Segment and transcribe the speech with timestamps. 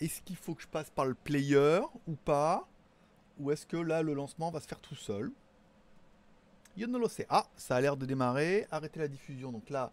[0.00, 2.66] est-ce qu'il faut que je passe par le player ou pas?
[3.38, 5.30] Ou est-ce que là, le lancement va se faire tout seul?
[6.76, 7.26] Yo ne le sais.
[7.28, 8.66] Ah, ça a l'air de démarrer.
[8.70, 9.52] Arrêtez la diffusion.
[9.52, 9.92] Donc là,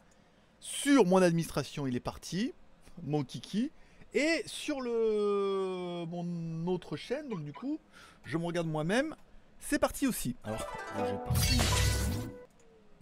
[0.59, 2.53] sur mon administration, il est parti.
[3.03, 3.71] Mon kiki.
[4.13, 7.77] Et sur le mon autre chaîne, donc du coup,
[8.23, 9.15] je me regarde moi-même.
[9.59, 10.35] C'est parti aussi.
[10.43, 10.65] Alors.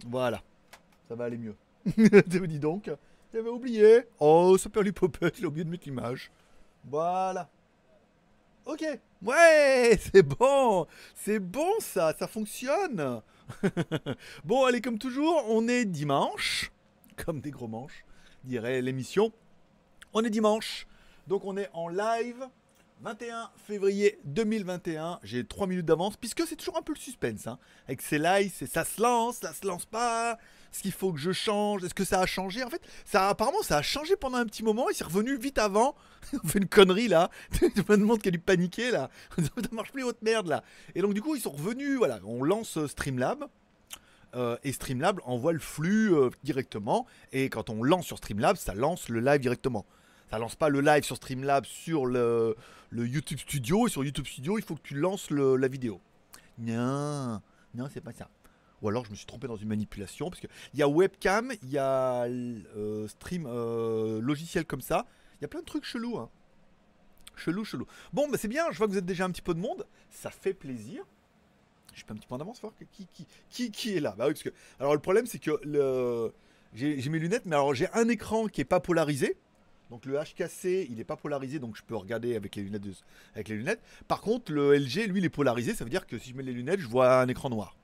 [0.06, 0.42] Voilà.
[1.08, 1.54] Ça va aller mieux.
[2.26, 2.90] Dis donc.
[3.32, 4.02] J'avais oublié.
[4.18, 6.30] Oh, Super Puppet, il a oublié de mettre l'image.
[6.86, 7.48] Voilà.
[8.64, 8.84] Ok.
[9.22, 10.86] Ouais, c'est bon.
[11.14, 13.20] C'est bon ça, ça fonctionne.
[14.44, 16.72] bon, allez, comme toujours, on est dimanche.
[17.24, 18.04] Comme des gros manches,
[18.44, 19.32] dirait l'émission.
[20.12, 20.86] On est dimanche.
[21.26, 22.46] Donc on est en live
[23.00, 25.20] 21 février 2021.
[25.22, 27.46] J'ai 3 minutes d'avance, puisque c'est toujours un peu le suspense.
[27.46, 27.58] Hein.
[27.86, 30.38] Avec ces lives, c'est ça se lance, ça se lance pas.
[30.76, 31.84] Est-ce qu'il faut que je change?
[31.84, 32.62] Est-ce que ça a changé?
[32.62, 34.90] En fait, ça apparemment, ça a changé pendant un petit moment.
[34.90, 35.94] Il s'est revenu vite avant.
[36.44, 37.30] On fait une connerie là.
[37.58, 38.42] Tout le monde qui a dû
[38.92, 39.08] là.
[39.38, 40.62] ça marche plus votre merde là.
[40.94, 41.96] Et donc, du coup, ils sont revenus.
[41.96, 43.46] Voilà, on lance euh, Streamlab.
[44.34, 47.06] Euh, et Streamlab envoie le flux euh, directement.
[47.32, 49.86] Et quand on lance sur Streamlab, ça lance le live directement
[50.30, 52.54] ça lance pas le live sur Streamlab sur le,
[52.92, 53.86] YouTube Studio.
[53.86, 56.02] Et sur YouTube Studio, il faut que tu lances la vidéo.
[56.58, 57.40] Non,
[57.74, 58.28] non, c'est pas ça.
[58.82, 60.28] Ou alors je me suis trompé dans une manipulation.
[60.28, 65.06] Parce qu'il y a webcam, il y a euh, stream euh, logiciel comme ça.
[65.38, 66.18] Il y a plein de trucs chelous.
[66.18, 66.28] Hein.
[67.36, 67.86] Chelou, chelou.
[68.12, 69.86] Bon, bah c'est bien, je vois que vous êtes déjà un petit peu de monde.
[70.10, 71.04] Ça fait plaisir.
[71.92, 73.06] Je suis pas un petit peu en avance, voir qui,
[73.50, 74.14] qui, qui, est là.
[74.18, 74.50] Bah oui, parce que.
[74.80, 76.32] Alors le problème, c'est que le...
[76.74, 79.36] j'ai mes lunettes, mais alors j'ai un écran qui est pas polarisé.
[79.90, 82.82] Donc le HKC, il n'est pas polarisé, donc je peux regarder avec les lunettes.
[83.34, 83.80] avec les lunettes.
[84.08, 85.74] Par contre, le LG, lui, il est polarisé.
[85.74, 87.76] Ça veut dire que si je mets les lunettes, je vois un écran noir.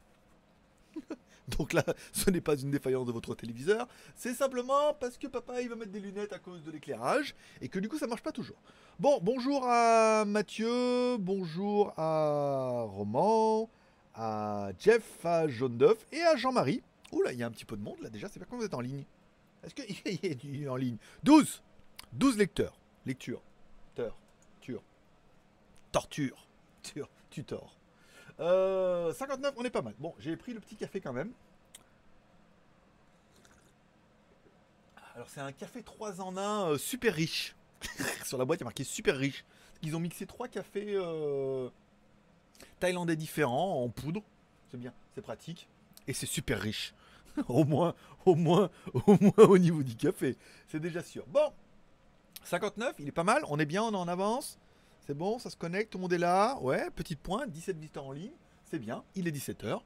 [1.59, 3.89] donc là, ce n'est pas une défaillance de votre téléviseur.
[4.17, 7.69] C'est simplement parce que papa, il va mettre des lunettes à cause de l'éclairage et
[7.69, 8.61] que du coup, ça marche pas toujours.
[8.99, 13.69] Bon, bonjour à Mathieu, bonjour à Roman,
[14.15, 16.83] à Jeff, à Jaune d'œuf et à Jean-Marie.
[17.13, 18.29] Oula, il y a un petit peu de monde là déjà.
[18.29, 19.05] C'est pas quand vous êtes en ligne.
[19.65, 20.97] Est-ce qu'il est en ligne?
[21.23, 21.63] 12
[22.13, 22.79] 12 lecteurs.
[23.07, 23.43] Lecture.
[23.95, 24.17] Teur.
[24.61, 24.83] Tur.
[25.91, 26.47] Torture.
[26.83, 27.09] Tur.
[27.31, 27.77] Tutor.
[28.43, 29.95] Euh, 59, on est pas mal.
[29.99, 31.33] Bon, j'ai pris le petit café quand même.
[35.15, 37.55] Alors c'est un café 3 en 1 euh, super riche.
[38.25, 39.45] Sur la boîte, il y a marqué super riche.
[39.83, 41.69] Ils ont mixé trois cafés euh,
[42.81, 44.23] thaïlandais différents en poudre.
[44.71, 45.69] C'est bien, c'est pratique.
[46.09, 46.95] Et c'est super riche.
[47.49, 48.71] au moins, au moins,
[49.07, 50.37] au moins au niveau du café.
[50.69, 51.27] C'est déjà sûr.
[51.27, 51.53] Bon,
[52.45, 54.59] 59, il est pas mal, on est bien, on est en avance.
[55.07, 56.57] C'est bon, ça se connecte, tout le monde est là.
[56.61, 58.31] Ouais, petite pointe, 17 visiteurs en ligne.
[58.71, 59.81] C'est bien, il est 17h.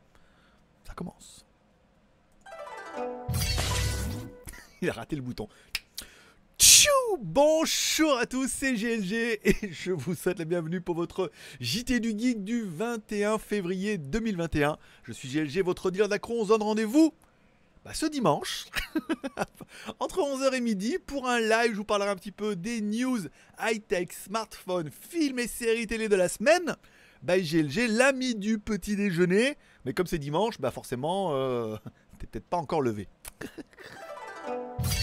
[0.84, 1.46] Ça commence.
[4.82, 5.48] il a raté le bouton.
[6.58, 11.98] Tchou Bonjour à tous, c'est GLG et je vous souhaite la bienvenue pour votre JT
[12.00, 14.76] du Geek du 21 février 2021.
[15.04, 16.40] Je suis GLG, votre dealer d'accro.
[16.40, 17.14] On se donne rendez-vous
[17.86, 18.66] bah, ce dimanche,
[20.00, 23.20] entre 11h et midi, pour un live, je vous parlerai un petit peu des news
[23.60, 26.74] high-tech, smartphones, films et séries télé de la semaine.
[27.22, 29.56] Bah, GLG, l'ami du petit déjeuner.
[29.84, 31.76] Mais comme c'est dimanche, bah forcément, euh,
[32.18, 33.06] t'es peut-être pas encore levé.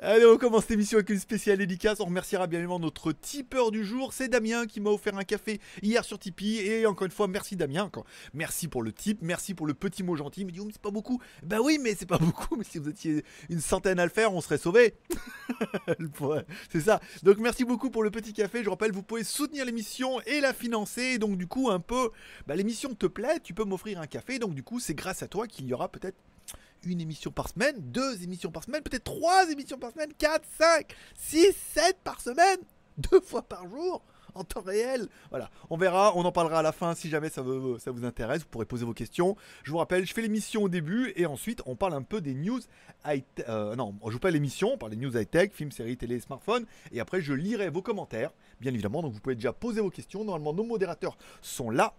[0.00, 2.00] Allez, on commence cette émission avec une spéciale dédicace.
[2.00, 4.12] On remerciera bien évidemment notre tipeur du jour.
[4.12, 6.58] C'est Damien qui m'a offert un café hier sur Tipeee.
[6.58, 7.90] Et encore une fois, merci Damien.
[8.34, 10.42] Merci pour le tip, merci pour le petit mot gentil.
[10.42, 11.20] Il me dit, oh, c'est pas beaucoup.
[11.42, 12.56] Bah oui, mais c'est pas beaucoup.
[12.56, 14.94] Mais si vous étiez une centaine à le faire, on serait sauvés.
[16.70, 17.00] c'est ça.
[17.22, 18.62] Donc merci beaucoup pour le petit café.
[18.62, 21.18] Je rappelle, vous pouvez soutenir l'émission et la financer.
[21.18, 22.10] Donc du coup, un peu,
[22.46, 24.38] bah, l'émission te plaît, tu peux m'offrir un café.
[24.38, 26.16] Donc du coup, c'est grâce à toi qu'il y aura peut-être
[26.84, 30.94] une émission par semaine, deux émissions par semaine, peut-être trois émissions par semaine, quatre, cinq,
[31.14, 32.58] six, sept par semaine,
[33.10, 34.02] deux fois par jour
[34.34, 35.08] en temps réel.
[35.30, 37.42] Voilà, on verra, on en parlera à la fin si jamais ça,
[37.78, 38.42] ça vous intéresse.
[38.42, 39.36] Vous pourrez poser vos questions.
[39.64, 42.34] Je vous rappelle, je fais l'émission au début et ensuite on parle un peu des
[42.34, 42.60] news
[43.06, 46.20] high euh, non, on joue pas l'émission, on parle des news high-tech, films, séries, télé,
[46.20, 46.66] smartphones.
[46.92, 49.02] Et après, je lirai vos commentaires, bien évidemment.
[49.02, 50.24] Donc vous pouvez déjà poser vos questions.
[50.24, 51.94] Normalement, nos modérateurs sont là.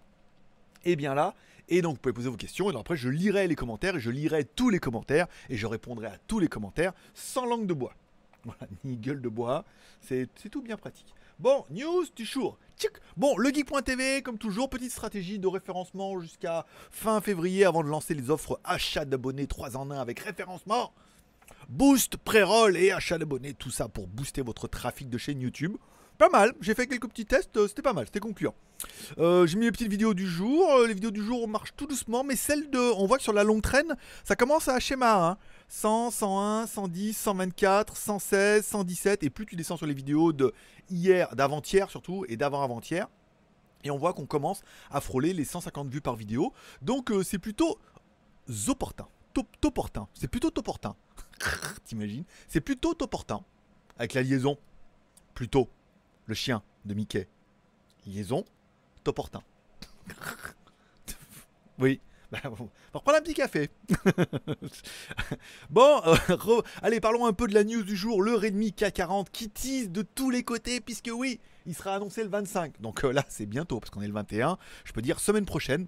[0.85, 1.35] Et bien là,
[1.69, 2.69] et donc vous pouvez poser vos questions.
[2.71, 6.07] Et après, je lirai les commentaires et je lirai tous les commentaires et je répondrai
[6.07, 7.93] à tous les commentaires sans langue de bois.
[8.45, 9.65] Voilà, ni gueule de bois.
[9.99, 11.13] C'est tout bien pratique.
[11.39, 12.57] Bon, news du jour.
[13.17, 18.13] Bon, le geek.tv, comme toujours, petite stratégie de référencement jusqu'à fin février avant de lancer
[18.13, 20.93] les offres achat d'abonnés 3 en 1 avec référencement.
[21.67, 25.75] Boost, pré-roll et achat d'abonnés, tout ça pour booster votre trafic de chaîne YouTube.
[26.19, 26.53] Pas mal.
[26.59, 28.53] J'ai fait quelques petits tests, euh, c'était pas mal, c'était concluant.
[29.17, 30.69] Euh, j'ai mis les petites vidéos du jour.
[30.69, 32.77] Euh, les vidéos du jour marchent tout doucement, mais celles de.
[32.77, 33.95] On voit que sur la longue traîne,
[34.25, 35.39] ça commence à schéma.
[35.69, 39.23] 100, 101, 110, 124, 116, 117.
[39.23, 40.53] Et plus tu descends sur les vidéos de
[40.89, 43.07] hier, d'avant-hier surtout, et d'avant-avant-hier.
[43.85, 44.61] Et on voit qu'on commence
[44.91, 46.51] à frôler les 150 vues par vidéo.
[46.81, 47.79] Donc c'est plutôt
[48.67, 49.07] opportun.
[50.13, 50.97] C'est plutôt opportun.
[51.85, 52.25] T'imagines?
[52.49, 53.41] C'est plutôt opportun.
[53.97, 54.57] Avec la liaison.
[55.33, 55.69] Plutôt.
[56.29, 57.27] Le chien de Mickey.
[58.05, 58.45] Liaison.
[59.03, 59.41] Toportin.
[61.79, 61.99] oui.
[62.31, 63.71] Bah, on va reprendre un petit café.
[65.71, 68.21] bon, euh, allez, parlons un peu de la news du jour.
[68.21, 72.29] Le Redmi K40 qui tease de tous les côtés, puisque oui, il sera annoncé le
[72.29, 72.79] 25.
[72.79, 74.59] Donc euh, là, c'est bientôt, parce qu'on est le 21.
[74.83, 75.87] Je peux dire semaine prochaine.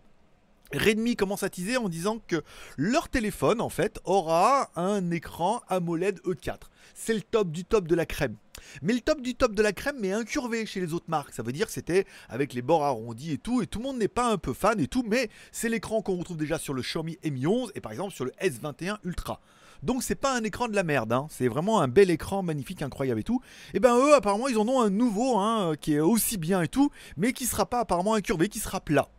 [0.73, 2.43] Redmi commence à teaser en disant que
[2.77, 6.59] leur téléphone en fait aura un écran AMOLED E4.
[6.93, 8.35] C'est le top du top de la crème.
[8.81, 11.33] Mais le top du top de la crème mais incurvé chez les autres marques.
[11.33, 13.61] Ça veut dire que c'était avec les bords arrondis et tout.
[13.61, 15.03] Et tout le monde n'est pas un peu fan et tout.
[15.07, 18.25] Mais c'est l'écran qu'on retrouve déjà sur le Xiaomi Mi 11 et par exemple sur
[18.25, 19.41] le S21 Ultra.
[19.83, 21.25] Donc c'est pas un écran de la merde, hein.
[21.31, 23.41] c'est vraiment un bel écran magnifique, incroyable et tout.
[23.73, 26.67] Et ben eux apparemment ils en ont un nouveau hein, qui est aussi bien et
[26.67, 29.09] tout, mais qui sera pas apparemment incurvé, qui sera plat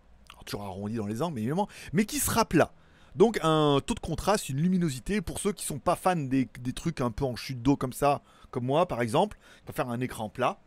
[0.45, 2.73] toujours arrondi dans les angles, mais évidemment, mais qui sera plat.
[3.15, 7.01] Donc un taux de contraste, une luminosité pour ceux qui sont pas fans des, trucs
[7.01, 10.29] un peu en chute d'eau comme ça, comme moi par exemple, pour faire un écran
[10.29, 10.59] plat.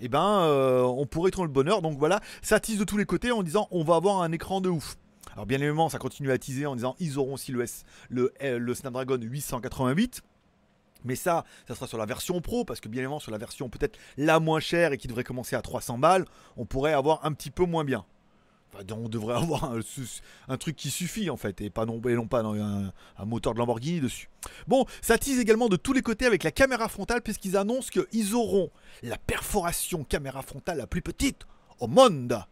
[0.00, 1.82] Et eh ben euh, on pourrait trouver le bonheur.
[1.82, 4.60] Donc voilà, ça tease de tous les côtés en disant on va avoir un écran
[4.60, 4.96] de ouf.
[5.32, 8.32] Alors bien évidemment, ça continue à teaser en disant ils auront aussi le, S, le,
[8.40, 10.22] le Snapdragon 888.
[11.04, 13.70] Mais ça, ça sera sur la version pro, parce que bien évidemment, sur la version
[13.70, 16.26] peut-être la moins chère et qui devrait commencer à 300 balles,
[16.56, 18.04] on pourrait avoir un petit peu moins bien
[18.90, 19.72] on devrait avoir
[20.48, 24.00] un, truc qui suffit en fait, et pas non, non pas un, moteur de Lamborghini
[24.00, 24.28] dessus.
[24.66, 28.34] Bon, ça tease également de tous les côtés avec la caméra frontale, puisqu'ils annoncent qu'ils
[28.34, 28.70] auront
[29.02, 31.46] la perforation caméra frontale la plus petite
[31.78, 32.44] au monde.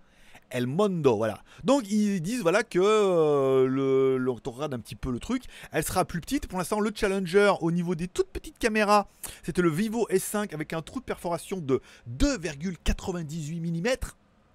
[0.50, 1.42] El Mondo, voilà.
[1.62, 5.42] Donc ils disent voilà que euh, le, on regarde un petit peu le truc,
[5.72, 6.46] elle sera plus petite.
[6.46, 9.08] Pour l'instant, le Challenger au niveau des toutes petites caméras,
[9.42, 13.96] c'était le Vivo S5 avec un trou de perforation de 2,98 mm.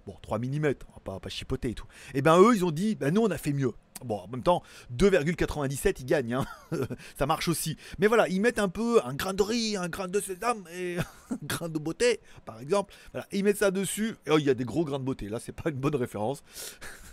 [0.06, 0.74] Bon, 3 mm,
[1.06, 1.86] on va pas, chipoter et tout.
[2.08, 3.72] Et eh ben eux, ils ont dit, ben nous on a fait mieux.
[4.04, 4.62] Bon, en même temps,
[4.94, 6.46] 2,97, ils gagnent, hein.
[7.18, 7.76] ça marche aussi.
[7.98, 10.98] Mais voilà, ils mettent un peu un grain de riz, un grain de sésame et
[11.30, 12.92] un grain de beauté, par exemple.
[13.12, 14.16] Voilà, ils mettent ça dessus.
[14.26, 15.28] Et oh, il y a des gros grains de beauté.
[15.28, 16.42] Là, c'est pas une bonne référence.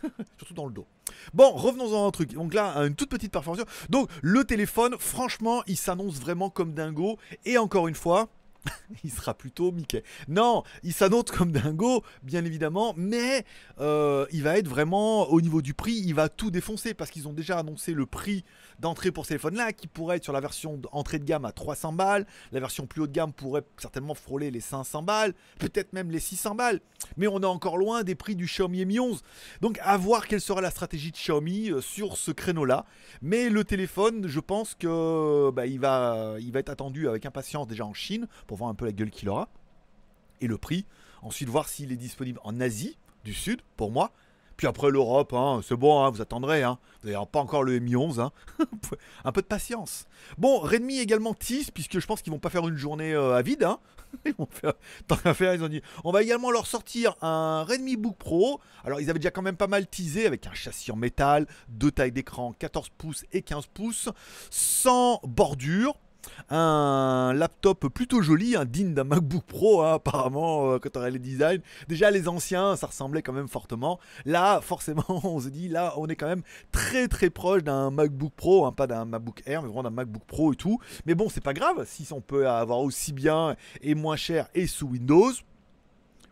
[0.37, 0.87] Surtout dans le dos.
[1.33, 2.33] Bon, revenons à un truc.
[2.33, 3.63] Donc là, une toute petite performance.
[3.89, 7.17] Donc, le téléphone, franchement, il s'annonce vraiment comme dingo.
[7.45, 8.27] Et encore une fois,
[9.03, 10.03] il sera plutôt Mickey.
[10.27, 13.45] Non, il s'annonce comme dingo, bien évidemment, mais
[13.79, 17.27] euh, il va être vraiment au niveau du prix, il va tout défoncer parce qu'ils
[17.27, 18.43] ont déjà annoncé le prix
[18.79, 21.93] d'entrée pour ce téléphone-là qui pourrait être sur la version entrée de gamme à 300
[21.93, 22.25] balles.
[22.51, 26.19] La version plus haut de gamme pourrait certainement frôler les 500 balles, peut-être même les
[26.19, 26.81] 600 balles.
[27.17, 29.21] Mais on est encore loin des prix du Xiaomi Mi 11.
[29.61, 32.85] Donc à voir quelle sera la stratégie de Xiaomi euh, sur ce créneau-là.
[33.21, 37.85] Mais le téléphone, je pense que bah, il, va, va être attendu avec impatience déjà
[37.85, 39.47] en Chine pour voir un peu la gueule qu'il aura.
[40.41, 40.85] Et le prix.
[41.21, 44.11] Ensuite, voir s'il est disponible en Asie du Sud, pour moi.
[44.57, 46.61] Puis après l'Europe, hein, c'est bon, hein, vous attendrez.
[46.61, 46.77] Hein.
[47.01, 48.19] Vous n'avez pas encore le Mi 11.
[48.19, 48.33] Hein.
[49.23, 50.05] un peu de patience.
[50.37, 53.41] Bon, Redmi également tease, puisque je pense qu'ils vont pas faire une journée euh, à
[53.41, 53.63] vide.
[53.63, 53.79] Hein.
[54.25, 54.73] Ils vont faire,
[55.07, 58.59] tant qu'à faire, ils ont dit on va également leur sortir un Redmi Book Pro.
[58.83, 61.91] Alors, ils avaient déjà quand même pas mal teasé avec un châssis en métal, deux
[61.91, 64.09] tailles d'écran 14 pouces et 15 pouces,
[64.49, 65.95] sans bordure
[66.49, 71.13] un laptop plutôt joli, un digne d'un MacBook Pro, hein, apparemment, euh, quand on regarde
[71.13, 71.61] les designs.
[71.87, 73.99] Déjà, les anciens, ça ressemblait quand même fortement.
[74.25, 78.33] Là, forcément, on se dit, là, on est quand même très très proche d'un MacBook
[78.35, 80.79] Pro, hein, pas d'un MacBook Air, mais vraiment d'un MacBook Pro et tout.
[81.05, 84.67] Mais bon, c'est pas grave, si on peut avoir aussi bien et moins cher et
[84.67, 85.31] sous Windows,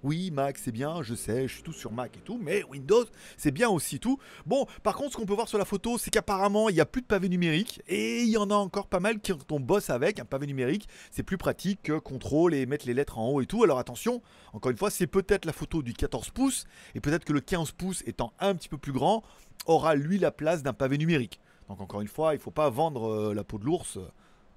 [0.04, 3.04] oui, Mac, c'est bien, je sais, je suis tout sur Mac et tout, mais Windows,
[3.38, 4.18] c'est bien aussi tout.
[4.46, 6.86] Bon, par contre, ce qu'on peut voir sur la photo, c'est qu'apparemment, il n'y a
[6.86, 9.90] plus de pavé numérique, et il y en a encore pas mal qui on bosse
[9.90, 10.88] avec un pavé numérique.
[11.12, 13.64] C'est plus pratique que contrôle et mettre les lettres en haut et tout.
[13.64, 14.22] Alors attention,
[14.54, 16.66] encore une fois, c'est peut-être la photo du 14 pouces,
[16.96, 19.24] et peut-être que le 15 pouces étant un petit peu plus grand,
[19.66, 21.42] aura lui la place d'un pavé numérique.
[21.68, 24.08] Donc encore une fois, il ne faut pas vendre euh, la peau de l'ours euh,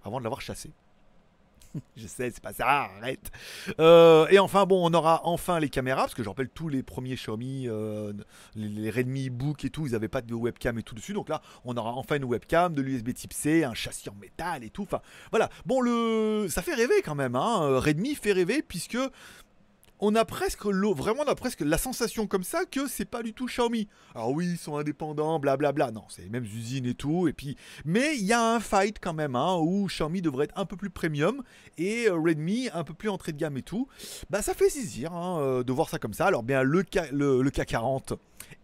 [0.05, 0.73] avant de l'avoir chassé.
[1.97, 3.31] je sais, c'est pas ça, arrête.
[3.81, 6.83] Euh, et enfin, bon, on aura enfin les caméras, parce que je rappelle tous les
[6.83, 8.13] premiers Xiaomi, euh,
[8.55, 11.13] les, Redmi Book et tout, ils n'avaient pas de webcam et tout dessus.
[11.13, 14.65] Donc là, on aura enfin une webcam, de l'USB Type C, un châssis en métal
[14.65, 14.83] et tout.
[14.83, 15.01] Enfin,
[15.31, 15.49] voilà.
[15.67, 17.37] Bon, le, ça fait rêver quand même.
[17.37, 17.79] Hein.
[17.79, 18.99] Redmi fait rêver puisque
[20.05, 23.23] on a presque l'eau, vraiment on a presque la sensation comme ça que c'est pas
[23.23, 23.87] du tout Xiaomi.
[24.17, 25.93] Alors oui, ils sont indépendants, blablabla.
[25.93, 27.29] Non, c'est les mêmes usines et tout.
[27.29, 30.59] Et puis, mais il y a un fight quand même hein, où Xiaomi devrait être
[30.59, 31.45] un peu plus premium
[31.79, 33.87] et euh, Redmi un peu plus entrée de gamme et tout.
[34.29, 36.27] Bah ça fait saisir hein, euh, de voir ça comme ça.
[36.27, 38.17] Alors bien le, K, le, K40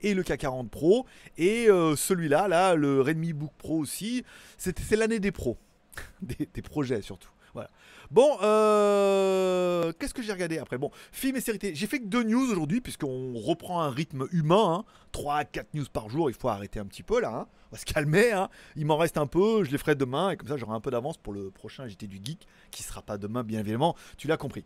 [0.03, 4.25] et le K40 Pro et euh, celui-là, là, le Redmi Book Pro aussi.
[4.57, 5.57] C'est l'année des pros,
[6.21, 7.31] des projets surtout.
[7.55, 7.71] Voilà.
[8.11, 10.79] Bon, euh, qu'est-ce que j'ai regardé après?
[10.79, 14.79] Bon, film et série J'ai fait que deux news aujourd'hui, puisqu'on reprend un rythme humain.
[14.81, 14.85] Hein.
[15.13, 17.31] 3 4 news par jour, il faut arrêter un petit peu là.
[17.35, 17.47] Hein.
[17.71, 18.33] On va se calmer.
[18.33, 18.49] Hein.
[18.77, 20.91] Il m'en reste un peu, je les ferai demain, et comme ça j'aurai un peu
[20.91, 23.95] d'avance pour le prochain JT du Geek, qui sera pas demain, bien évidemment.
[24.17, 24.65] Tu l'as compris.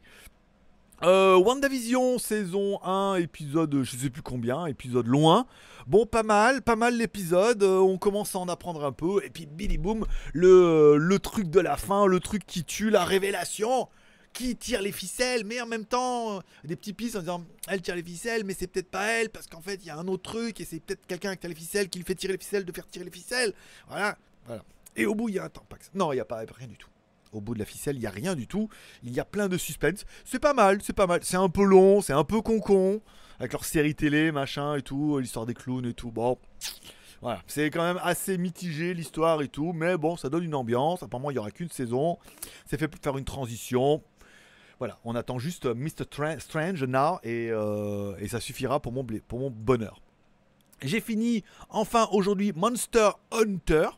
[1.04, 5.46] Euh, WandaVision, saison 1, épisode je sais plus combien, épisode loin.
[5.88, 7.64] Bon, pas mal, pas mal l'épisode.
[7.64, 9.20] Euh, on commence à en apprendre un peu.
[9.24, 13.04] Et puis, Billy Boom, le, le truc de la fin, le truc qui tue, la
[13.04, 13.88] révélation
[14.32, 17.82] qui tire les ficelles, mais en même temps, euh, des petits pistes en disant elle
[17.82, 20.06] tire les ficelles, mais c'est peut-être pas elle, parce qu'en fait, il y a un
[20.06, 22.38] autre truc, et c'est peut-être quelqu'un qui tire les ficelles qui lui fait tirer les
[22.38, 23.52] ficelles de faire tirer les ficelles.
[23.88, 24.16] Voilà,
[24.46, 24.62] voilà.
[24.94, 25.66] Et au bout, il y a un temps.
[25.94, 26.88] Non, il n'y a pas rien du tout
[27.32, 28.68] au bout de la ficelle, il n'y a rien du tout.
[29.02, 30.04] Il y a plein de suspense.
[30.24, 31.20] C'est pas mal, c'est pas mal.
[31.22, 33.00] C'est un peu long, c'est un peu con-con.
[33.40, 36.12] Avec leur série télé, machin et tout, l'histoire des clowns et tout.
[36.12, 36.38] Bon,
[37.20, 37.42] voilà.
[37.46, 39.72] C'est quand même assez mitigé l'histoire et tout.
[39.72, 41.02] Mais bon, ça donne une ambiance.
[41.02, 42.18] Apparemment, il n'y aura qu'une saison.
[42.66, 44.02] C'est fait pour faire une transition.
[44.78, 46.04] Voilà, on attend juste Mr.
[46.38, 50.00] Strange now et, euh, et ça suffira pour mon, pour mon bonheur.
[50.82, 53.90] J'ai fini enfin aujourd'hui Monster Hunter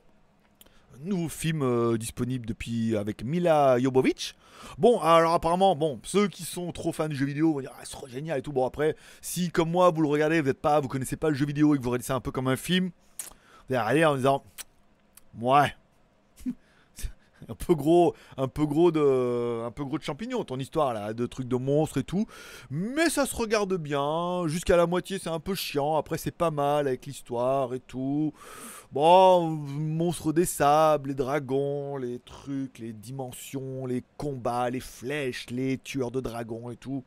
[1.03, 4.35] nouveau film euh, disponible depuis avec Mila Jovovich.
[4.79, 7.83] Bon, alors apparemment, bon, ceux qui sont trop fans du jeu vidéo vont dire ah,
[7.85, 8.53] c'est génial et tout.
[8.53, 11.35] Bon après, si comme moi vous le regardez, vous êtes pas, vous connaissez pas le
[11.35, 12.91] jeu vidéo et que vous regardez ça un peu comme un film,
[13.69, 14.43] vous allez en disant
[15.41, 15.75] ouais,
[17.49, 21.13] un peu gros, un peu gros de, un peu gros de champignons, ton histoire là,
[21.13, 22.27] de trucs de monstres et tout.
[22.71, 24.47] Mais ça se regarde bien.
[24.47, 25.97] Jusqu'à la moitié, c'est un peu chiant.
[25.97, 28.33] Après, c'est pas mal avec l'histoire et tout.
[28.93, 35.79] Bon, monstres des sables, les dragons, les trucs, les dimensions, les combats, les flèches, les
[35.79, 37.05] tueurs de dragons et tout.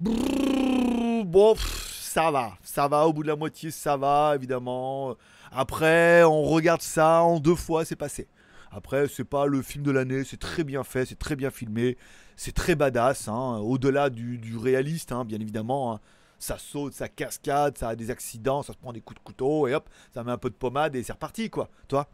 [0.00, 3.06] bon, ça va, ça va.
[3.06, 5.14] Au bout de la moitié, ça va, évidemment.
[5.50, 8.28] Après, on regarde ça en deux fois, c'est passé.
[8.70, 11.96] Après, c'est pas le film de l'année, c'est très bien fait, c'est très bien filmé,
[12.36, 15.94] c'est très badass, hein, au-delà du, réaliste, hein, bien évidemment.
[15.94, 16.00] Hein.
[16.38, 19.66] Ça saute, ça cascade, ça a des accidents, ça se prend des coups de couteau,
[19.66, 21.68] et hop, ça met un peu de pommade et c'est reparti, quoi.
[21.88, 22.08] Toi?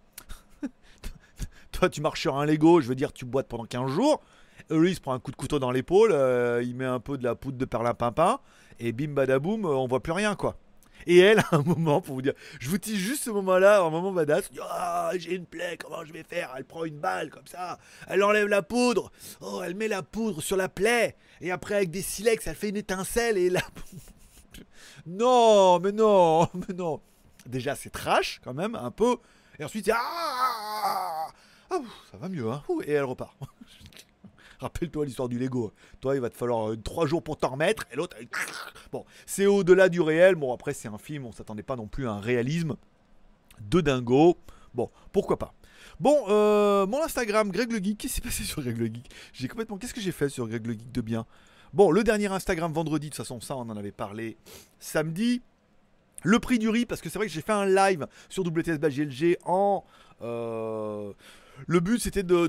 [1.73, 4.23] Toi, tu marches sur un Lego, je veux dire, tu boites pendant 15 jours.
[4.71, 7.25] Il se prend un coup de couteau dans l'épaule, euh, il met un peu de
[7.25, 8.39] la poudre de perlimpinpin,
[8.79, 10.57] et bim badaboum, on voit plus rien, quoi.
[11.07, 13.91] Et elle, à un moment, pour vous dire, je vous dis juste ce moment-là, un
[13.91, 16.55] moment badass, ah, j'ai une plaie, comment je vais faire?
[16.57, 20.41] Elle prend une balle comme ça, elle enlève la poudre, oh, elle met la poudre
[20.41, 23.63] sur la plaie, et après avec des silex, elle fait une étincelle et là.
[25.07, 27.01] non, mais non, mais non.
[27.47, 29.17] Déjà, c'est trash quand même, un peu.
[29.59, 31.27] Et ensuite, ah,
[31.71, 31.79] ah
[32.11, 32.63] ça va mieux, hein.
[32.87, 33.37] Et elle repart.
[34.65, 35.75] Rappelle-toi l'histoire du Lego.
[36.01, 37.85] Toi, il va te falloir 3 euh, jours pour t'en remettre.
[37.93, 38.17] Et l'autre,
[38.93, 40.37] bon, c'est au-delà du réel.
[40.37, 42.77] Bon, après, c'est un film, on s'attendait pas non plus à un réalisme
[43.61, 44.39] de dingo.
[44.73, 45.53] Bon, pourquoi pas.
[46.01, 47.99] Bon, euh, mon Instagram, Greg le Geek.
[47.99, 49.11] Qu'est-ce qui s'est passé sur Greg le Geek?
[49.35, 49.77] J'ai complètement.
[49.77, 51.27] Qu'est-ce que j'ai fait sur Greg le Geek de bien?
[51.75, 54.39] Bon, le dernier Instagram vendredi, de toute façon, ça, on en avait parlé
[54.79, 55.43] samedi.
[56.23, 58.79] Le prix du riz, parce que c'est vrai que j'ai fait un live sur WTS
[58.79, 59.85] GLG en.
[60.23, 61.13] Euh,
[61.67, 62.47] le but, c'était de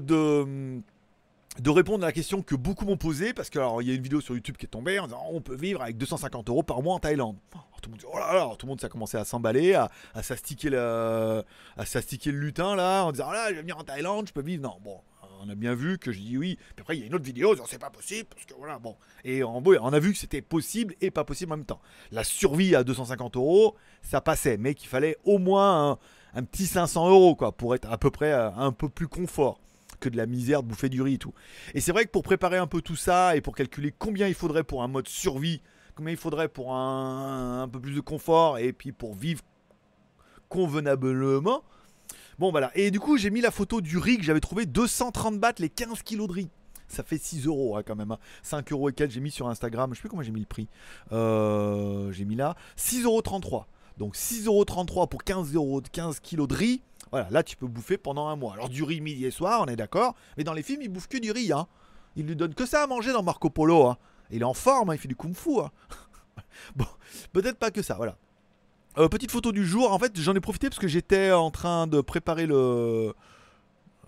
[1.69, 4.35] répondre à la question que beaucoup m'ont posée, parce qu'il y a une vidéo sur
[4.35, 6.99] YouTube qui est tombée en disant on peut vivre avec 250 euros par mois en
[6.99, 7.37] Thaïlande.
[7.81, 10.23] tout le monde oh là là, tout le monde s'est commencé à s'emballer, à, à
[10.23, 11.43] s'astiquer le,
[11.77, 14.63] le lutin là, en disant oh là je vais venir en Thaïlande, je peux vivre.
[14.63, 14.99] Non, bon,
[15.41, 16.57] on a bien vu que je dis oui.
[16.75, 18.95] Puis après il y a une autre vidéo, c'est pas possible, parce que voilà, bon.
[19.23, 21.81] Et on, on a vu que c'était possible et pas possible en même temps.
[22.11, 25.97] La survie à 250 euros, ça passait, mais qu'il fallait au moins un,
[26.33, 29.59] un petit 500 euros quoi, pour être à peu près euh, un peu plus confort
[29.99, 31.33] que de la misère de bouffer du riz et tout.
[31.73, 34.33] Et c'est vrai que pour préparer un peu tout ça et pour calculer combien il
[34.33, 35.61] faudrait pour un mode survie,
[35.95, 39.41] combien il faudrait pour un, peu plus de confort et puis pour vivre
[40.49, 41.63] convenablement.
[42.37, 42.71] Bon voilà.
[42.75, 45.69] Et du coup j'ai mis la photo du riz que j'avais trouvé 230 bahts les
[45.69, 46.49] 15 kilos de riz.
[46.87, 48.15] Ça fait 6 euros hein, quand même.
[48.43, 48.63] 5 hein.
[48.71, 49.91] euros et quelques j'ai mis sur Instagram.
[49.91, 50.67] Je sais plus comment j'ai mis le prix.
[51.11, 53.65] Euh, j'ai mis là 6,33 euros.
[53.97, 56.81] Donc 6,33 euros pour 15, euros, 15 kilos de riz.
[57.11, 58.53] Voilà, là tu peux bouffer pendant un mois.
[58.53, 60.15] Alors du riz midi et soir, on est d'accord.
[60.37, 61.51] Mais dans les films, il bouffe que du riz.
[61.51, 61.67] Hein.
[62.15, 63.87] Il lui donne que ça à manger dans Marco Polo.
[63.87, 63.97] Hein.
[64.31, 65.59] Il est en forme, hein, il fait du kung-fu.
[65.59, 65.71] Hein.
[66.75, 66.85] bon,
[67.33, 68.17] peut-être pas que ça, voilà.
[68.97, 69.91] Euh, petite photo du jour.
[69.91, 73.13] En fait, j'en ai profité parce que j'étais en train de préparer le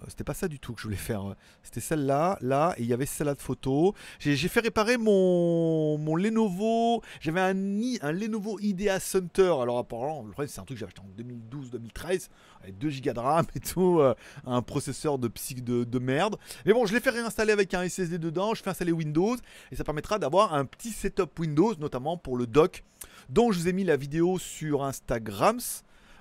[0.07, 1.35] C'était pas ça du tout que je voulais faire.
[1.63, 3.93] C'était celle-là, là, et il y avait celle-là de photo.
[4.19, 7.01] J'ai fait réparer mon, mon Lenovo.
[7.19, 7.55] J'avais un,
[8.01, 9.53] un Lenovo IDEA Center.
[9.61, 12.29] Alors apparemment, le problème, c'est un truc que j'ai acheté en 2012-2013,
[12.61, 14.13] avec 2 Go de RAM et tout, euh,
[14.45, 16.37] un processeur de psy de, de merde.
[16.65, 18.53] Mais bon, je l'ai fait réinstaller avec un SSD dedans.
[18.53, 19.35] Je fais installer Windows
[19.71, 22.83] et ça permettra d'avoir un petit setup Windows, notamment pour le dock,
[23.29, 25.59] dont je vous ai mis la vidéo sur Instagram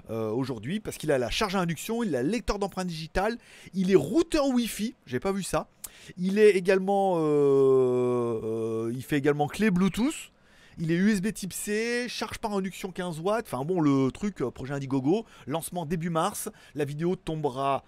[0.08, 3.38] euh, aujourd'hui parce qu'il a la charge à induction, il a le lecteur d'empreintes digitales,
[3.75, 5.68] il est routeur Wi-Fi, j'ai pas vu ça.
[6.16, 7.20] Il est également, euh,
[8.44, 10.30] euh, il fait également clé Bluetooth.
[10.78, 13.46] Il est USB Type C, charge par induction 15 watts.
[13.46, 16.50] Enfin bon, le truc projet Indiegogo, lancement début mars.
[16.75, 17.82] La vidéo tombera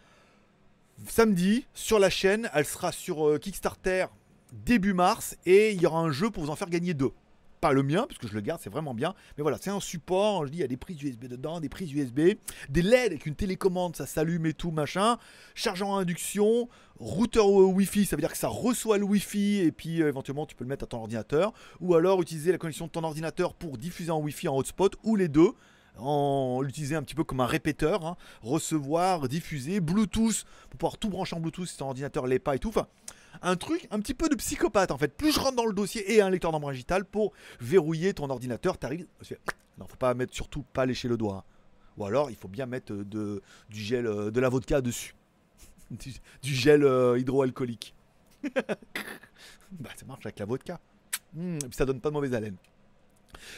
[1.06, 2.50] samedi sur la chaîne.
[2.54, 4.06] Elle sera sur Kickstarter
[4.52, 7.12] début mars et il y aura un jeu pour vous en faire gagner deux.
[7.60, 9.14] Pas le mien, parce que je le garde, c'est vraiment bien.
[9.36, 10.46] Mais voilà, c'est un support.
[10.46, 12.20] Je dis, il y a des prises USB dedans, des prises USB,
[12.68, 15.18] des LED avec une télécommande, ça s'allume et tout, machin.
[15.54, 20.02] Chargeur à induction, routeur Wi-Fi, ça veut dire que ça reçoit le Wi-Fi et puis
[20.02, 21.52] euh, éventuellement tu peux le mettre à ton ordinateur.
[21.80, 25.16] Ou alors utiliser la connexion de ton ordinateur pour diffuser en Wi-Fi en hotspot, ou
[25.16, 25.52] les deux.
[26.00, 28.16] En l'utiliser un petit peu comme un répéteur, hein.
[28.40, 32.60] recevoir, diffuser, Bluetooth, pour pouvoir tout brancher en Bluetooth si ton ordinateur l'est pas et
[32.60, 32.68] tout.
[32.68, 32.86] Enfin,
[33.42, 35.16] un truc un petit peu de psychopathe en fait.
[35.16, 39.06] Plus je rentre dans le dossier et un lecteur digitale pour verrouiller ton ordinateur, t'arrives.
[39.78, 41.44] Non, faut pas mettre surtout pas lécher le doigt.
[41.46, 41.54] hein.
[41.98, 45.14] Ou alors il faut bien mettre euh, de, du gel, euh, de la vodka dessus.
[45.90, 47.94] du, gel euh, hydroalcoolique.
[49.72, 50.80] bah ça marche avec la vodka.
[51.34, 52.56] Mmh, et puis ça donne pas de mauvaise haleine.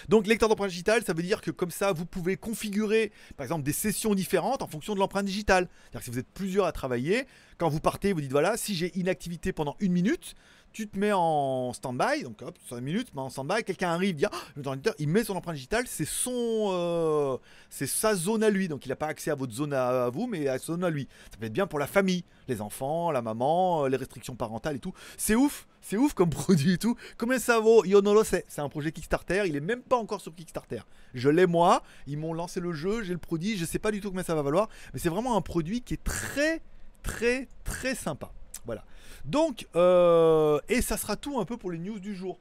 [0.09, 3.63] Donc lecteur d'empreinte digitale, ça veut dire que comme ça, vous pouvez configurer par exemple
[3.63, 5.69] des sessions différentes en fonction de l'empreinte digitale.
[5.83, 7.27] C'est-à-dire que si vous êtes plusieurs à travailler,
[7.59, 10.35] quand vous partez, vous dites voilà, si j'ai inactivité pendant une minute,
[10.73, 14.73] tu te mets en stand-by, donc hop, 5 minutes, mais en stand-by, quelqu'un arrive, ah,
[14.99, 17.37] il met son empreinte digitale, c'est son, euh,
[17.71, 20.27] c'est sa zone à lui, donc il n'a pas accès à votre zone à, vous,
[20.27, 21.09] mais à sa zone à lui.
[21.31, 24.77] Ça peut être bien pour la famille, les enfants, la maman, euh, les restrictions parentales
[24.77, 24.93] et tout.
[25.17, 26.97] C'est ouf, c'est ouf comme produit et tout.
[27.19, 27.85] Combien ça vaut?
[27.85, 28.45] Yo no lo sais.
[28.49, 30.81] C'est un projet Kickstarter, il est même pas encore sur Kickstarter.
[31.15, 34.01] Je l'ai moi, ils m'ont lancé le jeu, j'ai le produit, je sais pas du
[34.01, 36.63] tout combien ça va valoir, mais c'est vraiment un produit qui est très,
[37.03, 38.31] très, très sympa.
[38.67, 38.85] Voilà.
[39.25, 42.39] Donc, euh, et ça sera tout un peu pour les news du jour.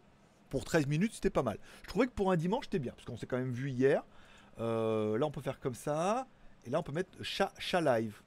[0.50, 1.60] Pour 13 minutes, c'était pas mal.
[1.84, 4.04] Je trouvais que pour un dimanche, c'était bien, parce qu'on s'est quand même vu hier.
[4.60, 6.28] Euh, là, on peut faire comme ça.
[6.66, 8.22] Et là, on peut mettre chat, chat live.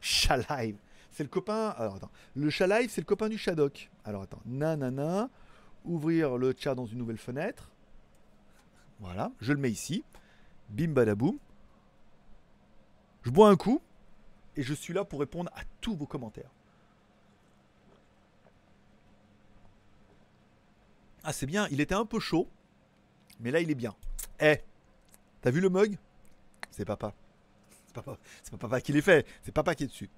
[0.00, 0.76] Chat live.
[1.10, 1.74] C'est le copain.
[1.78, 2.10] Alors, attends.
[2.34, 3.90] Le chat live, c'est le copain du Shadok.
[4.04, 4.42] Alors, attends.
[4.44, 5.30] Nanana.
[5.84, 7.70] Ouvrir le chat dans une nouvelle fenêtre.
[9.00, 9.32] Voilà.
[9.40, 10.04] Je le mets ici.
[10.68, 11.38] Bim badaboum.
[13.22, 13.80] Je bois un coup.
[14.56, 16.50] Et je suis là pour répondre à tous vos commentaires.
[21.24, 22.48] Ah, c'est bien, il était un peu chaud,
[23.40, 23.94] mais là il est bien.
[24.40, 24.58] Eh,
[25.40, 25.98] t'as vu le mug?
[26.70, 27.14] C'est papa.
[27.86, 28.18] C'est papa,
[28.50, 30.10] pas papa qui l'ait fait, c'est papa qui est dessus.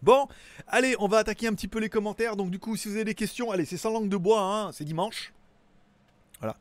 [0.00, 0.26] Bon,
[0.66, 2.34] allez, on va attaquer un petit peu les commentaires.
[2.34, 4.72] Donc, du coup, si vous avez des questions, allez, c'est sans langue de bois, hein,
[4.72, 5.32] c'est dimanche.
[6.40, 6.56] Voilà.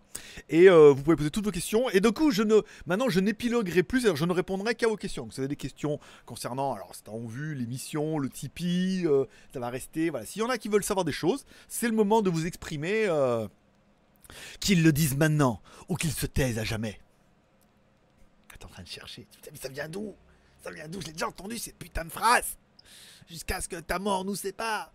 [0.50, 1.90] Et euh, vous pouvez poser toutes vos questions.
[1.90, 5.28] Et du coup, je ne, maintenant, je n'épiloguerai plus, je ne répondrai qu'à vos questions.
[5.32, 9.60] Si vous avez des questions concernant, alors, c'est en vue, l'émission, le Tipeee, euh, ça
[9.60, 10.12] va rester.
[10.12, 10.26] Voilà.
[10.26, 13.06] S'il y en a qui veulent savoir des choses, c'est le moment de vous exprimer.
[13.08, 13.48] euh,
[14.60, 17.00] qu'ils le disent maintenant ou qu'ils se taisent à jamais.
[18.60, 19.28] T'es en train de chercher.
[19.52, 20.16] Mais ça vient d'où?
[20.64, 21.02] Ça vient d'où?
[21.02, 22.58] Je l'ai déjà entendu cette putain de phrase.
[23.28, 24.92] Jusqu'à ce que ta mort nous sépare.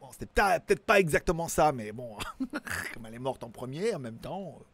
[0.00, 2.16] Bon, c'était peut- peut-être pas exactement ça, mais bon,
[2.92, 4.64] comme elle est morte en premier, en même temps, euh,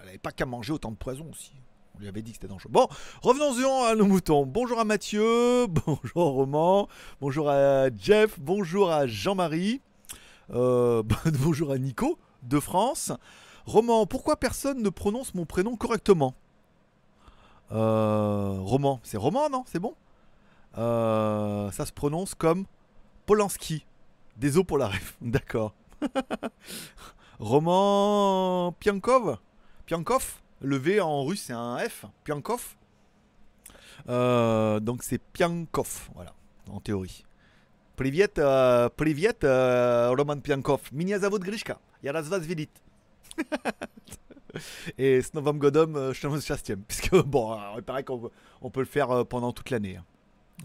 [0.00, 1.52] elle n'avait pas qu'à manger autant de poison aussi.
[1.96, 2.70] On lui avait dit que c'était dangereux.
[2.70, 2.86] Bon,
[3.22, 4.46] revenons-en à nos moutons.
[4.46, 6.88] Bonjour à Mathieu, bonjour Roman,
[7.20, 9.82] bonjour à Jeff, bonjour à Jean-Marie,
[10.50, 11.02] euh,
[11.40, 13.12] bonjour à Nico de France.
[13.66, 16.34] Roman, pourquoi personne ne prononce mon prénom correctement?
[17.72, 19.64] Euh, Roman, c'est Roman, non?
[19.66, 19.94] C'est bon?
[20.78, 22.64] Euh, Ça se prononce comme
[23.26, 23.84] Polanski.
[24.36, 25.74] Désolé pour la ref, d'accord.
[27.40, 29.38] Roman Piankov?
[29.86, 30.40] Piankov?
[30.60, 32.04] Le V en russe c'est un F.
[32.24, 32.76] Piankov
[34.08, 36.32] Euh, Donc c'est Piankov, voilà,
[36.70, 37.24] en théorie.
[37.97, 40.81] Привет, э, привет, э, Roman Piankov.
[40.91, 41.77] Меня зовут Гришка.
[42.01, 42.69] Я рад вас видеть.
[44.97, 46.83] Et с Новым годом, euh, je te счастьем.
[46.87, 48.29] Puisque, bon, alors, il paraît qu'on peut,
[48.61, 49.97] on peut le faire euh, pendant toute l'année.
[49.97, 50.05] hein.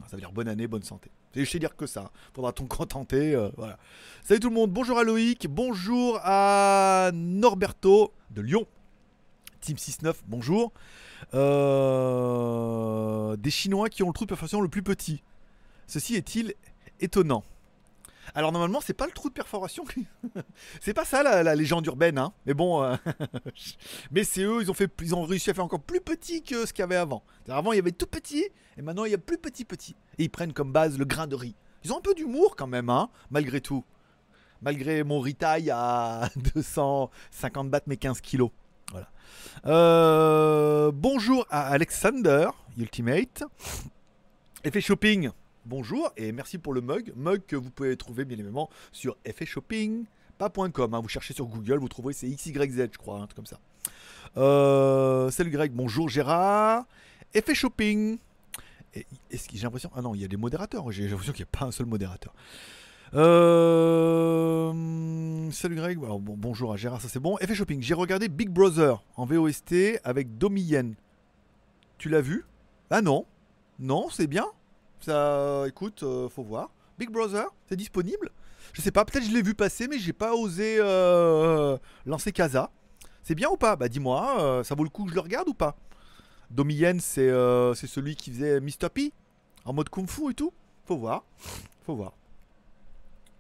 [0.09, 1.11] Ça veut dire bonne année, bonne santé.
[1.35, 2.11] Et je sais dire que ça.
[2.35, 3.35] Faudra t'en contenter.
[3.35, 3.79] euh, voilà.
[4.25, 4.71] Salut tout le monde.
[4.71, 5.47] Bonjour à Loïc.
[5.49, 8.67] Bonjour à Norberto de Lyon.
[9.61, 10.73] Team 6-9, bonjour.
[11.35, 15.23] Euh, des Chinois qui ont le trou de perforation le plus petit.
[15.87, 16.55] Ceci est-il
[17.04, 17.44] étonnant
[18.34, 19.84] Alors normalement, c'est pas le trou de perforation.
[20.82, 22.34] c'est pas ça la, légende urbaine, hein.
[22.46, 22.96] Mais bon, euh,
[24.12, 26.66] mais c'est eux, ils ont fait, ils ont réussi à faire encore plus petit que
[26.66, 27.24] ce qu'il y avait avant.
[27.50, 28.46] Avant, il y avait tout petit,
[28.78, 29.96] et maintenant il y a plus petit petit.
[30.18, 31.56] Et ils prennent comme base le grain de riz.
[31.84, 33.84] Ils ont un peu d'humour quand même, hein, malgré tout.
[34.62, 38.52] Malgré mon retail à 250 bahts mais 15 kilos.
[38.92, 39.10] Voilà.
[39.66, 43.44] Euh, bonjour à Alexander, Ultimate.
[44.64, 45.32] Effet Shopping,
[45.66, 47.14] bonjour et merci pour le mug.
[47.16, 50.94] Mug que vous pouvez trouver bien évidemment sur effetshopping.com.
[50.94, 51.00] Hein.
[51.02, 53.60] Vous cherchez sur Google, vous trouverez c'est XYZ, je crois, un truc comme ça.
[54.38, 56.86] Euh, salut Greg, bonjour Gérard.
[57.34, 58.18] Effet Shopping.
[59.32, 59.90] Est-ce que j'ai l'impression.
[59.96, 60.92] Ah non, il y a des modérateurs.
[60.92, 62.34] J'ai l'impression qu'il n'y a pas un seul modérateur.
[63.16, 64.72] Euh,
[65.52, 67.38] salut Greg, bonjour à Gérard, ça c'est bon.
[67.40, 70.74] Effet shopping, j'ai regardé Big Brother en VOST avec Domi
[72.00, 72.44] Tu l'as vu?
[72.90, 73.28] Ah non,
[73.78, 74.48] non, c'est bien?
[75.04, 76.70] Ça, écoute, euh, faut voir.
[76.98, 78.32] Big Brother, c'est disponible
[78.72, 82.72] Je sais pas, peut-être je l'ai vu passer, mais j'ai pas osé euh, lancer Casa.
[83.22, 83.76] C'est bien ou pas?
[83.76, 85.76] Bah dis-moi, ça vaut le coup que je le regarde ou pas?
[86.50, 88.90] Domi c'est celui qui faisait Mr.
[88.94, 89.12] P
[89.66, 90.54] en mode kung fu et tout.
[90.86, 91.26] Faut voir,
[91.86, 92.14] faut voir.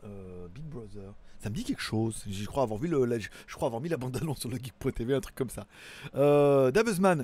[0.05, 1.13] Euh, Big Brother.
[1.39, 2.23] Ça me dit quelque chose.
[2.29, 5.13] Je crois avoir vu le, je crois avoir mis la bande annonce sur le geek.tv,
[5.13, 5.67] un truc comme ça.
[6.15, 6.71] Euh,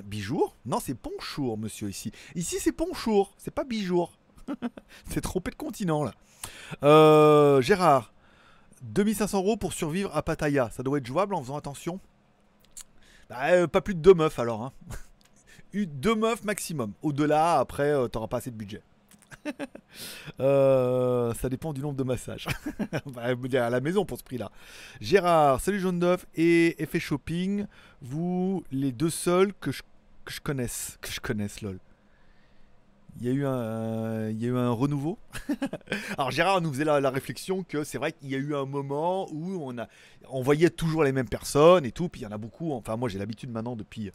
[0.04, 2.12] Bijour Non, c'est Ponchour, monsieur, ici.
[2.34, 4.19] Ici, c'est Ponchour, c'est pas Bijour.
[5.10, 6.12] c'est trompé de continent, là.
[6.82, 8.12] Euh, Gérard,
[8.82, 10.70] 2500 euros pour survivre à Pattaya.
[10.70, 12.00] Ça doit être jouable en faisant attention?
[13.28, 14.62] Bah, euh, pas plus de deux meufs, alors.
[14.62, 14.72] Hein.
[15.74, 16.92] deux meufs maximum.
[17.02, 18.82] Au-delà, après, t'auras pas assez de budget.
[20.38, 22.46] Euh, ça dépend du nombre de massages.
[23.06, 24.50] bah, à la maison pour ce prix-là.
[25.00, 27.66] Gérard, salut Jaune d'œuf et Effet Shopping,
[28.00, 29.82] vous les deux seuls que je,
[30.24, 30.96] que je connaisse.
[31.02, 31.78] Que je connaisse, lol.
[33.20, 35.18] Il y, a eu un, il y a eu un renouveau.
[36.16, 38.64] Alors Gérard nous faisait la, la réflexion que c'est vrai qu'il y a eu un
[38.64, 39.88] moment où on, a,
[40.30, 42.72] on voyait toujours les mêmes personnes et tout, puis il y en a beaucoup.
[42.72, 44.10] Enfin moi j'ai l'habitude maintenant depuis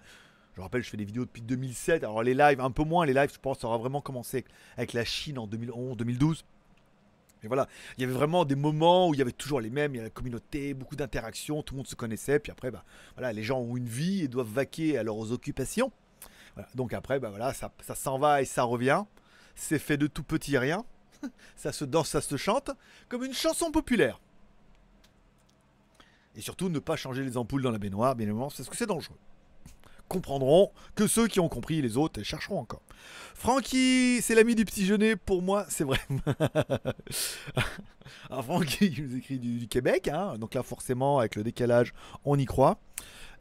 [0.55, 2.03] je rappelle, je fais des vidéos depuis 2007.
[2.03, 4.45] Alors les lives, un peu moins les lives, je pense, ça aura vraiment commencé
[4.77, 6.45] avec la Chine en 2011, 2012.
[7.43, 9.93] Et voilà, il y avait vraiment des moments où il y avait toujours les mêmes,
[9.93, 12.39] il y a la communauté, beaucoup d'interactions, tout le monde se connaissait.
[12.39, 12.83] Puis après, bah,
[13.15, 15.91] voilà, les gens ont une vie et doivent vaquer à leurs occupations.
[16.73, 19.03] Donc après, bah, voilà, ça, s'en va et ça revient.
[19.55, 20.85] C'est fait de tout petit rien.
[21.55, 22.71] ça se danse, ça se chante,
[23.09, 24.19] comme une chanson populaire.
[26.35, 28.85] Et surtout, ne pas changer les ampoules dans la baignoire, bien évidemment, parce que c'est
[28.85, 29.17] dangereux
[30.07, 32.81] comprendront que ceux qui ont compris, les autres chercheront encore.
[33.33, 35.99] Francky, c'est l'ami du petit jeunet, pour moi, c'est vrai.
[38.29, 40.37] Francky, il nous écrit du, Québec, hein.
[40.37, 42.79] donc là forcément, avec le décalage, on y croit.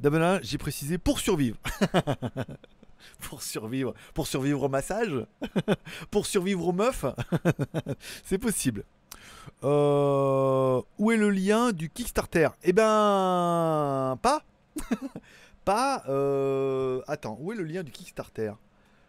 [0.01, 1.57] D'abord, j'ai précisé pour survivre.
[3.21, 5.27] pour survivre, pour survivre au massage,
[6.11, 7.05] pour survivre aux meufs,
[8.25, 8.85] c'est possible.
[9.63, 12.49] Euh, où est le lien du Kickstarter?
[12.63, 14.43] Eh ben, pas
[15.65, 16.05] pas.
[16.09, 18.53] Euh, attends, où est le lien du Kickstarter?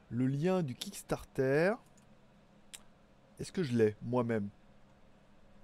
[0.09, 1.73] Le lien du Kickstarter.
[3.39, 4.49] Est-ce que je l'ai moi-même?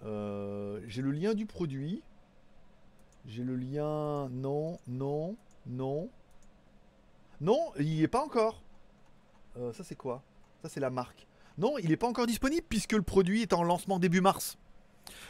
[0.04, 2.04] Euh, J'ai le lien du produit.
[3.26, 4.30] J'ai le lien.
[4.30, 6.10] Non, non, non.
[7.42, 8.62] Non, il n'y est pas encore.
[9.58, 10.22] Euh, ça, c'est quoi?
[10.62, 11.26] Ça, c'est la marque.
[11.58, 14.58] Non, il n'est pas encore disponible puisque le produit est en lancement début mars.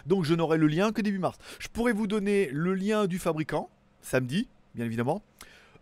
[0.05, 1.37] Donc, je n'aurai le lien que début mars.
[1.59, 3.69] Je pourrais vous donner le lien du fabricant,
[4.01, 5.21] samedi, bien évidemment.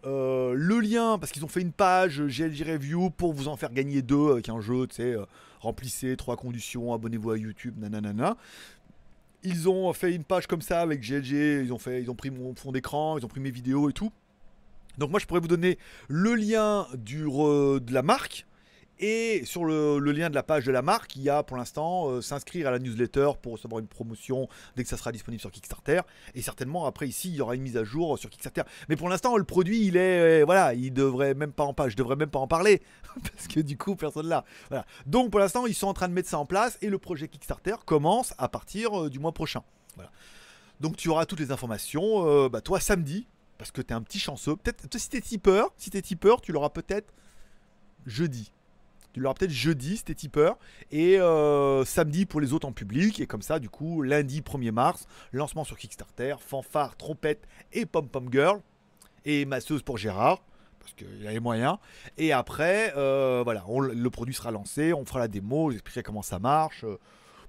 [0.06, 3.74] Euh, le lien, parce qu'ils ont fait une page GLG Review pour vous en faire
[3.74, 5.26] gagner deux avec un jeu, tu sais, euh,
[5.60, 8.38] remplissez trois conditions, abonnez-vous à YouTube, nanana.
[9.44, 12.30] Ils ont fait une page comme ça avec GLG, ils ont, fait, ils ont pris
[12.30, 14.12] mon fond d'écran, ils ont pris mes vidéos et tout.
[15.00, 18.46] Donc moi je pourrais vous donner le lien de la marque,
[19.00, 22.10] et sur le, lien de la page de la marque, il y a pour l'instant
[22.10, 25.52] euh, s'inscrire à la newsletter pour recevoir une promotion dès que ça sera disponible sur
[25.52, 26.02] Kickstarter.
[26.36, 28.64] Et certainement après ici, il y aura une mise à jour sur Kickstarter.
[28.90, 31.92] Mais pour l'instant, le produit, il est euh, voilà, il devrait même pas en parler.
[31.92, 32.82] Je devrais même pas en parler
[33.34, 34.44] parce que du coup, personne là.
[34.68, 34.86] Voilà.
[35.06, 37.30] Donc pour l'instant, ils sont en train de mettre ça en place et le projet
[37.30, 39.64] Kickstarter commence à partir euh, du mois prochain.
[39.96, 40.12] Voilà.
[40.82, 42.50] Donc tu auras toutes les informations.
[42.50, 43.28] bah, toi samedi,
[43.60, 44.56] parce que tu es un petit chanceux.
[44.56, 47.14] Peut-être si t'es tipeur, si t'es tipeur, tu l'auras peut-être
[48.08, 48.52] jeudi.
[49.12, 50.58] Tu l'auras peut-être jeudi, c'était tipeur.
[50.92, 53.20] Et euh, samedi pour les autres en public.
[53.20, 58.30] Et comme ça, du coup, lundi 1er mars, lancement sur Kickstarter, fanfare, trompette et pom-pom
[58.32, 58.62] girl.
[59.26, 60.42] Et masseuse pour Gérard.
[60.80, 61.78] Parce qu'il a les moyens.
[62.18, 64.94] Et après, euh, voilà, le produit sera lancé.
[64.94, 65.72] On fera la démo.
[65.72, 66.86] J'expliquerai comment ça marche.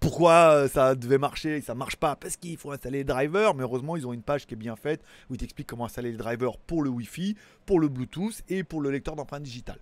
[0.01, 3.63] Pourquoi ça devait marcher et ça marche pas parce qu'il faut installer les drivers mais
[3.63, 6.17] heureusement ils ont une page qui est bien faite où ils t'expliquent comment installer les
[6.17, 7.37] drivers pour le Wi-Fi,
[7.67, 9.81] pour le Bluetooth et pour le lecteur d'empreintes digitales.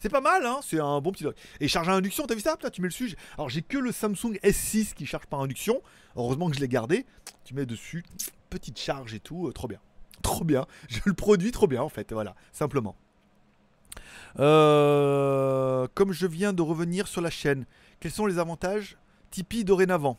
[0.00, 1.26] C'est pas mal, hein c'est un bon petit
[1.60, 3.16] Et charge à induction, t'as vu ça Putain, tu mets le dessus.
[3.36, 5.82] Alors j'ai que le Samsung S6 qui charge par induction.
[6.16, 7.04] Heureusement que je l'ai gardé.
[7.44, 8.04] Tu mets dessus,
[8.50, 9.80] petite charge et tout, euh, trop bien.
[10.22, 10.66] Trop bien.
[10.88, 12.96] Je le produis trop bien en fait, voilà, simplement.
[14.38, 17.64] Euh, comme je viens de revenir sur la chaîne,
[18.00, 18.98] quels sont les avantages?
[19.30, 20.18] Tipeee dorénavant.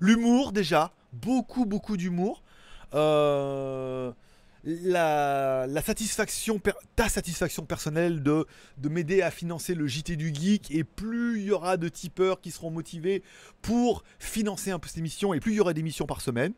[0.00, 2.42] L'humour déjà, beaucoup beaucoup d'humour.
[2.94, 4.12] Euh,
[4.64, 6.60] la, satisfaction,
[6.94, 8.46] ta satisfaction personnelle de,
[8.78, 12.40] de m'aider à financer le JT du Geek et plus il y aura de tipeurs
[12.40, 13.22] qui seront motivés
[13.60, 16.52] pour financer un peu cette émission et plus il y aura d'émissions par semaine.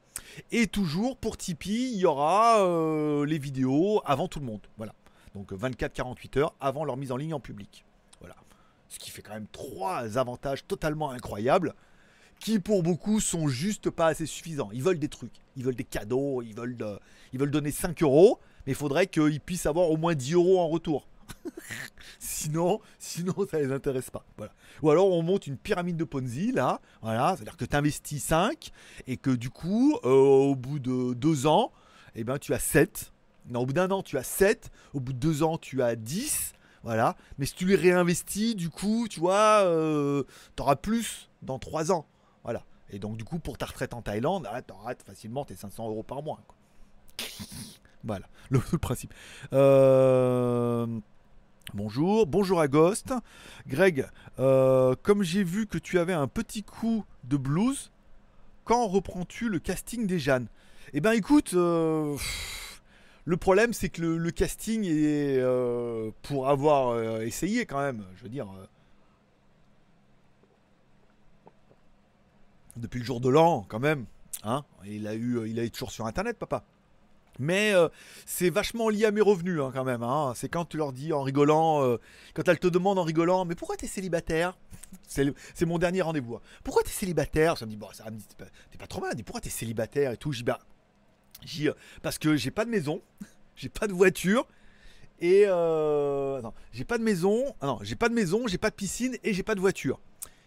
[0.53, 4.67] Et toujours pour Tipeee, il y aura euh, les vidéos avant tout le monde.
[4.77, 4.95] Voilà.
[5.35, 7.85] Donc 24-48 heures avant leur mise en ligne en public.
[8.95, 11.75] Ce qui fait quand même trois avantages totalement incroyables
[12.39, 14.71] qui pour beaucoup sont juste pas assez suffisants.
[14.73, 18.77] Ils veulent des trucs, ils veulent des cadeaux, ils veulent, donner 5 euros, mais il
[18.77, 21.09] faudrait qu'ils puissent avoir au moins 10 euros en retour.
[22.21, 24.25] sinon, sinon ça les intéresse pas.
[24.83, 28.71] Ou alors on monte une pyramide de Ponzi là, voilà, c'est-à-dire que tu investis 5
[29.09, 31.73] et que du coup, euh, au bout de 2 ans,
[32.15, 33.11] eh ben, tu as 7.
[33.49, 34.71] Non, au bout d'un an, tu as 7.
[34.93, 36.53] Au bout de 2 ans, tu as 10.
[36.85, 37.17] Voilà.
[37.39, 39.63] Mais si tu les réinvestis, du coup, tu vois,
[40.57, 42.07] tu auras plus dans 3 ans.
[42.45, 42.63] Voilà.
[42.91, 46.03] Et donc, du coup, pour ta retraite en Thaïlande, tu auras facilement tes 500 euros
[46.03, 46.41] par mois.
[48.05, 49.13] voilà, le, principe.
[49.53, 50.87] Euh,
[51.73, 53.13] Bonjour, bonjour à Ghost.
[53.67, 54.07] Greg,
[54.39, 57.91] euh, comme j'ai vu que tu avais un petit coup de blues,
[58.65, 60.47] quand reprends-tu le casting des Jeannes
[60.93, 62.17] Eh ben écoute, euh,
[63.25, 68.23] le problème c'est que le, casting est euh, pour avoir euh, essayé quand même, je
[68.23, 68.49] veux dire.
[68.51, 68.67] euh,
[72.77, 74.05] depuis le jour de l'an, quand même.
[74.43, 76.65] Hein il, a eu, il est toujours sur Internet, papa.
[77.39, 77.73] Mais
[78.27, 80.03] c'est vachement lié à mes revenus, hein, quand même.
[80.03, 80.33] hein.
[80.35, 81.97] C'est quand tu leur dis en rigolant,
[82.35, 84.57] quand elle te demande en rigolant, mais pourquoi t'es célibataire?
[85.07, 86.35] C'est mon dernier rendez-vous.
[86.37, 86.41] hein.
[86.65, 87.59] Pourquoi t'es célibataire?
[87.59, 88.19] Ça me dit, bon, ça me
[88.71, 89.15] t'es pas, trop mal.
[89.15, 90.13] Dit, pourquoi t'es célibataire?
[90.13, 90.59] et tout Je dis, bah,
[92.03, 93.03] parce que j'ai pas de maison,
[93.57, 94.47] j'ai pas de voiture.
[95.21, 97.55] Et euh, j'ai pas de maison.
[97.61, 100.01] Ah non, j'ai pas de maison, j'ai pas de piscine et j'ai pas de voiture.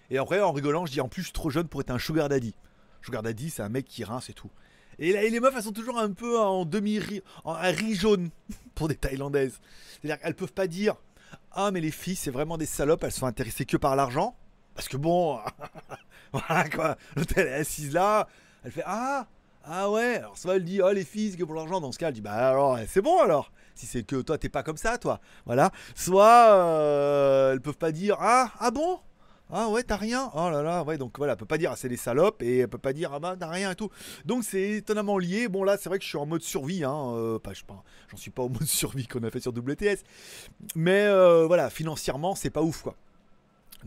[0.10, 2.00] Et après, en rigolant, je dis en plus, je suis trop jeune pour être un
[2.00, 2.54] sugar daddy.
[3.02, 4.52] Sugar daddy, c'est un mec qui rince et tout.
[5.00, 7.96] Et, là, et les meufs, elles sont toujours un peu en demi-riz, en un riz
[7.96, 8.30] jaune
[8.76, 9.60] pour des Thaïlandaises.
[10.02, 10.96] C'est-à-dire qu'elles peuvent pas dire
[11.52, 14.36] Ah, mais les filles, c'est vraiment des salopes, elles sont intéressées que par l'argent?
[14.76, 15.40] Parce que bon,
[16.32, 16.98] voilà quoi,
[17.36, 18.28] elle est assise là,
[18.64, 19.28] elle fait Ah,
[19.70, 21.82] ah ouais, alors soit elle dit Oh, les filles, que pour l'argent.
[21.82, 23.52] Dans ce cas, elle dit Bah alors, c'est bon alors.
[23.76, 25.20] Si c'est que toi, t'es pas comme ça, toi.
[25.46, 25.72] Voilà.
[25.96, 29.00] Soit euh, elles peuvent pas dire Ah, ah bon?
[29.50, 30.30] Ah ouais, t'as rien?
[30.36, 32.60] Oh là là, ouais, donc voilà, elle peut pas dire ah, c'est des salopes et
[32.60, 33.90] elle peut pas dire ah bah t'as rien et tout.
[34.26, 35.48] Donc c'est étonnamment lié.
[35.48, 37.14] Bon là, c'est vrai que je suis en mode survie, hein.
[37.16, 37.62] euh, je
[38.12, 40.04] j'en suis pas au mode survie qu'on a fait sur WTS.
[40.76, 42.96] Mais euh, voilà, financièrement, c'est pas ouf quoi.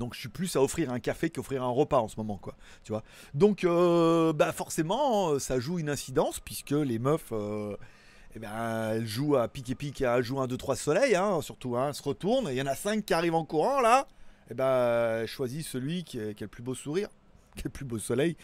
[0.00, 2.56] Donc je suis plus à offrir un café qu'offrir un repas en ce moment quoi.
[2.82, 3.04] Tu vois.
[3.34, 7.30] Donc euh, bah forcément, ça joue une incidence puisque les meufs.
[7.32, 7.76] euh,
[8.34, 11.76] eh ben, elles jouent à pique et pique, elles jouent un 2-3 soleil, hein, surtout,
[11.76, 14.06] hein, elles se retournent, il y en a 5 qui arrivent en courant là,
[14.50, 17.08] eh ben, choisis celui qui, a- le plus beau sourire,
[17.56, 18.36] qui a le plus beau soleil.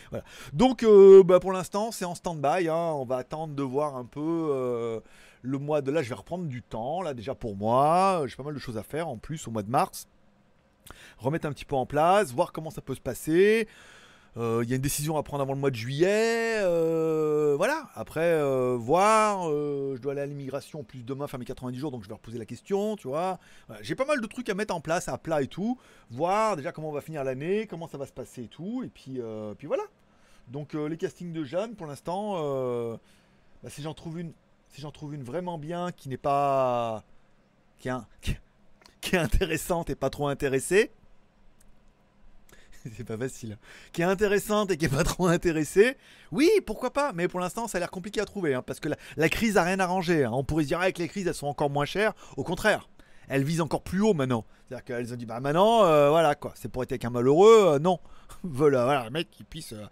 [0.52, 2.68] Donc, euh, bah, pour l'instant, c'est en stand-by.
[2.68, 2.74] hein.
[2.96, 4.98] On va attendre de voir un peu euh,
[5.42, 6.02] le mois de là.
[6.02, 8.24] Je vais reprendre du temps, là, déjà pour moi.
[8.26, 10.08] J'ai pas mal de choses à faire en plus au mois de mars.
[11.18, 13.68] Remettre un petit peu en place, voir comment ça peut se passer.
[14.36, 16.58] Euh, Il y a une décision à prendre avant le mois de juillet.
[16.58, 17.88] euh, voilà.
[17.94, 19.44] Après, euh, voir.
[19.50, 22.38] je dois aller à l'immigration plus demain, faire mes 90 jours, donc je vais reposer
[22.38, 23.38] la question, tu vois.
[23.80, 25.78] J'ai pas mal de trucs à mettre en place, à plat et tout.
[26.10, 28.82] Voir déjà comment on va finir l'année, comment ça va se passer et tout.
[28.84, 29.20] Et puis,
[29.58, 29.84] puis voilà.
[30.48, 32.34] Donc les castings de Jeanne, pour l'instant,
[33.62, 34.32] bah, si j'en trouve une,
[34.68, 37.02] si j'en trouve une vraiment bien, qui n'est pas,
[37.78, 37.92] qui est,
[39.00, 40.90] qui est intéressante et pas trop intéressée.
[42.96, 43.58] C'est pas facile.
[43.92, 45.96] Qui est intéressante et qui est pas trop intéressée.
[46.32, 47.12] Oui, pourquoi pas.
[47.12, 48.54] Mais pour l'instant, ça a l'air compliqué à trouver.
[48.54, 50.24] hein, parce que la, crise a rien arrangé.
[50.24, 50.30] hein.
[50.32, 52.12] On pourrait se dire avec les crises, elles sont encore moins chères.
[52.36, 52.88] Au contraire,
[53.28, 54.44] elles visent encore plus haut maintenant.
[54.68, 56.52] C'est-à-dire qu'elles ont dit, bah maintenant, euh, voilà quoi.
[56.56, 57.74] C'est pour être avec un malheureux.
[57.74, 57.98] euh, non.
[58.42, 59.84] voilà, voilà, un mec qui puisse euh,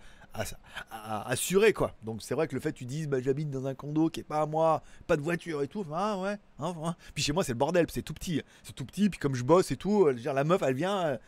[1.26, 1.94] assurer quoi.
[2.02, 4.20] Donc c'est vrai que le fait que tu dises, bah j'habite dans un condo qui
[4.20, 5.84] est pas à moi, pas de voiture et tout.
[5.92, 6.36] Ah ouais.
[6.58, 6.96] hein, hein.
[7.14, 7.86] Puis chez moi, c'est le bordel.
[7.90, 8.42] C'est tout petit.
[8.64, 9.08] C'est tout petit.
[9.10, 11.18] Puis comme je bosse et tout, la meuf, elle vient.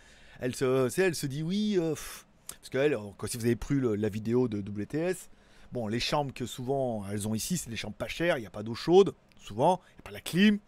[0.40, 1.76] Elle se, elle se dit oui.
[1.78, 5.28] euh, parce que elle, euh, si vous avez pris la vidéo de WTS,
[5.72, 8.38] bon, les chambres que souvent elles ont ici, c'est des chambres pas chères.
[8.38, 9.80] Il n'y a pas d'eau chaude, souvent.
[9.90, 10.58] Il n'y a pas la clim.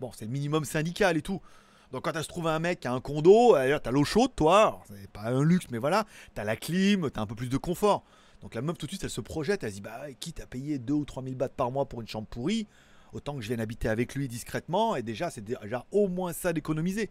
[0.00, 1.40] Bon, c'est le minimum syndical et tout.
[1.92, 4.82] Donc quand elle se trouve un mec qui a un condo, t'as l'eau chaude, toi.
[4.88, 6.04] C'est pas un luxe, mais voilà.
[6.34, 8.04] T'as la clim, t'as un peu plus de confort.
[8.42, 9.62] Donc la meuf tout de suite, elle se projette.
[9.62, 12.00] Elle se dit bah quitte à payer 2 ou 3 000 bahts par mois pour
[12.00, 12.66] une chambre pourrie,
[13.12, 14.96] autant que je vienne habiter avec lui discrètement.
[14.96, 17.10] Et déjà, c'est déjà au moins ça d'économiser.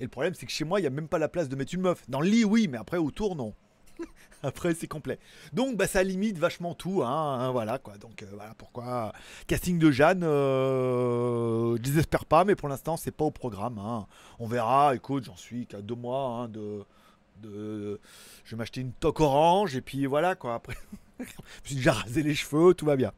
[0.00, 1.56] Et le problème, c'est que chez moi, il n'y a même pas la place de
[1.56, 2.02] mettre une meuf.
[2.08, 3.54] Dans le lit, oui, mais après, autour, non.
[4.42, 5.18] après, c'est complet.
[5.52, 7.02] Donc, bah, ça limite vachement tout.
[7.02, 7.96] Hein, hein, voilà, quoi.
[7.98, 9.12] Donc, euh, voilà pourquoi.
[9.46, 13.78] Casting de Jeanne, euh, je désespère pas, mais pour l'instant, c'est pas au programme.
[13.78, 14.06] hein.
[14.38, 14.94] On verra.
[14.94, 16.84] Écoute, j'en suis qu'à deux mois hein, de,
[17.42, 18.00] De,
[18.44, 20.54] je vais m'acheter une toque orange et puis voilà quoi.
[20.54, 20.74] Après,
[21.18, 21.26] je me
[21.64, 23.12] suis déjà rasé les cheveux, tout va bien.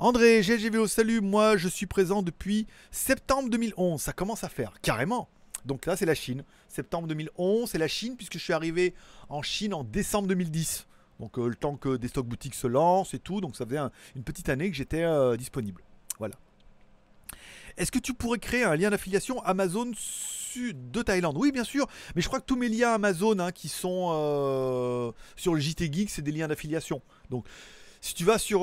[0.00, 1.20] André, GGVO, salut.
[1.20, 4.00] Moi, je suis présent depuis septembre 2011.
[4.00, 5.28] Ça commence à faire, carrément.
[5.64, 6.44] Donc là, c'est la Chine.
[6.68, 8.94] Septembre 2011, c'est la Chine, puisque je suis arrivé
[9.28, 10.86] en Chine en décembre 2010.
[11.20, 13.40] Donc euh, le temps que des stocks boutiques se lancent et tout.
[13.40, 13.78] Donc ça faisait
[14.16, 15.82] une petite année que j'étais euh, disponible.
[16.18, 16.34] Voilà.
[17.76, 19.92] Est-ce que tu pourrais créer un lien d'affiliation Amazon
[20.56, 21.36] de Thaïlande?
[21.38, 21.86] Oui, bien sûr.
[22.14, 25.90] Mais je crois que tous mes liens Amazon hein, qui sont euh, sur le JT
[25.92, 27.00] Geek, c'est des liens d'affiliation.
[27.30, 27.46] Donc,
[28.00, 28.60] si tu vas sur.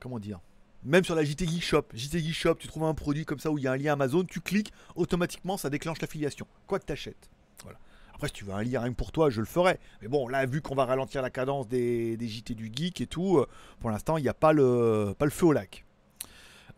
[0.00, 0.40] comment dire?
[0.84, 3.50] Même sur la JT Geek Shop, JT Geek Shop, tu trouves un produit comme ça
[3.50, 6.86] où il y a un lien Amazon, tu cliques, automatiquement ça déclenche l'affiliation, quoi que
[6.86, 7.30] tu achètes.
[7.62, 7.78] Voilà.
[8.14, 9.78] Après, si tu veux un lien rien pour toi, je le ferai.
[10.00, 13.38] Mais bon, là, vu qu'on va ralentir la cadence des, JT du Geek et tout,
[13.38, 13.48] euh,
[13.80, 15.84] pour l'instant, il n'y a pas le, feu au lac.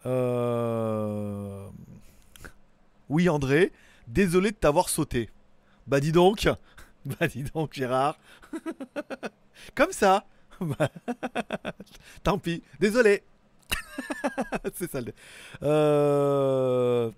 [0.06, 1.66] Euh,
[3.08, 3.72] oui, André,
[4.06, 5.30] désolé de t'avoir sauté.
[5.86, 6.48] Bah, dis donc.
[7.04, 8.18] Bah, dis donc, Gérard.
[9.74, 10.24] Comme ça.
[12.22, 12.62] Tant pis.
[12.80, 13.22] Désolé.
[14.74, 15.00] c'est ça.
[15.62, 17.10] Euh...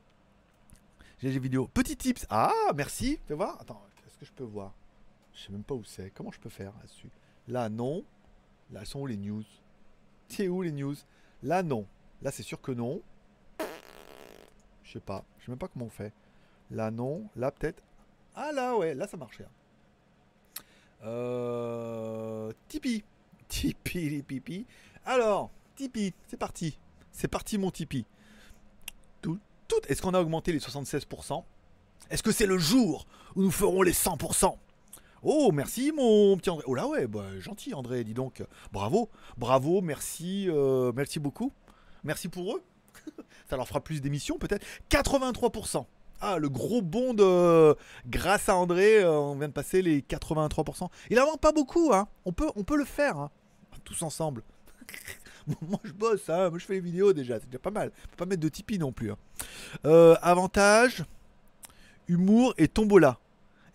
[1.23, 1.69] J'ai vidéo.
[1.73, 2.27] Petit tips.
[2.29, 3.19] Ah, merci.
[3.27, 3.59] Fais voir.
[3.61, 4.75] Attends, est-ce que je peux voir?
[5.33, 6.11] Je sais même pas où c'est.
[6.11, 7.11] Comment je peux faire là-dessus?
[7.49, 8.05] Là, non.
[8.71, 9.45] Là, sont où les news?
[10.29, 10.97] C'est où les news?
[11.43, 11.87] Là, non.
[12.23, 13.01] Là, c'est sûr que non.
[14.83, 15.25] Je sais pas.
[15.39, 16.13] Je sais même pas comment on fait.
[16.71, 17.29] Là, non.
[17.37, 17.83] Là, peut-être.
[18.35, 18.95] Ah, là, ouais.
[18.95, 19.47] Là, ça marchait.
[21.05, 22.53] Euh...
[22.69, 23.05] Tipeee.
[23.49, 24.67] Tipeee, pipi.
[25.05, 26.79] Alors, Tipeee, c'est parti.
[27.12, 28.05] C'est parti mon Tipeee.
[29.23, 29.39] Tout.
[29.89, 31.43] Est-ce qu'on a augmenté les 76%
[32.11, 34.57] Est-ce que c'est le jour où nous ferons les 100%
[35.23, 36.65] Oh, merci mon petit André.
[36.69, 38.45] Oh là ouais, bah, gentil André, dis donc.
[38.73, 41.53] Bravo, bravo, merci, euh, merci beaucoup.
[42.05, 42.62] Merci pour eux.
[43.51, 44.65] Ça leur fera plus d'émissions peut-être.
[44.91, 45.85] 83%.
[46.21, 47.77] Ah, le gros bond de...
[48.07, 50.89] Grâce à André, euh, on vient de passer les 83%.
[51.11, 52.09] Il n'en manque pas beaucoup, hein.
[52.25, 53.31] On peut, on peut le faire, hein.
[53.85, 54.43] Tous ensemble.
[55.69, 56.51] moi je bosse, hein.
[56.51, 57.93] moi je fais les vidéos déjà, c'est déjà pas mal.
[58.11, 59.11] Faut pas mettre de Tipeee non plus.
[59.11, 59.19] Hein.
[59.85, 61.05] Euh, avantage,
[62.09, 63.19] humour et tombola.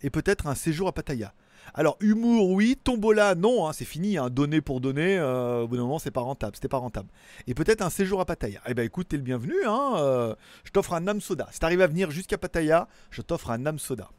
[0.02, 1.32] Et peut-être un séjour à Pattaya.
[1.74, 4.28] Alors humour oui, tombola non, hein, c'est fini, hein.
[4.28, 7.08] donner pour donner, euh, au bout d'un moment c'est pas rentable, c'était pas rentable.
[7.46, 8.60] Et peut-être un séjour à Pattaya.
[8.66, 11.48] Eh ben écoute, t'es le bienvenu, hein, euh, je t'offre un Nam Soda.
[11.52, 14.10] Si t'arrives à venir jusqu'à Pattaya, je t'offre un Nam Soda.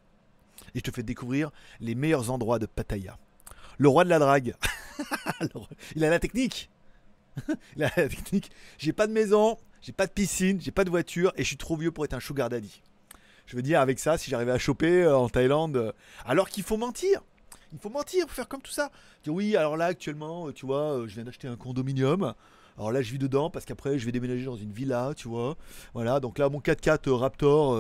[0.73, 3.17] Et je te fais découvrir les meilleurs endroits de Pattaya.
[3.77, 4.55] Le roi de la drague.
[5.95, 6.69] Il a la technique.
[7.75, 8.51] la technique.
[8.77, 11.57] J'ai pas de maison, j'ai pas de piscine, j'ai pas de voiture et je suis
[11.57, 12.81] trop vieux pour être un sugar daddy.
[13.45, 15.91] Je veux dire, avec ça, si j'arrivais à choper euh, en Thaïlande, euh,
[16.25, 17.21] alors qu'il faut mentir.
[17.73, 18.91] Il faut mentir pour faire comme tout ça.
[19.23, 22.33] Dire oui, alors là, actuellement, euh, tu vois, je viens d'acheter un condominium.
[22.77, 25.57] Alors là, je vis dedans parce qu'après, je vais déménager dans une villa, tu vois.
[25.93, 27.77] Voilà, donc là, mon 4x4 Raptor,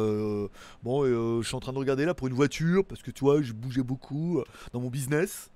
[0.83, 3.41] bon, je suis en train de regarder là pour une voiture parce que tu vois,
[3.41, 5.49] je bougeais beaucoup dans mon business.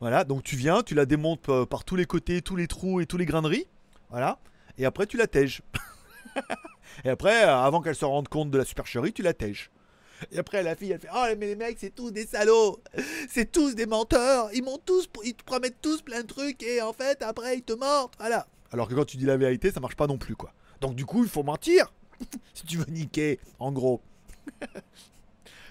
[0.00, 3.00] Voilà, donc tu viens, tu la démontes euh, par tous les côtés, tous les trous
[3.00, 3.66] et tous les graineries.
[4.10, 4.38] Voilà.
[4.78, 5.62] Et après, tu la tèges.
[7.04, 9.70] et après, euh, avant qu'elle se rende compte de la supercherie, tu la tèges.
[10.32, 12.82] Et après, la fille, elle fait Oh, mais les mecs, c'est tous des salauds.
[13.28, 14.50] C'est tous des menteurs.
[14.52, 16.62] Ils, m'ont tous, ils te promettent tous plein de trucs.
[16.62, 18.14] Et en fait, après, ils te mentent.
[18.18, 18.46] Voilà.
[18.72, 20.52] Alors que quand tu dis la vérité, ça marche pas non plus, quoi.
[20.80, 21.92] Donc, du coup, il faut mentir.
[22.54, 24.02] si tu veux niquer, en gros.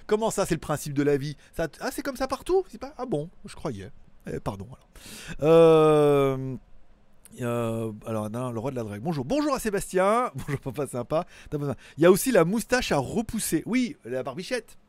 [0.10, 1.38] Comment ça, c'est le principe de la vie?
[1.60, 2.66] Ah, c'est comme ça partout?
[2.82, 2.96] Pas...
[2.98, 3.92] Ah bon, je croyais.
[4.26, 4.66] Eh, pardon.
[4.72, 4.88] Alors,
[5.44, 6.56] euh,
[7.42, 9.04] euh, alors le roi de la drague.
[9.04, 10.32] Bonjour, bonjour à Sébastien.
[10.36, 11.28] Bonjour papa sympa.
[11.54, 13.62] Il y a aussi la moustache à repousser.
[13.68, 14.80] Oui, la barbichette.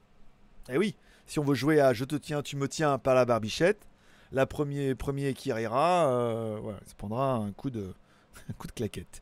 [0.71, 0.95] Eh oui,
[1.27, 3.91] si on veut jouer à je te tiens, tu me tiens par la barbichette,
[4.33, 7.93] la premier premier qui rira, euh, ça prendra un coup de
[8.49, 9.21] un coup de claquette.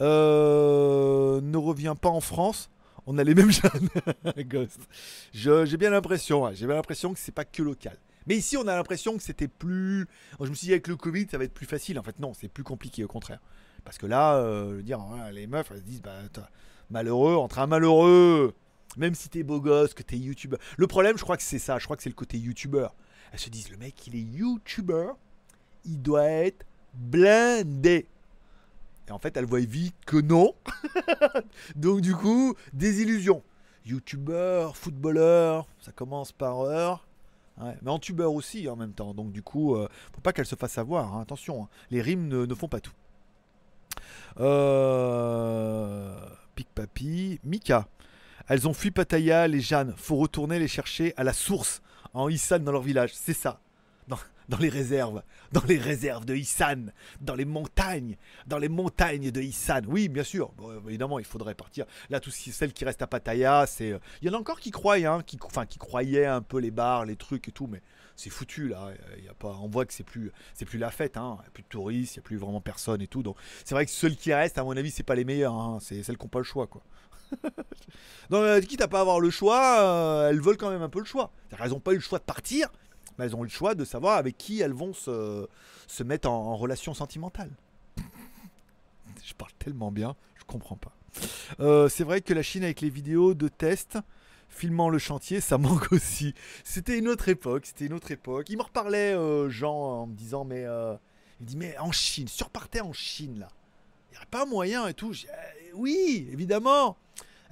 [0.00, 2.70] ne revient pas en France
[3.06, 3.88] on a les mêmes jeunes.
[4.48, 4.80] Ghost.
[5.32, 7.98] J'ai bien l'impression, j'ai bien l'impression que c'est pas que local.
[8.26, 10.06] Mais ici, on a l'impression que c'était plus.
[10.40, 11.98] Je me suis dit avec le Covid, ça va être plus facile.
[11.98, 13.40] En fait, non, c'est plus compliqué, au contraire.
[13.84, 15.00] Parce que là, euh, dire,
[15.32, 16.16] les meufs, elles se disent, bah,
[16.90, 18.54] malheureux, entre un malheureux,
[18.96, 20.58] même si t'es beau gosse, que t'es youtubeur.
[20.78, 21.78] Le problème, je crois que c'est ça.
[21.78, 22.94] Je crois que c'est le côté youtubeur.
[23.32, 25.18] Elles se disent, le mec, il est youtubeur,
[25.84, 26.64] il doit être
[26.94, 28.08] blindé.
[29.08, 30.54] Et en fait, elle voit vite que non.
[31.76, 33.42] Donc du coup, désillusion.
[33.84, 37.06] Youtubeur, footballeur, ça commence par heure.
[37.58, 39.12] mais en tubeur aussi en même temps.
[39.12, 41.14] Donc du coup, euh, faut pas qu'elle se fasse avoir.
[41.14, 41.20] Hein.
[41.20, 41.68] Attention, hein.
[41.90, 42.94] les rimes ne, font pas tout.
[44.40, 46.16] Euh...
[46.54, 47.86] Pic Papi, Mika.
[48.48, 49.94] Elles ont fui Pattaya, les Jeannes.
[49.96, 51.82] Faut retourner les chercher à la source,
[52.14, 53.10] en Issan dans leur village.
[53.14, 53.60] C'est ça.
[54.48, 55.22] Dans les réserves,
[55.52, 56.86] dans les réserves de Isan,
[57.20, 58.16] dans les montagnes,
[58.46, 59.82] dans les montagnes de Isan.
[59.86, 60.52] Oui, bien sûr,
[60.88, 61.86] évidemment, il faudrait partir.
[62.10, 63.92] Là, tout ce celles qui restent à Pattaya, c'est.
[63.92, 66.58] Euh, il y en a encore qui croient, hein, qui, enfin, qui croyaient un peu
[66.58, 67.80] les bars, les trucs et tout, mais
[68.16, 68.90] c'est foutu là.
[69.18, 71.16] Il y a pas, on voit que c'est plus, c'est plus la fête.
[71.16, 71.36] Hein.
[71.38, 73.22] Il n'y a plus de touristes, il n'y a plus vraiment personne et tout.
[73.22, 75.54] Donc, c'est vrai que ceux qui restent, à mon avis, c'est pas les meilleurs.
[75.54, 75.78] Hein.
[75.80, 76.82] C'est celles qui n'ont pas le choix, quoi.
[78.30, 81.00] Donc, euh, quitte à pas avoir le choix, euh, elles veulent quand même un peu
[81.00, 81.32] le choix.
[81.58, 82.70] Elles n'ont pas eu le choix de partir,
[83.18, 85.46] mais elles ont eu le choix de savoir avec qui elles vont se,
[85.86, 87.50] se mettre en, relation sentimentale.
[89.24, 90.92] je parle tellement bien, je comprends pas.
[91.60, 93.98] Euh, c'est vrai que la Chine avec les vidéos de test
[94.48, 96.34] filmant le chantier, ça manque aussi.
[96.64, 98.48] C'était une autre époque, c'était une autre époque.
[98.50, 99.14] Il me reparlait,
[99.50, 100.64] Jean, en me disant, mais...
[101.40, 103.48] il dit, mais en Chine, surpartez en Chine, là.
[104.10, 105.12] Il n'y aurait pas moyen et tout.
[105.12, 106.96] Eh, oui, évidemment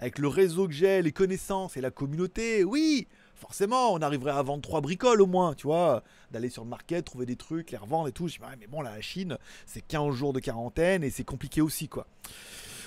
[0.03, 3.07] avec le réseau que j'ai, les connaissances et la communauté, oui,
[3.43, 7.05] forcément, on arriverait à vendre trois bricoles au moins, tu vois, d'aller sur le market,
[7.05, 8.28] trouver des trucs, les revendre et tout.
[8.28, 9.36] Je dis, mais bon, la Chine,
[9.66, 12.07] c'est 15 jours de quarantaine et c'est compliqué aussi, quoi.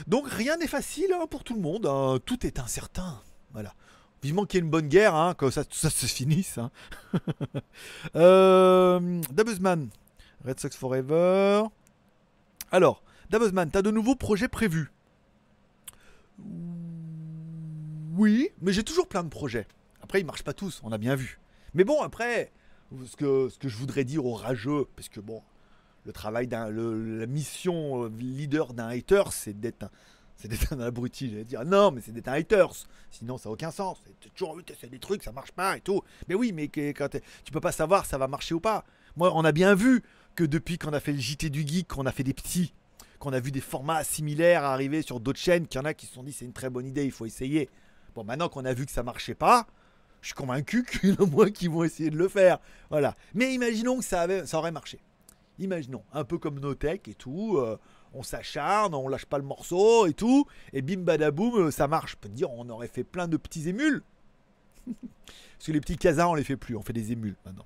[0.08, 2.20] Donc rien n'est facile hein, pour tout le monde, hein.
[2.26, 3.74] tout est incertain, voilà.
[4.24, 6.58] Vivement qu'il y ait une bonne guerre, hein, que ça, se finisse.
[8.16, 9.22] Euh,
[10.46, 11.64] Red Sox Forever.
[12.72, 14.90] Alors, Dabuzman, t'as de nouveaux projets prévus?
[18.18, 19.68] Oui, mais j'ai toujours plein de projets.
[20.16, 21.42] Après, ils marchent pas tous, on a bien vu.
[21.74, 22.54] Mais bon, après,
[23.06, 25.44] ce que, ce que je voudrais dire aux rageux, parce que bon,
[26.06, 29.90] le travail d'un, la mission euh, leader d'un hater, c'est d'être un,
[30.38, 31.66] c'est d'être un abruti, j'allais dire.
[31.66, 32.88] Non, mais c'est d'être un haters.
[33.12, 33.98] Sinon, ça n'a aucun sens.
[34.24, 36.02] C'est toujours, c'est des trucs, ça marche pas et tout.
[36.30, 37.10] Mais oui, mais quand
[37.44, 38.86] tu peux pas savoir ça va marcher ou pas.
[39.18, 40.02] Moi, on a bien vu
[40.36, 42.74] que depuis qu'on a fait le JT du Geek, qu'on a fait des petits,
[43.20, 46.06] qu'on a vu des formats similaires arriver sur d'autres chaînes, qu'il y en a qui
[46.06, 47.70] se sont dit c'est une très bonne idée, il faut essayer.
[48.16, 49.68] Bon, maintenant qu'on a vu que ça marchait pas,
[50.26, 52.58] je suis convaincu qu'il y en a moins qui vont essayer de le faire.
[52.90, 53.16] Voilà.
[53.36, 55.00] Mais imaginons que ça, aurait marché.
[55.60, 57.78] Imaginons, un peu comme Notech et tout, euh,
[58.12, 62.14] on s'acharne, on lâche pas le morceau et tout, et bim badaboum, euh, ça marche.
[62.14, 64.02] Je peux te dire, on aurait fait plein de petits émules.
[64.88, 67.66] Parce que les petits casas, on les fait plus, on fait des émules maintenant.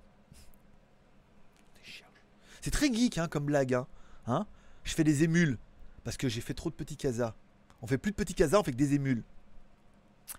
[2.59, 3.73] C'est très geek hein, comme blague.
[3.73, 3.87] Hein.
[4.27, 4.45] hein?
[4.83, 5.57] Je fais des émules
[6.03, 7.33] parce que j'ai fait trop de petits casas.
[7.81, 9.23] On fait plus de petits casas, on fait que des émules.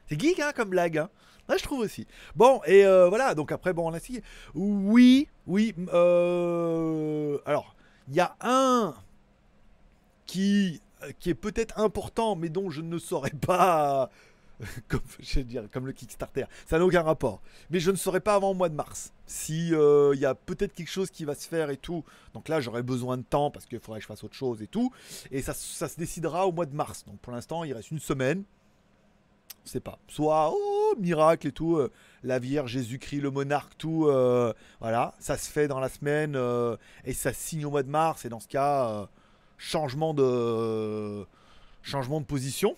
[0.08, 0.98] C'est geek hein, comme blague.
[0.98, 1.08] Hein.
[1.56, 2.06] je trouve aussi.
[2.36, 4.22] Bon, et euh, voilà, donc après, bon, on a essayé.
[4.54, 5.74] Oui, oui.
[5.92, 7.74] Euh, alors,
[8.08, 8.94] il y a un
[10.26, 10.80] qui,
[11.18, 14.10] qui est peut-être important, mais dont je ne saurais pas.
[14.88, 16.44] comme, je dire, comme le Kickstarter.
[16.66, 17.40] Ça n'a aucun rapport.
[17.70, 19.12] Mais je ne saurais pas avant le mois de mars.
[19.26, 22.04] Si euh, il y a peut-être quelque chose qui va se faire et tout.
[22.34, 24.66] Donc là, j'aurais besoin de temps parce qu'il faudrait que je fasse autre chose et
[24.66, 24.92] tout.
[25.30, 27.04] Et ça, ça se décidera au mois de mars.
[27.06, 28.44] Donc pour l'instant, il reste une semaine
[29.64, 29.98] c'est pas.
[30.08, 31.90] Soit, oh, miracle et tout, euh,
[32.22, 36.76] la Vierge, Jésus-Christ, le monarque, tout, euh, voilà, ça se fait dans la semaine euh,
[37.04, 38.24] et ça signe au mois de mars.
[38.24, 39.08] Et dans ce cas,
[39.58, 41.24] changement de
[41.82, 42.76] changement de position.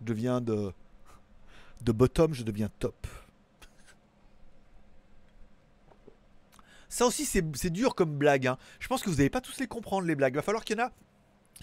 [0.00, 0.72] Je deviens de
[1.82, 3.06] de bottom, je deviens top.
[6.88, 8.48] Ça aussi, c'est dur comme blague.
[8.48, 8.58] Hein.
[8.80, 10.34] Je pense que vous n'allez pas tous les comprendre, les blagues.
[10.34, 10.92] Il va falloir qu'il y en a,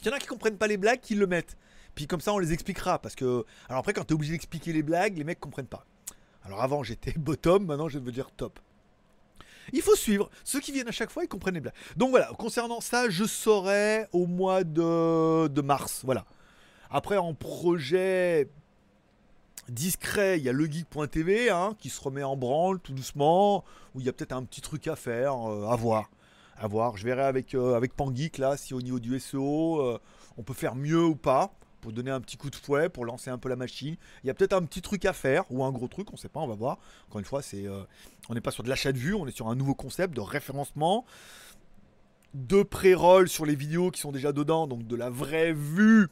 [0.03, 1.57] y en a qui comprennent pas les blagues, qui le mettent.
[1.97, 2.99] Puis comme ça, on les expliquera.
[2.99, 3.43] Parce que.
[3.67, 5.83] Alors après, quand tu es obligé d'expliquer les blagues, les mecs comprennent pas.
[6.43, 8.59] Alors avant, j'étais bottom, maintenant, je veux dire top.
[9.73, 10.29] Il faut suivre.
[10.43, 11.73] Ceux qui viennent à chaque fois, ils comprennent les blagues.
[11.95, 16.01] Donc voilà, concernant ça, je saurai au mois de, mars.
[16.05, 16.25] Voilà.
[16.91, 18.47] Après, en projet
[19.67, 24.05] discret, il y a legeek.tv hein, qui se remet en branle tout doucement, où il
[24.05, 26.11] y a peut-être un petit truc à faire, euh, à voir.
[26.57, 26.95] À voir.
[26.95, 29.99] Je verrai avec, euh, Pangeek là, si au niveau du SEO, euh,
[30.37, 33.29] on peut faire mieux ou pas pour donner un petit coup de fouet, pour lancer
[33.29, 33.95] un peu la machine.
[34.23, 36.17] Il y a peut-être un petit truc à faire, ou un gros truc, on ne
[36.17, 36.79] sait pas, on va voir.
[37.07, 37.83] Encore une fois, c'est, euh,
[38.29, 40.21] on n'est pas sur de l'achat de vue, on est sur un nouveau concept de
[40.21, 41.05] référencement,
[42.33, 46.07] de pré-roll sur les vidéos qui sont déjà dedans, donc de la vraie vue.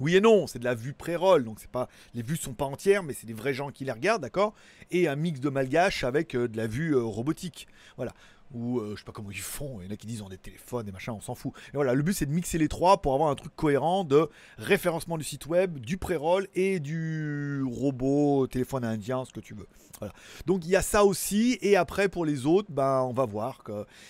[0.00, 2.66] Oui et non, c'est de la vue pré-roll, donc c'est pas les vues sont pas
[2.66, 4.54] entières, mais c'est des vrais gens qui les regardent, d'accord?
[4.92, 7.66] Et un mix de malgache avec euh, de la vue euh, robotique.
[7.96, 8.12] Voilà
[8.52, 10.28] ou euh, je sais pas comment ils font, il y en a qui disent ont
[10.28, 11.52] des téléphones et machin, on s'en fout.
[11.68, 14.28] Et voilà, le but c'est de mixer les trois pour avoir un truc cohérent de
[14.56, 19.66] référencement du site web, du pré-roll et du robot, téléphone indien, ce que tu veux.
[19.98, 20.14] Voilà.
[20.46, 23.62] Donc il y a ça aussi, et après pour les autres, ben on va voir.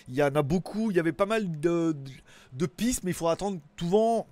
[0.09, 1.97] Il y en a beaucoup, il y avait pas mal de,
[2.53, 4.27] de, pistes, mais il faudra attendre souvent.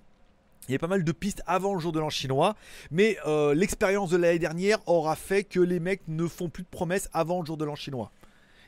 [0.69, 2.57] Il y a pas mal de pistes avant le jour de l'an chinois,
[2.91, 6.69] mais euh, l'expérience de l'année dernière aura fait que les mecs ne font plus de
[6.69, 8.11] promesses avant le jour de l'an chinois.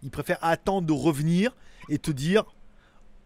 [0.03, 1.55] Ils préfèrent attendre de revenir
[1.89, 2.45] et te dire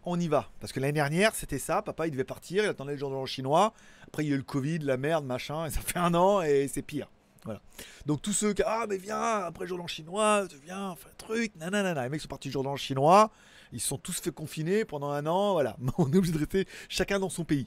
[0.05, 0.51] on y va.
[0.61, 1.83] Parce que l'année dernière, c'était ça.
[1.83, 3.73] Papa, il devait partir, il attendait le jour de l'an chinois.
[4.07, 5.67] Après, il y a eu le Covid, la merde, machin.
[5.67, 7.09] Et ça fait un an et c'est pire.
[7.45, 7.61] Voilà.
[8.07, 11.09] Donc tous ceux qui ah mais viens après jour dans le chinois, viens, on fait
[11.09, 12.05] un truc, nanana.
[12.05, 13.33] Les mecs sont partis jour dans le chinois,
[13.73, 15.77] ils sont tous fait confiner pendant un an, voilà.
[15.99, 17.67] On est obligé de rester chacun dans son pays.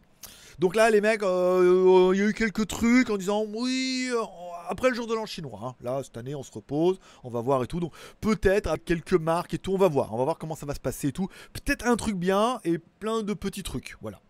[0.59, 4.23] Donc là les mecs, euh, il y a eu quelques trucs en disant oui euh,
[4.69, 5.59] après le jour de l'an chinois.
[5.63, 5.75] hein.
[5.81, 7.79] Là cette année on se repose, on va voir et tout.
[7.79, 10.65] Donc peut-être avec quelques marques et tout, on va voir, on va voir comment ça
[10.65, 11.27] va se passer et tout.
[11.53, 14.21] Peut-être un truc bien et plein de petits trucs, voilà.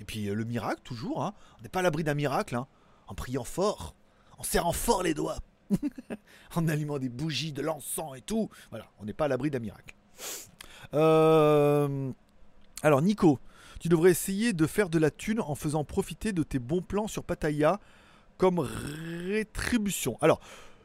[0.00, 1.34] Et puis euh, le miracle toujours, hein.
[1.58, 2.66] on n'est pas à l'abri d'un miracle, hein.
[3.08, 3.94] en priant fort
[4.38, 5.36] en serrant fort les doigts,
[6.56, 8.50] en allumant des bougies, de l'encens et tout.
[8.70, 9.94] Voilà, on n'est pas à l'abri d'un miracle.
[10.94, 12.10] Euh,
[12.82, 13.38] Alors, Nico,
[13.78, 17.06] tu devrais essayer de faire de la thune en faisant profiter de tes bons plans
[17.06, 17.78] sur Pattaya
[18.42, 18.58] comme
[19.28, 20.18] rétribution.
[20.20, 20.40] Alors,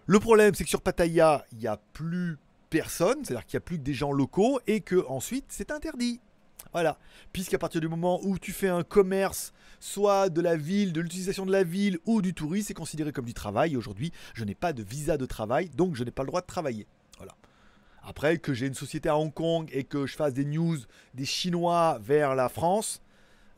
[0.05, 2.37] le problème, c'est que sur Pattaya, il n'y a plus
[2.69, 6.21] personne, c'est-à-dire qu'il n'y a plus que des gens locaux et que ensuite c'est interdit.
[6.71, 6.99] Voilà.
[7.33, 11.47] Puisqu'à partir du moment où tu fais un commerce, soit de la ville, de l'utilisation
[11.47, 13.75] de la ville ou du tourisme, c'est considéré comme du travail.
[13.75, 16.45] Aujourd'hui, je n'ai pas de visa de travail, donc je n'ai pas le droit de
[16.45, 16.85] travailler.
[17.17, 17.33] Voilà.
[18.03, 20.77] Après, que j'ai une société à Hong Kong et que je fasse des news
[21.15, 23.01] des Chinois vers la France,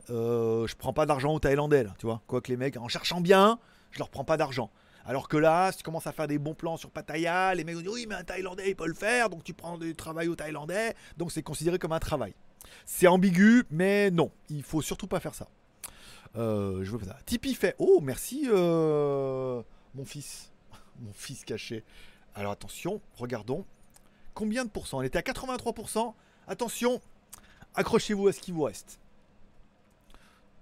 [0.08, 2.22] euh, je prends pas d'argent aux Thaïlandais, tu vois.
[2.26, 3.58] Quoique les mecs, en cherchant bien,
[3.90, 4.70] je leur prends pas d'argent.
[5.06, 7.74] Alors que là, si tu commences à faire des bons plans sur Pattaya, les mecs
[7.74, 10.28] vont dire oui, mais un Thaïlandais il peut le faire, donc tu prends du travail
[10.28, 12.34] au Thaïlandais, donc c'est considéré comme un travail.
[12.84, 15.48] C'est ambigu, mais non, il faut surtout pas faire ça.
[16.36, 17.18] Euh, je veux ça.
[17.26, 19.62] Tipeee fait oh merci euh,
[19.94, 20.52] mon fils,
[21.00, 21.82] mon fils caché.
[22.34, 23.64] Alors attention, regardons
[24.34, 24.98] combien de pourcents?
[24.98, 26.14] On était à 83%.
[26.46, 27.00] Attention,
[27.74, 28.98] accrochez-vous à ce qui vous reste.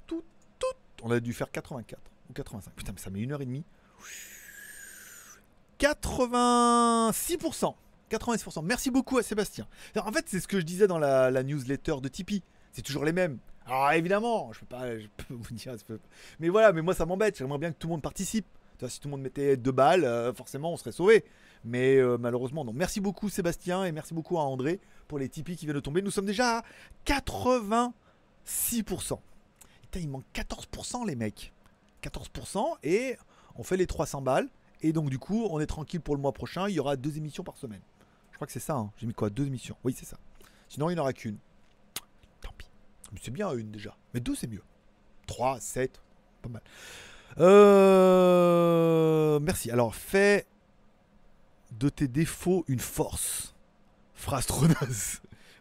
[0.06, 0.24] Tout,
[0.58, 0.66] tout.
[1.02, 2.00] On a dû faire 84
[2.30, 2.72] ou 85.
[2.74, 3.64] Putain, mais ça met une heure et demie.
[5.80, 7.74] 86%.
[8.10, 8.64] 86%.
[8.64, 9.66] Merci beaucoup à Sébastien.
[9.96, 12.42] En fait, c'est ce que je disais dans la, newsletter de Tipeee.
[12.72, 13.38] C'est toujours les mêmes.
[13.66, 14.86] Alors évidemment, je peux pas,
[15.30, 15.74] vous dire,
[16.40, 17.36] mais voilà, mais moi ça m'embête.
[17.36, 18.46] J'aimerais bien que tout le monde participe.
[18.88, 21.24] Si tout le monde mettait deux balles, euh, forcément on serait sauvé.
[21.64, 22.72] Mais euh, malheureusement non.
[22.72, 26.00] Merci beaucoup Sébastien et merci beaucoup à André pour les Tipeee qui viennent de tomber.
[26.00, 26.64] Nous sommes déjà à
[27.06, 29.18] 86%.
[29.82, 31.52] Putain, il manque 14% les mecs.
[32.02, 33.16] 14% et
[33.56, 34.48] on fait les 300 balles.
[34.80, 36.68] Et donc du coup, on est tranquille pour le mois prochain.
[36.68, 37.80] Il y aura deux émissions par semaine.
[38.30, 38.74] Je crois que c'est ça.
[38.76, 38.92] hein.
[38.98, 39.30] J'ai mis quoi?
[39.30, 39.76] Deux émissions.
[39.84, 40.18] Oui, c'est ça.
[40.68, 41.38] Sinon, il n'y en aura qu'une.
[42.40, 42.68] Tant pis.
[43.20, 43.96] C'est bien une déjà.
[44.14, 44.62] Mais deux, c'est mieux.
[45.26, 46.00] 3, 7,
[46.42, 46.62] pas mal.
[48.08, 49.70] Euh, Merci.
[49.70, 50.46] Alors, fais
[51.72, 53.54] de tes défauts une force.
[54.14, 54.64] Phrase trop.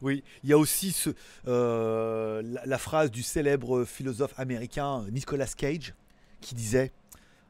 [0.03, 1.09] Oui, il y a aussi ce,
[1.47, 5.95] euh, la, la phrase du célèbre philosophe américain Nicolas Cage
[6.41, 6.91] qui disait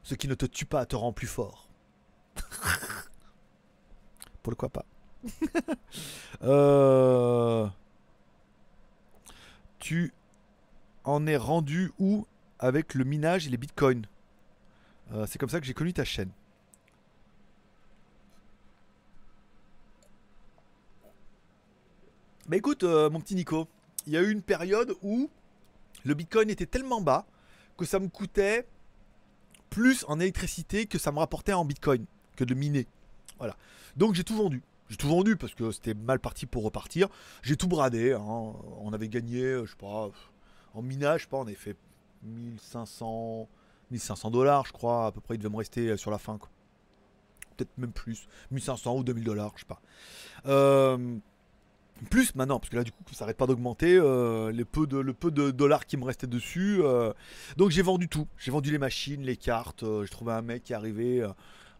[0.02, 1.68] Ce qui ne te tue pas te rend plus fort.
[4.42, 4.84] Pourquoi pas?
[6.42, 7.66] Euh,
[9.80, 10.12] Tu
[11.04, 12.26] en es rendu où
[12.60, 14.06] avec le minage et les bitcoins?
[15.12, 16.30] Euh, C'est comme ça que j'ai connu ta chaîne.
[22.46, 23.68] Bah écoute, euh, mon petit Nico,
[24.06, 25.28] il y a eu une période où
[26.04, 27.26] le bitcoin était tellement bas
[27.76, 28.66] que ça me coûtait
[29.70, 32.04] plus en électricité que ça me rapportait en bitcoin
[32.36, 32.86] que de miner.
[33.38, 33.56] Voilà.
[33.96, 34.62] Donc j'ai tout vendu.
[34.88, 37.08] J'ai tout vendu parce que c'était mal parti pour repartir.
[37.42, 38.12] J'ai tout bradé.
[38.12, 38.20] hein.
[38.22, 40.10] On avait gagné, euh, je sais pas,
[40.74, 41.76] en minage, je sais pas, on avait fait
[42.22, 43.48] 1500,
[43.90, 45.34] 1500 dollars, je crois, à peu près.
[45.34, 46.38] Il devait me rester euh, sur la fin.
[47.56, 48.28] Peut-être même plus.
[48.50, 49.80] 1500 ou 2000 dollars, je sais pas.
[50.46, 51.16] Euh,
[52.06, 53.96] plus maintenant, parce que là, du coup, ça n'arrête pas d'augmenter.
[53.96, 56.78] euh, le peu de dollars qui me restaient dessus.
[56.82, 57.12] euh,
[57.56, 58.26] donc j'ai vendu tout.
[58.38, 59.82] J'ai vendu les machines, les cartes.
[59.82, 61.26] euh, j'ai trouvé un mec qui est arrivé,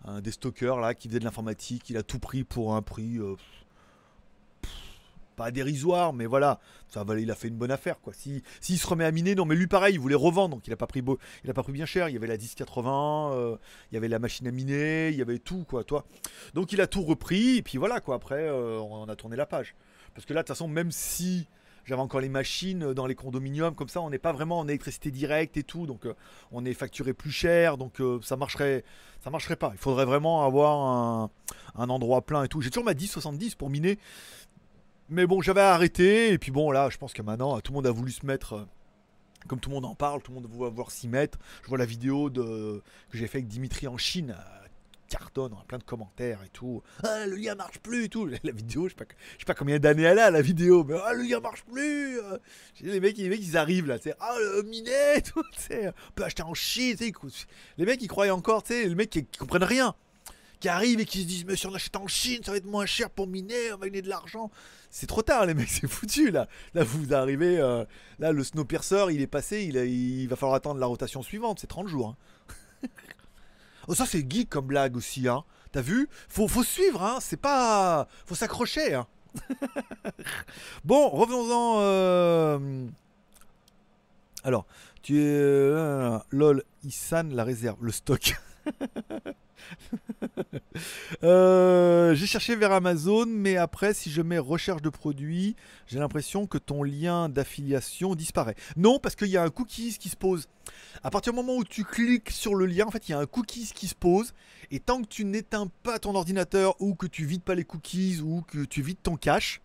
[0.04, 1.90] un des stockers là, qui faisait de l'informatique.
[1.90, 3.18] Il a tout pris pour un prix
[5.38, 6.58] pas dérisoire, mais voilà,
[6.88, 8.12] ça il a fait une bonne affaire quoi.
[8.12, 10.72] Si s'il se remet à miner, non mais lui pareil, il voulait revendre, donc il
[10.72, 12.08] a pas pris beau, il a pas pris bien cher.
[12.08, 13.56] Il y avait la 1080, euh,
[13.90, 16.04] il y avait la machine à miner, il y avait tout quoi, toi.
[16.54, 18.16] Donc il a tout repris et puis voilà quoi.
[18.16, 19.76] Après, on a tourné la page.
[20.18, 21.46] Parce que là, de toute façon, même si
[21.84, 25.12] j'avais encore les machines dans les condominiums, comme ça, on n'est pas vraiment en électricité
[25.12, 26.14] directe et tout, donc euh,
[26.50, 28.82] on est facturé plus cher, donc euh, ça marcherait,
[29.20, 29.70] ça marcherait pas.
[29.74, 31.30] Il faudrait vraiment avoir
[31.76, 32.60] un, endroit plein et tout.
[32.60, 33.96] J'ai toujours ma 1070 pour miner,
[35.08, 37.86] mais bon, j'avais arrêté et puis bon, là, je pense que maintenant, tout le monde
[37.86, 38.54] a voulu se mettre.
[38.54, 38.64] euh,
[39.46, 41.38] Comme tout le monde en parle, tout le monde va vouloir s'y mettre.
[41.62, 44.57] Je vois la vidéo de, que j'ai fait avec Dimitri en Chine, euh,
[45.08, 46.82] cartonne, on a plein de commentaires et tout.
[47.02, 48.26] Ah, le lien marche plus et tout.
[48.44, 49.04] La, vidéo, je sais pas,
[49.34, 52.20] je sais pas combien d'années elle a la vidéo, mais ah, le lien marche plus.
[52.20, 52.38] euh.
[52.80, 56.24] Les mecs, les mecs, ils arrivent là, sais, ah, le minet, et tout, on peut
[56.24, 56.96] acheter en Chine,
[57.78, 59.94] Les mecs, ils croyaient encore, tu sais, les mecs qui, qui comprennent rien,
[60.60, 62.64] qui arrivent et qui se disent, mais si on achète en Chine, ça va être
[62.66, 64.50] moins cher pour miner, on va gagner de l'argent.
[64.90, 66.48] C'est trop tard, les mecs, c'est foutu là.
[66.74, 67.84] Là, vous arrivez, euh,
[68.18, 71.58] là, le Snowpiercer, il est passé, il, a- il va falloir attendre la rotation suivante,
[71.60, 72.16] c'est 30 jours.
[72.82, 72.88] hein.
[73.88, 75.44] Oh, ça c'est geek comme blague aussi, hein.
[75.72, 76.08] T'as vu?
[76.28, 77.18] Faut, suivre, hein.
[77.20, 78.06] C'est pas.
[78.26, 79.06] Faut s'accrocher, hein.
[80.84, 81.76] bon, revenons-en.
[81.80, 82.86] euh,
[84.44, 84.66] Alors,
[85.02, 85.24] tu es.
[85.26, 88.36] euh, lol, Issan, la réserve, le stock.
[91.24, 95.56] Euh, j'ai cherché vers Amazon, mais après, si je mets recherche de produits,
[95.88, 98.54] j'ai l'impression que ton lien d'affiliation disparaît.
[98.76, 100.46] Non, parce qu'il y a un cookies qui se pose.
[101.02, 103.18] À partir du moment où tu cliques sur le lien, en fait, il y a
[103.18, 104.32] un cookies qui se pose.
[104.70, 108.20] Et tant que tu n'éteins pas ton ordinateur ou que tu vides pas les cookies
[108.22, 109.60] ou que tu vides ton cache,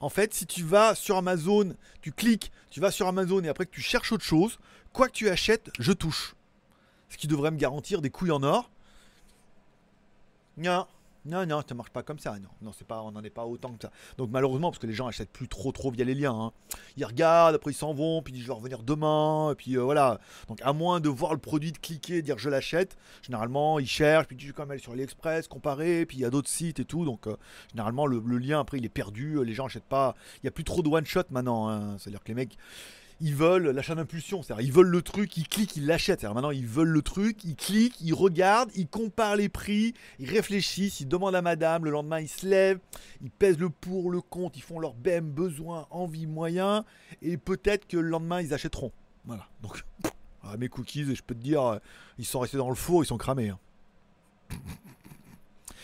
[0.00, 3.66] en fait, si tu vas sur Amazon, tu cliques, tu vas sur Amazon et après
[3.66, 4.58] que tu cherches autre chose,
[4.92, 6.34] quoi que tu achètes, je touche.
[7.08, 8.70] Ce qui devrait me garantir des couilles en or.
[10.56, 10.86] Non,
[11.26, 12.38] non, non, ça marche pas comme ça.
[12.38, 13.90] Non, non, c'est pas, on n'en est pas autant que ça.
[14.18, 16.34] Donc malheureusement, parce que les gens achètent plus trop, trop via les liens.
[16.38, 16.52] hein.
[16.98, 19.76] Ils regardent, après ils s'en vont, puis ils disent je vais revenir demain, et puis
[19.76, 20.20] euh, voilà.
[20.48, 24.26] Donc à moins de voir le produit, de cliquer, dire je l'achète, généralement ils cherchent,
[24.26, 27.04] puis tu quand même sur AliExpress, comparer, puis il y a d'autres sites et tout.
[27.06, 27.36] Donc euh,
[27.70, 30.14] généralement le, le lien après il est perdu, euh, les gens achètent pas.
[30.42, 31.68] Il y a plus trop de one shot maintenant.
[31.70, 31.96] hein.
[31.98, 32.56] C'est-à-dire que les mecs
[33.20, 36.20] ils veulent l'achat d'impulsion, c'est-à-dire ils veulent le truc, ils cliquent, ils l'achètent.
[36.20, 40.28] C'est-à-dire maintenant ils veulent le truc, ils cliquent, ils regardent, ils comparent les prix, ils
[40.28, 42.80] réfléchissent, ils demandent à madame, le lendemain ils se lèvent,
[43.22, 46.84] ils pèsent le pour, le contre, ils font leur BM, besoin, envie, moyen,
[47.22, 48.92] et peut-être que le lendemain ils achèteront.
[49.24, 49.46] Voilà.
[49.62, 49.84] Donc
[50.42, 51.78] ah, mes cookies, je peux te dire, euh,
[52.18, 53.50] ils sont restés dans le four, ils sont cramés.
[53.50, 53.58] hein.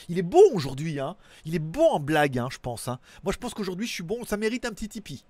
[0.08, 1.16] Il est bon aujourd'hui, hein.
[1.44, 2.88] Il est bon en blague, hein, je pense.
[2.88, 2.98] hein.
[3.22, 4.24] Moi, je pense qu'aujourd'hui, je suis bon.
[4.24, 5.24] Ça mérite un petit Tipeee.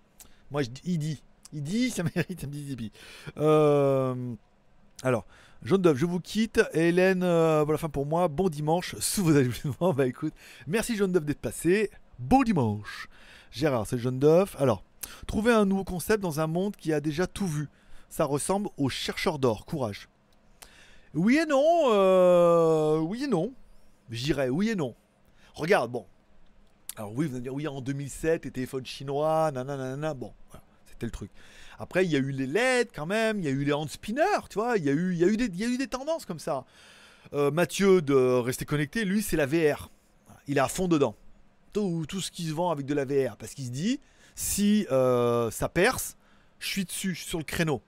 [0.51, 1.23] Moi, il dit.
[1.53, 2.93] Il dit, ça mérite un petit Tipeee.
[3.39, 4.35] Euh,
[5.03, 5.25] alors,
[5.63, 6.61] Jaune Dove, je vous quitte.
[6.73, 8.29] Hélène, euh, voilà, fin pour moi.
[8.29, 8.97] Bon dimanche.
[9.01, 9.93] Sous vos ajustements.
[9.93, 10.35] Bah écoute,
[10.67, 11.91] merci Jaune Dove d'être passé.
[12.19, 13.09] Bon dimanche.
[13.51, 14.55] Gérard, c'est Jaune Dove.
[14.59, 14.85] Alors,
[15.27, 17.69] trouver un nouveau concept dans un monde qui a déjà tout vu.
[18.09, 19.67] Ça ressemble aux chercheurs d'or.
[19.67, 20.09] Courage.
[21.15, 21.65] Oui et non.
[21.91, 23.53] euh, oui et non.
[24.11, 24.95] Je dirais oui et non.
[25.55, 26.07] Regarde, bon.
[26.97, 30.15] Alors oui, vous allez dire oui en 2007, les téléphones chinois, nanana.
[30.15, 30.33] Bon,
[31.07, 31.31] le truc.
[31.79, 33.89] Après, il y a eu les LED quand même, il y a eu les hand
[33.89, 35.69] spinners, tu vois, il y a eu, il y a eu, des, il y a
[35.69, 36.65] eu des tendances comme ça.
[37.33, 39.91] Euh, Mathieu de Rester Connecté, lui, c'est la VR.
[40.47, 41.15] Il est à fond dedans.
[41.73, 43.37] Tout, tout ce qui se vend avec de la VR.
[43.37, 44.01] Parce qu'il se dit,
[44.35, 46.17] si euh, ça perce,
[46.59, 47.83] je suis dessus, je suis sur le créneau.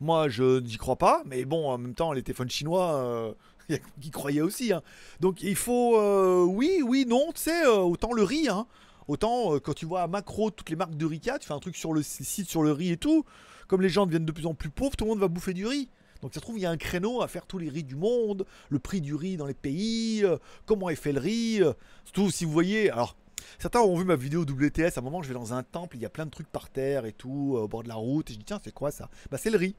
[0.00, 3.32] Moi, je n'y crois pas, mais bon, en même temps, les téléphones chinois, euh,
[4.00, 4.72] qui croyaient aussi.
[4.72, 4.82] hein.
[5.20, 8.66] Donc il faut, euh, oui, oui, non, tu sais, euh, autant le riz, hein.
[9.08, 11.60] Autant euh, quand tu vois à macro toutes les marques de Ricard, tu fais un
[11.60, 13.24] truc sur le site sur le riz et tout.
[13.68, 15.66] Comme les gens deviennent de plus en plus pauvres, tout le monde va bouffer du
[15.66, 15.88] riz.
[16.22, 17.94] Donc ça se trouve, il y a un créneau à faire tous les riz du
[17.94, 21.62] monde, le prix du riz dans les pays, euh, comment est fait le riz.
[21.62, 21.72] euh,
[22.04, 23.16] surtout si vous voyez, alors
[23.58, 26.02] certains ont vu ma vidéo WTS, à un moment je vais dans un temple, il
[26.02, 28.32] y a plein de trucs par terre et tout, au bord de la route, et
[28.32, 29.10] je dis tiens c'est quoi ça?
[29.30, 29.74] Bah c'est le riz.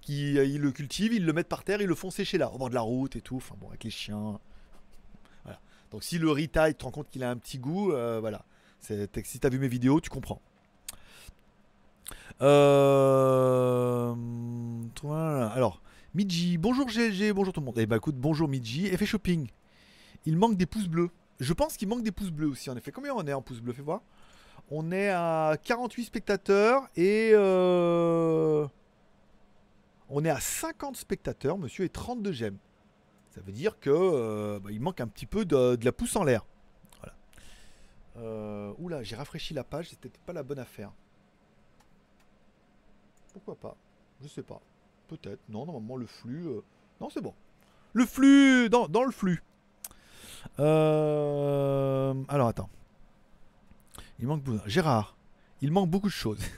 [0.00, 2.58] Qui, ils le cultivent, ils le mettent par terre, ils le font sécher là, au
[2.58, 4.40] bord de la route et tout, enfin bon, avec les chiens.
[5.90, 8.20] Donc si le riz taille, tu te rends compte qu'il a un petit goût, euh,
[8.20, 8.44] voilà.
[8.80, 10.40] Si tu as vu mes vidéos, tu comprends.
[12.40, 14.14] Euh...
[15.54, 15.82] Alors,
[16.14, 17.78] Midji, bonjour GLG, bonjour tout le monde.
[17.78, 19.48] Eh bah écoute, bonjour Midji, effet shopping.
[20.26, 21.10] Il manque des pouces bleus.
[21.40, 22.92] Je pense qu'il manque des pouces bleus aussi, en effet.
[22.92, 24.02] Combien on est en pouces bleus Fais voir.
[24.70, 27.30] On est à 48 spectateurs et...
[27.34, 28.66] euh,
[30.08, 32.56] On est à 50 spectateurs, monsieur, et 32 j'aime.
[33.30, 36.24] Ça veut dire que euh, bah, il manque un petit peu de, la pouce en
[36.24, 36.44] l'air.
[36.98, 37.14] Voilà.
[38.18, 40.90] Euh, oula, j'ai rafraîchi la page, c'était pas la bonne affaire.
[43.32, 43.76] Pourquoi pas
[44.22, 44.60] Je sais pas.
[45.06, 45.40] Peut-être.
[45.48, 46.46] Non, normalement le flux.
[46.48, 46.60] euh,
[47.00, 47.34] Non, c'est bon.
[47.92, 49.42] Le flux dans, le flux.
[50.58, 52.70] Alors attends.
[54.18, 54.68] Il manque beaucoup.
[54.68, 55.16] Gérard.
[55.60, 56.40] Il manque beaucoup de choses.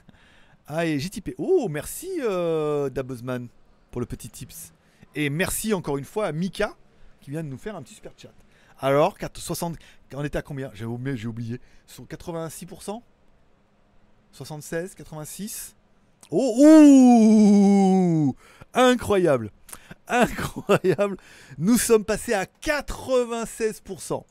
[0.68, 1.34] Ah et j'ai typé.
[1.38, 3.48] Oh merci Dabuzman
[3.90, 4.72] pour le petit tips.
[5.14, 6.74] Et merci encore une fois à Mika
[7.20, 8.32] qui vient de nous faire un petit super chat.
[8.80, 9.76] Alors, 4, 60,
[10.14, 10.70] on était à combien?
[10.74, 11.60] J'ai oublié.
[11.86, 13.00] Sur 86%
[14.32, 15.76] 76, 86
[16.30, 18.34] Oh, ouh!
[18.72, 19.50] Incroyable!
[20.08, 21.16] Incroyable!
[21.58, 24.24] Nous sommes passés à 96%.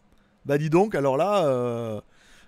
[0.45, 2.01] Bah dis donc, alors là, euh,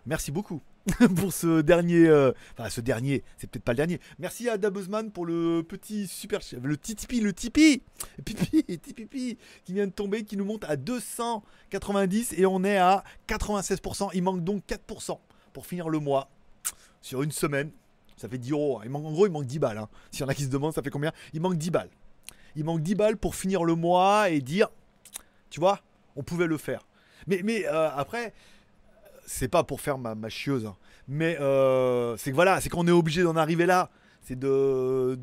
[0.06, 0.62] merci beaucoup
[1.16, 2.08] pour ce dernier...
[2.08, 4.00] euh, Enfin, ce dernier, c'est peut-être pas le dernier.
[4.20, 6.40] Merci à Dabuzman pour le petit super...
[6.62, 7.82] Le Tipeee, le Tipeee
[8.26, 13.04] Pipi, Tipeee qui vient de tomber, qui nous monte à 290 et on est à
[13.28, 14.10] 96%.
[14.14, 15.18] Il manque donc 4%
[15.54, 16.30] pour finir le mois
[17.02, 17.72] sur une semaine.
[18.18, 18.82] Ça fait 10 euros.
[18.90, 19.78] Manque, en gros, il manque 10 balles.
[19.78, 19.90] hein.
[20.12, 21.12] S'il y en a qui se demandent, ça fait combien?
[21.34, 21.90] Il manque 10 balles.
[22.56, 24.68] Il manque 10 balles pour finir le mois et dire,
[25.50, 25.80] tu vois,
[26.16, 26.86] on pouvait le faire.
[27.26, 28.34] Mais, mais euh, après,
[29.26, 30.76] c'est pas pour faire ma, chieuse, hein.
[31.07, 33.89] mais euh, c'est que voilà, c'est qu'on est obligé d'en arriver là.
[34.21, 35.17] C'est de,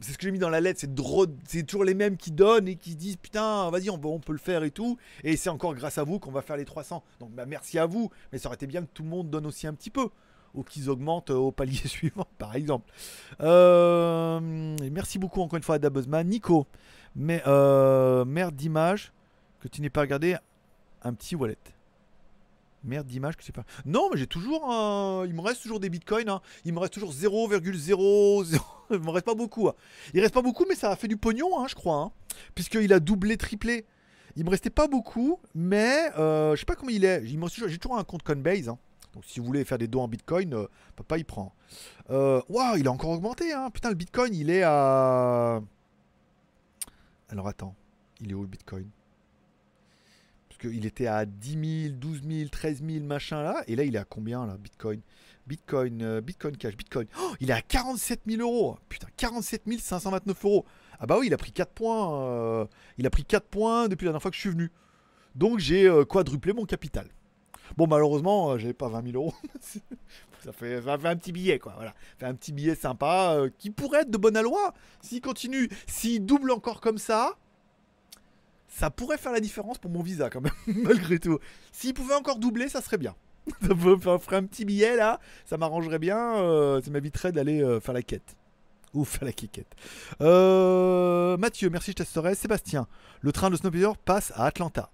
[0.00, 0.90] c'est ce que j'ai mis dans la lettre, c'est
[1.46, 4.64] c'est toujours les mêmes qui donnent et qui disent putain, vas-y, on, peut- le faire
[4.64, 4.98] et tout.
[5.24, 7.02] Et c'est encore grâce à vous qu'on va faire les 300.
[7.20, 9.46] Donc bah, merci à vous, mais ça aurait été bien que tout le monde donne
[9.46, 10.08] aussi un petit peu.
[10.54, 12.92] Ou qu'ils augmentent euh, au palier suivant, par exemple.
[13.40, 14.38] Euh,
[14.92, 16.28] merci beaucoup encore une fois à Dabuzman.
[16.28, 16.66] Nico,
[17.16, 17.42] mais
[18.26, 19.12] merde d'image
[19.60, 20.36] que tu n'aies pas regardé
[21.02, 21.56] un petit wallet.
[22.84, 23.64] Merde d'image que tu pas.
[23.84, 25.24] Non, mais j'ai toujours un.
[25.26, 26.28] Il me reste toujours des bitcoins.
[26.28, 26.40] hein.
[26.64, 28.60] Il me reste toujours 0,00.
[28.90, 29.68] Il me reste pas beaucoup.
[29.68, 29.74] hein.
[30.14, 31.96] Il reste pas beaucoup, mais ça a fait du pognon, hein, je crois.
[31.96, 32.12] hein.
[32.54, 33.86] Puisqu'il a doublé, triplé.
[34.34, 37.18] Il me restait pas beaucoup, mais euh, je sais pas comment il est.
[37.18, 38.68] Reste toujours- J'ai toujours un compte Coinbase.
[38.68, 38.78] hein.
[39.14, 40.66] Donc si vous voulez faire des dons en bitcoin, euh,
[40.96, 41.54] papa il prend.
[42.10, 43.52] Euh, Waouh, il a encore augmenté.
[43.52, 43.68] Hein.
[43.70, 45.60] Putain, le bitcoin, il est à.
[47.28, 47.74] Alors attends,
[48.20, 48.88] il est où le bitcoin?
[50.62, 53.62] Qu'il était à 10 000, 12 000, 13 000, machin là.
[53.66, 55.00] Et là, il est à combien là, bitcoin?
[55.46, 57.06] Bitcoin, euh, Bitcoin Cash, Bitcoin.
[57.20, 58.78] Oh, il est à 47 000 euros.
[58.88, 60.64] Putain, 47 529 euros.
[61.00, 62.22] Ah bah oui, il a pris 4 points.
[62.22, 62.66] euh,
[62.98, 64.70] il a pris 4 points depuis la dernière fois que je suis venu.
[65.34, 67.08] Donc j'ai euh, quadruplé mon capital.
[67.76, 69.34] Bon, malheureusement, j'avais pas 20 000 euros.
[70.44, 71.72] ça, fait, un petit billet, quoi.
[71.74, 71.94] Voilà.
[72.18, 74.74] Fait un petit billet sympa qui pourrait être de bonne loi.
[75.00, 77.38] S'il continue, s'il double encore comme ça,
[78.72, 81.38] ça pourrait faire la différence pour mon visa, quand même, malgré tout.
[81.72, 83.14] S'il pouvait encore doubler, ça serait bien.
[83.60, 87.80] Ça me ferait un petit billet là, ça m'arrangerait bien, euh, ça m'éviterait d'aller euh,
[87.80, 88.36] faire la quête.
[88.94, 89.74] Ou faire la quiquette.
[90.20, 92.36] Euh, Mathieu, merci, je testerai.
[92.36, 92.86] Sébastien,
[93.20, 94.90] le train de Snowpiercer passe à Atlanta.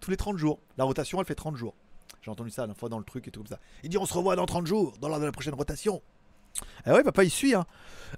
[0.00, 0.58] Tous les 30 jours.
[0.78, 1.76] La rotation, elle fait 30 jours.
[2.22, 3.60] J'ai entendu ça la fois dans le truc et tout comme ça.
[3.84, 6.02] Il dit on se revoit dans 30 jours, dans l'heure de la prochaine rotation.
[6.84, 7.54] Ah ouais, papa, il suit.
[7.54, 7.66] Hein.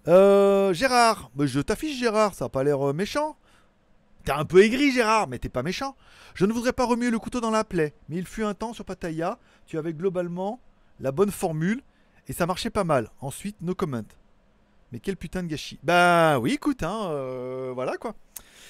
[0.06, 3.36] Gérard, je t'affiche Gérard, ça a pas l'air méchant.
[4.24, 5.96] T'es un peu aigri, Gérard, mais t'es pas méchant.
[6.34, 8.74] Je ne voudrais pas remuer le couteau dans la plaie, mais il fut un temps
[8.74, 10.60] sur Pattaya, tu avais globalement
[11.00, 11.82] la bonne formule
[12.28, 13.10] et ça marchait pas mal.
[13.20, 14.04] Ensuite, no comment.
[14.92, 15.78] Mais quel putain de gâchis.
[15.82, 18.14] Bah oui, écoute, hein, euh, voilà quoi.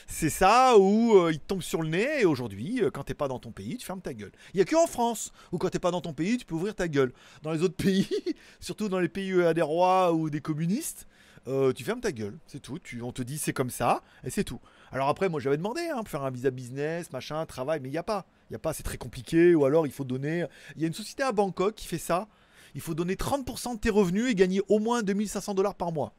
[0.06, 3.28] C'est ça où euh, il tombe sur le nez et aujourd'hui, euh, quand t'es pas
[3.28, 4.32] dans ton pays, tu fermes ta gueule.
[4.54, 6.54] Il y a que en France où quand t'es pas dans ton pays, tu peux
[6.54, 7.12] ouvrir ta gueule.
[7.42, 8.08] Dans les autres pays,
[8.60, 11.06] surtout dans les pays y a des rois ou des communistes,
[11.48, 12.78] euh, tu fermes ta gueule, c'est tout.
[12.78, 14.60] Tu, on te dit c'est comme ça et c'est tout.
[14.92, 17.92] Alors après, moi j'avais demandé hein, pour faire un visa business, machin, travail, mais il
[17.92, 18.26] n'y a pas.
[18.48, 19.54] Il n'y a pas, c'est très compliqué.
[19.54, 20.46] Ou alors il faut donner.
[20.76, 22.28] Il y a une société à Bangkok qui fait ça.
[22.74, 26.12] Il faut donner 30% de tes revenus et gagner au moins 2500 dollars par mois.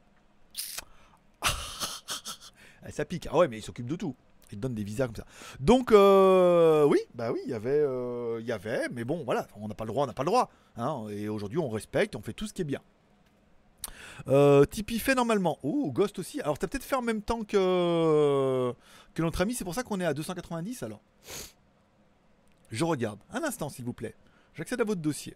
[1.42, 3.28] Ah, ça pique.
[3.32, 4.16] Ah ouais, mais il s'occupe de tout.
[4.52, 5.26] Il te donne des visas comme ça.
[5.62, 9.48] Donc, euh, oui, bah oui, il y avait, euh, il y avait, mais bon, voilà,
[9.56, 10.52] on n'a pas le droit, on n'a pas le droit.
[10.76, 12.82] hein, et aujourd'hui, on respecte, on fait tout ce qui est bien.
[14.28, 15.58] Euh, Tipeee fait normalement.
[15.64, 16.42] Oh, Ghost aussi.
[16.42, 18.74] Alors, t'as peut-être fait en même temps que,
[19.14, 21.02] que notre ami, c'est pour ça qu'on est à 290 alors.
[22.72, 23.20] Je regarde.
[23.32, 24.16] Un instant, s'il vous plaît.
[24.54, 25.36] J'accède à votre dossier.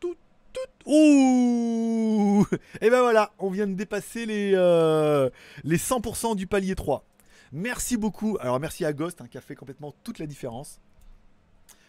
[0.00, 0.16] Tout,
[0.52, 0.90] tout.
[0.90, 2.46] Ouh
[2.80, 5.30] Et ben voilà, on vient de dépasser les, euh,
[5.62, 7.04] les 100% du palier 3.
[7.52, 8.36] Merci beaucoup.
[8.40, 10.80] Alors, merci à Ghost hein, qui a fait complètement toute la différence.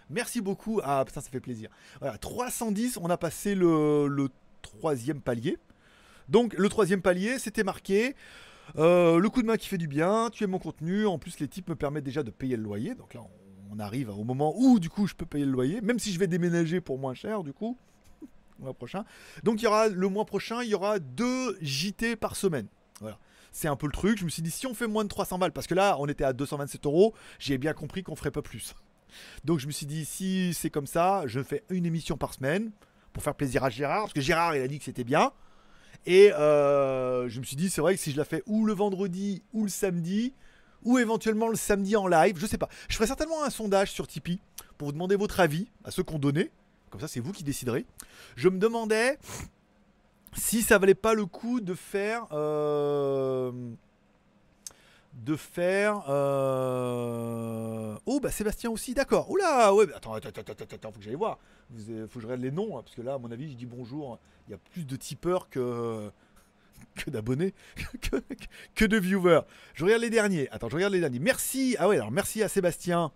[0.10, 0.80] Merci beaucoup.
[0.84, 1.70] Ah putain, ça fait plaisir.
[2.00, 4.30] Voilà, 310, on a passé le, le
[4.66, 5.58] troisième palier.
[6.30, 8.16] Donc le troisième palier, c'était marqué
[8.78, 11.40] euh, le coup de main qui fait du bien, tu aimes mon contenu, en plus
[11.40, 12.96] les types me permettent déjà de payer le loyer.
[12.96, 13.22] Donc là,
[13.72, 16.20] on, arrive au moment où du coup je peux payer le loyer, même si je
[16.20, 17.78] vais déménager pour moins cher du coup.
[18.22, 18.28] le
[18.64, 19.04] mois prochain.
[19.44, 22.68] Donc y aura le mois prochain, il y aura deux JT par semaine.
[23.02, 23.20] Voilà.
[23.52, 24.18] C'est un peu le truc.
[24.18, 26.08] Je me suis dit, si on fait moins de 300 balles, parce que là, on
[26.08, 28.76] était à 227 euros, j'ai bien compris qu'on ferait pas plus.
[29.46, 32.72] Donc je me suis dit, si c'est comme ça, je fais une émission par semaine
[33.16, 35.32] pour faire plaisir à Gérard, parce que Gérard, il a dit que c'était bien.
[36.06, 38.74] Et euh, je me suis dit, c'est vrai que si je la fais ou le
[38.74, 40.34] vendredi ou le samedi,
[40.84, 42.68] ou éventuellement le samedi en live, je sais pas.
[42.90, 44.42] Je ferai certainement un sondage sur Tipeee
[44.78, 46.52] pour vous demander votre avis à ceux qui ont donné.
[46.90, 47.86] Comme ça, c'est vous qui déciderez.
[48.36, 49.18] Je me demandais
[50.34, 52.28] si ça valait pas le coup de faire.
[52.34, 53.52] euh,
[55.16, 56.04] de faire.
[56.10, 59.30] euh, Oh, bah Sébastien aussi, d'accord.
[59.32, 61.40] Oula, ouais, bah, attends, attends, attends, attends, faut que j'aille voir.
[62.10, 63.66] Faut que je regarde les noms, hein, parce que là, à mon avis, je dis
[63.66, 64.20] bonjour.
[64.48, 66.12] Il y a plus de tipeurs que.
[66.96, 67.54] que d'abonnés,
[68.02, 68.18] que,
[68.76, 69.42] que de viewers.
[69.74, 70.50] Je regarde les derniers.
[70.52, 71.20] Attends, je regarde les derniers.
[71.20, 71.76] Merci.
[71.80, 73.12] Ah ouais, alors merci à Sébastien.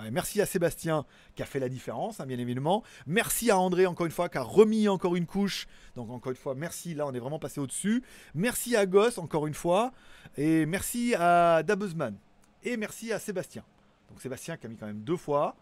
[0.00, 2.84] Ah merci à Sébastien qui a fait la différence, hein, bien évidemment.
[3.08, 5.66] Merci à André, encore une fois, qui a remis encore une couche.
[5.96, 6.94] Donc, encore une fois, merci.
[6.94, 8.04] Là, on est vraiment passé au-dessus.
[8.32, 9.92] Merci à Goss, encore une fois.
[10.36, 12.16] Et merci à Dabuzman.
[12.62, 13.64] Et merci à Sébastien.
[14.08, 15.56] Donc, Sébastien qui a mis quand même deux fois.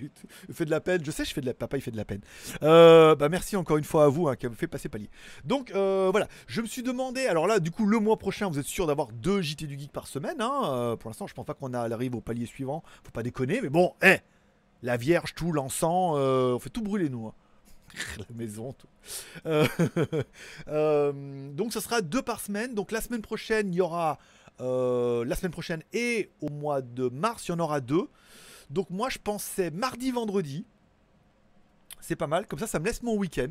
[0.46, 1.04] qui fait de la peine.
[1.04, 1.54] Je sais, je fais de la.
[1.54, 2.20] Papa, il fait de la peine.
[2.62, 5.10] Euh, bah, merci encore une fois à vous hein, qui avez fait passer palier.
[5.44, 6.28] Donc, euh, voilà.
[6.46, 7.26] Je me suis demandé.
[7.26, 9.92] Alors là, du coup, le mois prochain, vous êtes sûr d'avoir deux JT du Geek
[9.92, 10.40] par semaine.
[10.40, 10.62] hein.
[10.64, 12.82] Euh, pour l'instant, je pense pas qu'on arrive au palier suivant.
[13.04, 13.60] Faut pas déconner.
[13.60, 14.18] Mais bon, hé
[14.82, 16.16] La Vierge, tout, l'encens.
[16.16, 17.26] on fait tout brûler, nous.
[17.28, 17.34] hein.
[18.18, 18.72] la maison.
[18.72, 18.86] Tout.
[20.66, 22.74] Donc, ce sera deux par semaine.
[22.74, 24.18] Donc, la semaine prochaine, il y aura.
[24.58, 28.08] la semaine prochaine et au mois de mars, il y en aura deux.
[28.72, 30.64] Donc, moi, je pensais mardi, vendredi.
[32.00, 32.46] C'est pas mal.
[32.46, 33.50] Comme ça, ça me laisse mon week-end.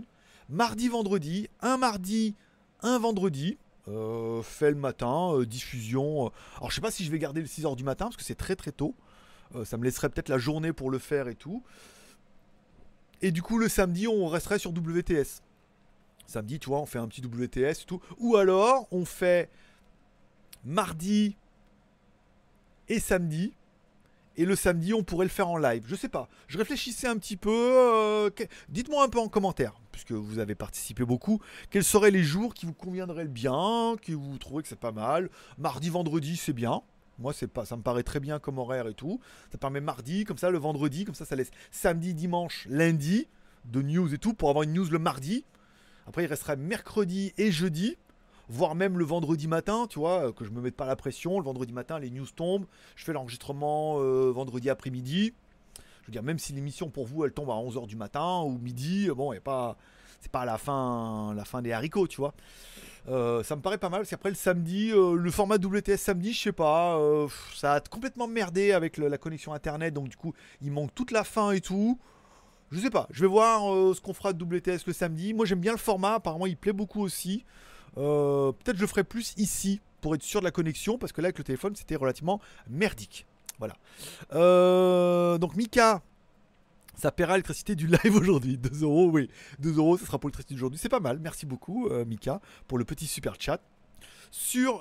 [0.49, 1.47] Mardi, vendredi.
[1.61, 2.35] Un mardi,
[2.81, 3.57] un vendredi.
[3.87, 6.27] Euh, fait le matin, euh, diffusion.
[6.27, 6.29] euh.
[6.57, 8.35] Alors, je sais pas si je vais garder le 6h du matin parce que c'est
[8.35, 8.95] très très tôt.
[9.65, 11.61] Ça me laisserait peut-être la journée pour le faire et tout.
[13.21, 15.41] Et du coup, le samedi, on resterait sur WTS.
[16.25, 17.99] Samedi, tu vois, on fait un petit WTS et tout.
[18.17, 19.49] Ou alors, on fait
[20.63, 21.35] mardi
[22.87, 23.53] et samedi.
[24.41, 25.83] Et le samedi, on pourrait le faire en live.
[25.85, 26.27] Je sais pas.
[26.47, 27.51] Je réfléchissais un petit peu.
[27.51, 28.31] euh,
[28.69, 31.39] Dites-moi un peu en commentaire, puisque vous avez participé beaucoup.
[31.69, 34.91] Quels seraient les jours qui vous conviendraient le bien, que vous trouvez que c'est pas
[34.91, 35.29] mal?
[35.59, 36.81] Mardi, vendredi, c'est bien.
[37.19, 39.19] Moi, c'est pas, ça me paraît très bien comme horaire et tout.
[39.51, 43.27] Ça permet mardi, comme ça, le vendredi, comme ça, ça laisse samedi, dimanche, lundi
[43.65, 45.45] de news et tout pour avoir une news le mardi.
[46.07, 47.95] Après, il resterait mercredi et jeudi,
[48.49, 51.39] voire même le vendredi matin, tu vois, euh, que je me mette pas la pression.
[51.39, 52.65] Le vendredi matin, les news tombent.
[52.95, 55.33] Je fais l'enregistrement euh, vendredi après-midi.
[56.01, 58.57] Je veux dire, même si l'émission pour vous, elle tombe à 11h du matin ou
[58.57, 59.77] midi, euh, bon, a pas,
[60.19, 62.33] c'est pas la fin, la fin des haricots, tu vois.
[63.07, 66.51] Ça me paraît pas mal, parce qu'après le samedi, le format WTS samedi, je sais
[66.51, 66.99] pas,
[67.55, 71.23] ça a complètement merdé avec la connexion internet, donc du coup, il manque toute la
[71.23, 71.97] fin et tout.
[72.69, 73.61] Je sais pas, je vais voir
[73.95, 75.33] ce qu'on fera de WTS le samedi.
[75.33, 77.43] Moi j'aime bien le format, apparemment il plaît beaucoup aussi.
[77.97, 81.27] Euh, Peut-être je ferai plus ici pour être sûr de la connexion, parce que là
[81.27, 82.39] avec le téléphone c'était relativement
[82.69, 83.25] merdique.
[83.59, 83.75] Voilà.
[84.33, 86.01] Euh, donc Mika,
[86.95, 88.57] ça paiera l'électricité du live aujourd'hui.
[88.59, 89.29] 2 euros, oui.
[89.59, 90.79] 2 euros, ça sera pour l'électricité d'aujourd'hui.
[90.79, 91.19] C'est pas mal.
[91.19, 93.61] Merci beaucoup, euh, Mika, pour le petit super chat.
[94.31, 94.79] Sur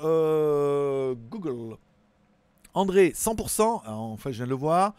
[1.28, 1.76] Google.
[2.72, 3.82] André, 100%.
[3.84, 4.94] Alors, enfin, je viens de le voir.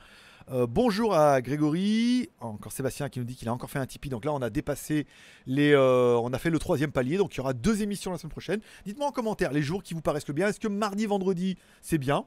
[0.51, 2.29] Euh, bonjour à Grégory.
[2.41, 4.09] Encore Sébastien qui nous dit qu'il a encore fait un Tipeee.
[4.09, 5.07] Donc là, on a dépassé
[5.45, 5.71] les.
[5.73, 7.17] euh, on a fait le troisième palier.
[7.17, 8.59] Donc il y aura deux émissions la semaine prochaine.
[8.85, 10.47] Dites-moi en commentaire les jours qui vous paraissent le bien.
[10.49, 12.25] Est-ce que mardi, vendredi, c'est bien?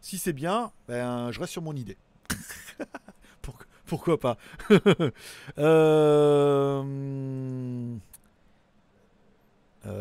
[0.00, 1.96] Si c'est bien, ben, je reste sur mon idée.
[3.86, 4.38] Pourquoi- pas
[5.58, 6.82] euh,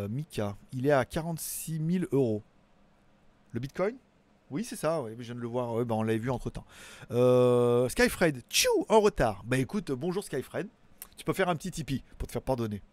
[0.09, 2.41] Mika, il est à 46 000 euros.
[3.51, 3.95] Le bitcoin?
[4.54, 6.64] Oui, c'est ça, je viens de le voir, bah, on l'avait vu entre temps.
[7.10, 9.41] Euh, Skyfred, tchou, en retard.
[9.47, 10.68] Bah écoute, bonjour Skyfred.
[11.18, 12.84] Tu peux faire un petit Tipeee pour te faire pardonner.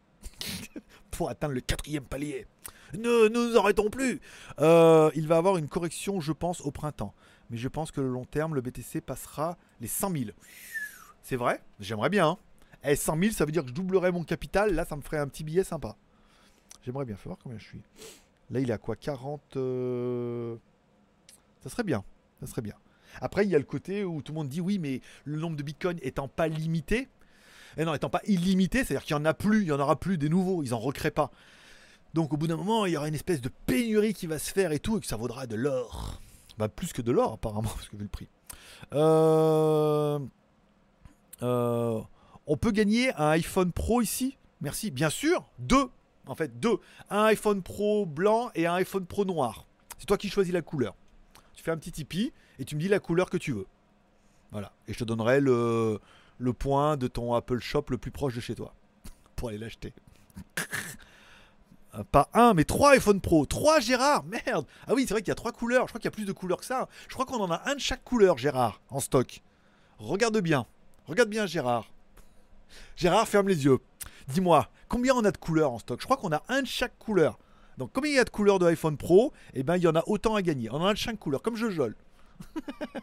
[1.10, 2.46] pour atteindre le quatrième palier.
[2.94, 4.22] Ne nous arrêtons plus.
[4.58, 7.12] Euh, il va avoir une correction, je pense, au printemps.
[7.50, 10.24] Mais je pense que le long terme, le BTC passera les 100 000.
[11.20, 11.60] C'est vrai?
[11.78, 12.26] J'aimerais bien.
[12.26, 12.38] hein.
[12.84, 14.72] Eh, 100 000, ça veut dire que je doublerais mon capital.
[14.74, 15.94] Là, ça me ferait un petit billet sympa.
[16.86, 17.16] J'aimerais bien.
[17.16, 17.82] Faut voir combien je suis.
[18.50, 18.96] Là, il est à quoi?
[18.96, 19.56] 40.
[19.56, 20.56] euh,
[21.62, 22.04] Ça serait bien.
[22.40, 22.74] Ça serait bien.
[23.20, 25.56] Après, il y a le côté où tout le monde dit oui, mais le nombre
[25.56, 27.08] de bitcoins étant pas limité.
[27.76, 29.98] Et non, étant pas illimité, c'est-à-dire qu'il n'y en a plus, il n'y en aura
[29.98, 31.30] plus des nouveaux, ils en recréent pas.
[32.14, 34.52] Donc au bout d'un moment, il y aura une espèce de pénurie qui va se
[34.52, 36.20] faire et tout, et que ça vaudra de l'or.
[36.58, 38.28] Bah, plus que de l'or, apparemment, parce que vu le prix.
[38.92, 40.18] Euh...
[41.42, 42.00] Euh,
[42.46, 44.36] on peut gagner un iPhone Pro ici?
[44.60, 44.90] Merci.
[44.90, 45.88] Bien sûr, deux.
[46.26, 46.78] En fait, deux.
[47.08, 49.66] Un iPhone Pro blanc et un iPhone Pro noir.
[49.98, 50.94] C'est toi qui choisis la couleur.
[51.60, 53.66] Tu fais un petit Tipeee et tu me dis la couleur que tu veux.
[54.50, 54.72] Voilà.
[54.88, 56.00] Et je te donnerai le,
[56.58, 58.72] point de ton Apple Shop le plus proche de chez toi.
[59.36, 59.92] Pour aller l'acheter.
[62.12, 63.44] Pas un, mais trois iPhone Pro.
[63.44, 65.82] Trois Gérard Merde Ah oui, c'est vrai qu'il y a trois couleurs.
[65.82, 66.88] Je crois qu'il y a plus de couleurs que ça.
[67.08, 69.42] Je crois qu'on en a un de chaque couleur, Gérard, en stock.
[69.98, 70.64] Regarde bien.
[71.04, 71.90] Regarde bien, Gérard.
[72.96, 73.80] Gérard, ferme les yeux.
[74.28, 76.00] Dis-moi, combien on a de couleurs en stock?
[76.00, 77.38] Je crois qu'on a un de chaque couleur.
[77.80, 79.96] Donc, combien il y a de couleurs de iPhone Pro Eh ben, il y en
[79.96, 80.68] a autant à gagner.
[80.70, 81.96] On en a de chaque couleur, comme je jole.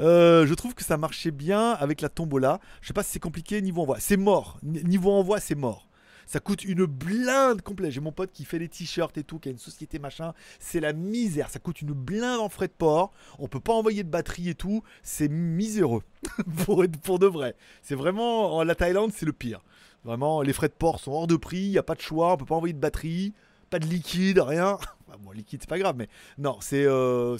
[0.00, 2.60] Euh, je trouve que ça marchait bien avec la tombola.
[2.80, 3.98] Je sais pas si c'est compliqué niveau envoi.
[4.00, 4.58] C'est mort.
[4.62, 5.86] Niveau envoi, c'est mort.
[6.24, 7.90] Ça coûte une blinde complète.
[7.90, 10.32] J'ai mon pote qui fait les t-shirts et tout, qui a une société machin.
[10.60, 11.50] C'est la misère.
[11.50, 13.12] Ça coûte une blinde en frais de port.
[13.38, 14.82] On peut pas envoyer de batterie et tout.
[15.02, 16.02] C'est miséreux.
[17.02, 17.54] pour, de vrai.
[17.82, 18.56] C'est vraiment.
[18.56, 19.60] en- La Thaïlande, c'est le pire.
[20.04, 21.58] Vraiment, les frais de port sont hors de prix.
[21.64, 22.32] Il n'y a pas de choix.
[22.32, 23.34] On peut pas envoyer de batterie.
[23.72, 24.78] Pas de liquide, rien.
[25.08, 26.08] Enfin, bon, liquide, c'est pas grave, mais
[26.38, 27.38] non, c'est euh.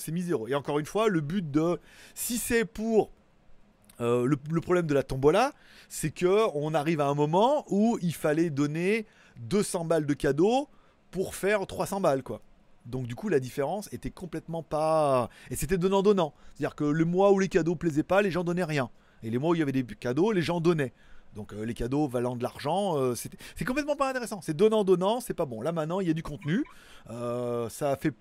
[0.48, 1.78] Et encore une fois, le but de.
[2.14, 3.10] Si c'est pour.
[4.00, 5.52] euh, le, le problème de la tombola,
[5.90, 9.06] c'est que on arrive à un moment où il fallait donner
[9.40, 10.68] 200 balles de cadeaux
[11.10, 12.40] pour faire 300 balles, quoi.
[12.86, 15.28] Donc du coup, la différence était complètement pas...
[15.50, 16.34] Et c'était donnant-donnant.
[16.54, 18.90] C'est-à-dire que le mois où les cadeaux plaisaient pas, les gens donnaient rien.
[19.22, 20.92] Et les mois où il y avait des cadeaux, les gens donnaient.
[21.34, 24.40] Donc euh, les cadeaux valant de l'argent, euh, c'est complètement pas intéressant.
[24.42, 25.60] C'est donnant-donnant, c'est pas bon.
[25.60, 26.64] Là maintenant, il y a du contenu.
[27.10, 28.14] Euh, ça fait,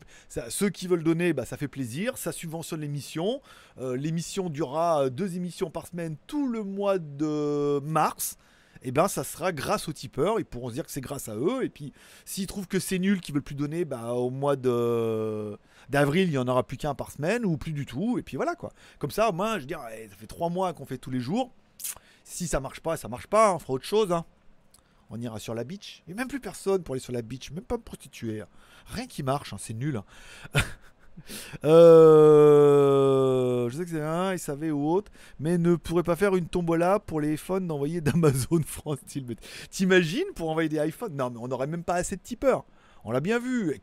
[0.50, 2.18] ceux qui veulent donner, bah, ça fait plaisir.
[2.18, 3.42] Ça subventionne l'émission.
[3.80, 8.38] L'émission durera deux émissions par semaine tout le mois de mars.
[8.84, 10.40] et ben ça sera grâce aux tipeurs.
[10.40, 11.64] Ils pourront se dire que c'est grâce à eux.
[11.64, 11.94] Et puis
[12.26, 15.58] s'ils trouvent que c'est nul, qu'ils veulent plus donner, bah au mois de
[15.90, 18.18] d'avril, il y en aura plus qu'un par semaine ou plus du tout.
[18.18, 18.72] Et puis voilà quoi.
[19.00, 21.52] Comme ça, moi, je dis, eh, ça fait trois mois qu'on fait tous les jours.
[22.24, 23.54] Si ça marche pas, ça marche pas.
[23.54, 24.12] On fera autre chose.
[24.12, 24.26] hein.
[25.10, 26.04] On ira sur la beach.
[26.08, 28.42] Et même plus personne pour aller sur la beach, même pas me prostituer.
[28.42, 28.48] hein.
[28.88, 30.02] Rien qui marche, hein, c'est nul.
[31.66, 36.48] Euh, je sais que c'est un, SAV ou autre, mais ne pourrait pas faire une
[36.48, 39.00] tombola pour les iPhones d'envoyer d'Amazon France.
[39.70, 41.16] T'imagines pour envoyer des iPhones?
[41.16, 42.66] Non, mais on n'aurait même pas assez de tipeurs.
[43.04, 43.80] On l'a bien vu.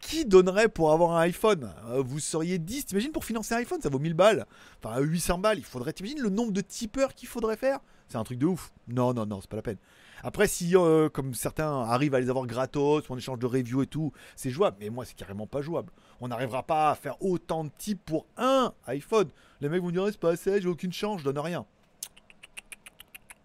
[0.00, 1.70] Qui, donnerait pour avoir un iPhone?
[1.86, 2.86] Euh, Vous seriez 10.
[2.86, 4.46] T'imagines pour financer un iPhone, ça vaut 1000 balles.
[4.82, 5.58] Enfin, 800 balles.
[5.58, 5.92] Il faudrait.
[5.92, 7.78] T'imagines le nombre de tipeurs qu'il faudrait faire?
[8.08, 8.72] C'est un truc de ouf.
[8.88, 9.76] Non, non, non, c'est pas la peine.
[10.24, 13.86] Après, si, euh, comme certains arrivent à les avoir gratos, en échange de review et
[13.86, 14.76] tout, c'est jouable.
[14.80, 15.92] Mais moi, c'est carrément pas jouable.
[16.20, 19.28] On n'arrivera pas à faire autant de types pour un iPhone.
[19.60, 21.64] Les mecs vont dire, c'est pas assez, j'ai aucune chance, je donne rien.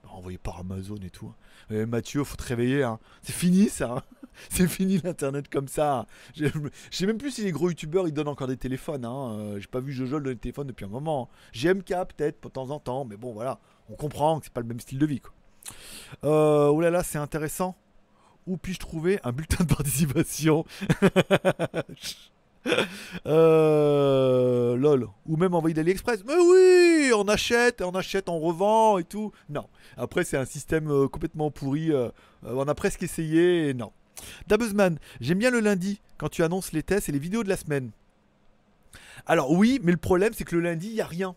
[0.10, 1.32] Envoyé par Amazon et tout.
[1.70, 2.84] Eh, Mathieu, faut te réveiller.
[2.84, 3.00] hein.
[3.22, 4.04] C'est fini ça.
[4.50, 6.06] C'est fini l'internet comme ça.
[6.36, 6.48] Je
[6.92, 9.06] sais même plus si les gros youtubeurs ils donnent encore des téléphones.
[9.06, 9.38] hein.
[9.40, 11.30] Euh, J'ai pas vu Jojo donner des téléphones depuis un moment.
[11.54, 13.60] GMK peut-être de temps en temps, mais bon voilà,
[13.90, 15.22] on comprend que c'est pas le même style de vie.
[15.22, 15.32] Quoi.
[16.24, 17.76] Oh là là, c'est intéressant.
[18.46, 20.66] Où puis-je trouver un bulletin de participation?
[23.26, 25.08] Euh, lol.
[25.26, 26.24] Ou même envoyer d'AliExpress.
[26.26, 29.32] Mais oui, on achète, on achète, on revend et tout.
[29.50, 29.68] Non.
[29.98, 31.92] Après, c'est un système euh, complètement pourri.
[32.44, 33.92] on a presque essayé et non.
[34.48, 37.58] Dabuzman, j'aime bien le lundi quand tu annonces les tests et les vidéos de la
[37.58, 37.92] semaine.
[39.26, 41.36] Alors oui, mais le problème c'est que le lundi, il n'y a rien.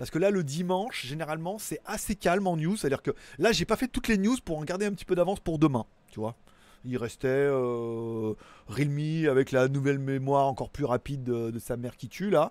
[0.00, 2.74] Parce que là, le dimanche, généralement, c'est assez calme en news.
[2.74, 5.14] C'est-à-dire que là, j'ai pas fait toutes les news pour en garder un petit peu
[5.14, 5.84] d'avance pour demain.
[6.10, 6.36] Tu vois
[6.86, 8.32] Il restait euh,
[8.66, 12.50] Realme avec la nouvelle mémoire encore plus rapide de, sa mère qui tue, là.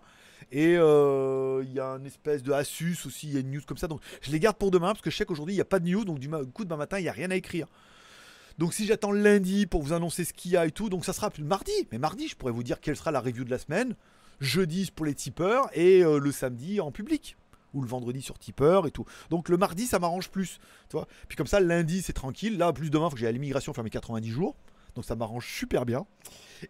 [0.51, 3.61] Et euh, il y a une espèce de Asus aussi, il y a une news
[3.65, 3.87] comme ça.
[3.87, 5.79] Donc je les garde pour demain parce que je sais qu'aujourd'hui, il n'y a pas
[5.79, 6.05] de news.
[6.05, 7.65] Donc du coup, demain matin, il n'y a rien à écrire.
[8.59, 11.13] Donc si j'attends lundi pour vous annoncer ce qu'il y a et tout, donc ça
[11.13, 11.71] sera plus mardi.
[11.93, 13.95] Mais mardi, je pourrais vous dire quelle sera la review de la semaine.
[14.41, 17.37] Jeudi pour les tipeurs et euh, le samedi en public.
[17.73, 19.05] Ou le vendredi sur tipeur et tout.
[19.29, 20.59] Donc le mardi, ça m'arrange plus.
[21.29, 22.57] Puis comme ça, lundi, c'est tranquille.
[22.57, 24.57] Là, plus demain, il faut que j'aille à l'immigration faire mes 90 jours.
[24.93, 26.05] Donc ça m'arrange super bien.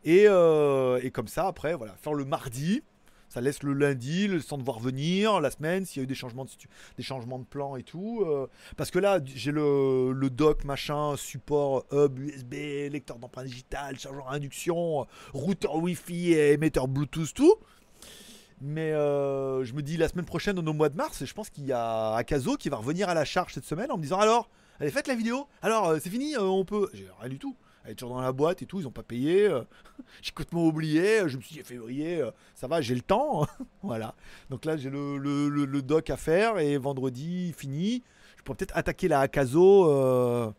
[0.03, 2.83] Et, euh, et comme ça, après, voilà, faire le mardi.
[3.30, 6.07] Ça laisse le lundi, le temps de voir venir, la semaine, s'il y a eu
[6.07, 6.49] des changements de,
[6.97, 8.23] des changements de plan et tout.
[8.25, 12.53] euh, parce que là, j'ai le, le dock, machin, support, hub, USB,
[12.91, 17.55] lecteur d'empreinte digitale, chargeur à induction, routeur Wi-Fi et émetteur Bluetooth, tout.
[18.61, 21.65] Mais euh, je me dis la semaine prochaine, au mois de mars, je pense qu'il
[21.65, 24.49] y a Akazo qui va revenir à la charge cette semaine en me disant alors,
[24.80, 25.47] allez, faites la vidéo.
[25.61, 26.89] Alors, euh, c'est fini, on peut.
[26.93, 27.55] J'ai rien du tout.
[27.95, 29.47] Toujours dans la boîte et tout, ils ont pas payé.
[29.47, 29.61] euh,
[30.21, 31.27] j'ai complètement oublié.
[31.27, 33.45] Je me suis dit février, euh, ça va, j'ai le temps.
[33.83, 34.15] voilà.
[34.49, 38.03] Donc là, j'ai le, le, le- doc à faire et vendredi fini.
[38.37, 40.51] Je pourrais peut-être attaquer la Akazo euh,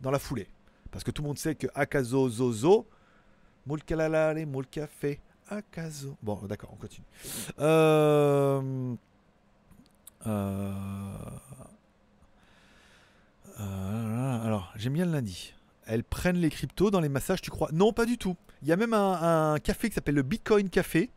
[0.00, 0.48] dans la foulée.
[0.90, 2.86] Parce que tout le monde sait que Akazo Zozo,
[3.66, 6.16] moule calalale, moule café, Akazo.
[6.22, 7.06] Bon, d'accord, on continue.
[7.60, 8.94] Euh,
[10.26, 10.72] euh,
[13.60, 15.54] euh, alors, j'aime bien le lundi.
[15.86, 17.70] Elles prennent les cryptos dans les massages, tu crois?
[17.72, 18.36] Non, pas du tout.
[18.62, 21.10] Il y a même un, café qui s'appelle le Bitcoin Café.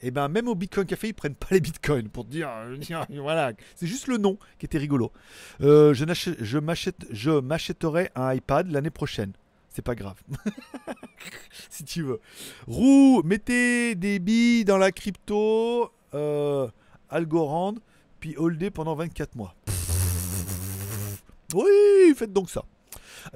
[0.00, 2.76] Et ben même au Bitcoin Café, ils prennent pas les bitcoins pour te dire, euh,
[3.74, 5.12] c'est juste le nom qui était rigolo.
[5.62, 9.32] Euh, je m'achèterai un iPad l'année prochaine.
[9.70, 10.20] C'est pas grave.
[11.70, 12.20] si tu veux.
[12.66, 16.68] Roux, mettez des billes dans la crypto, euh,
[17.08, 17.74] Algorand,
[18.20, 19.54] puis holder pendant 24 mois.
[21.54, 22.64] Oui, faites donc ça.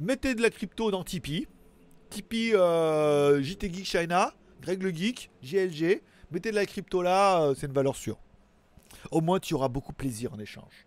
[0.01, 1.47] Mettez de la crypto dans Tipeee.
[2.11, 4.33] Tipeee euh, JT Geek China,
[4.63, 6.03] Greg le Geek, JLG.
[6.31, 8.19] Mettez de la crypto là, euh, c'est une valeur sûre.
[9.11, 10.87] Au moins, tu auras beaucoup plaisir en échange.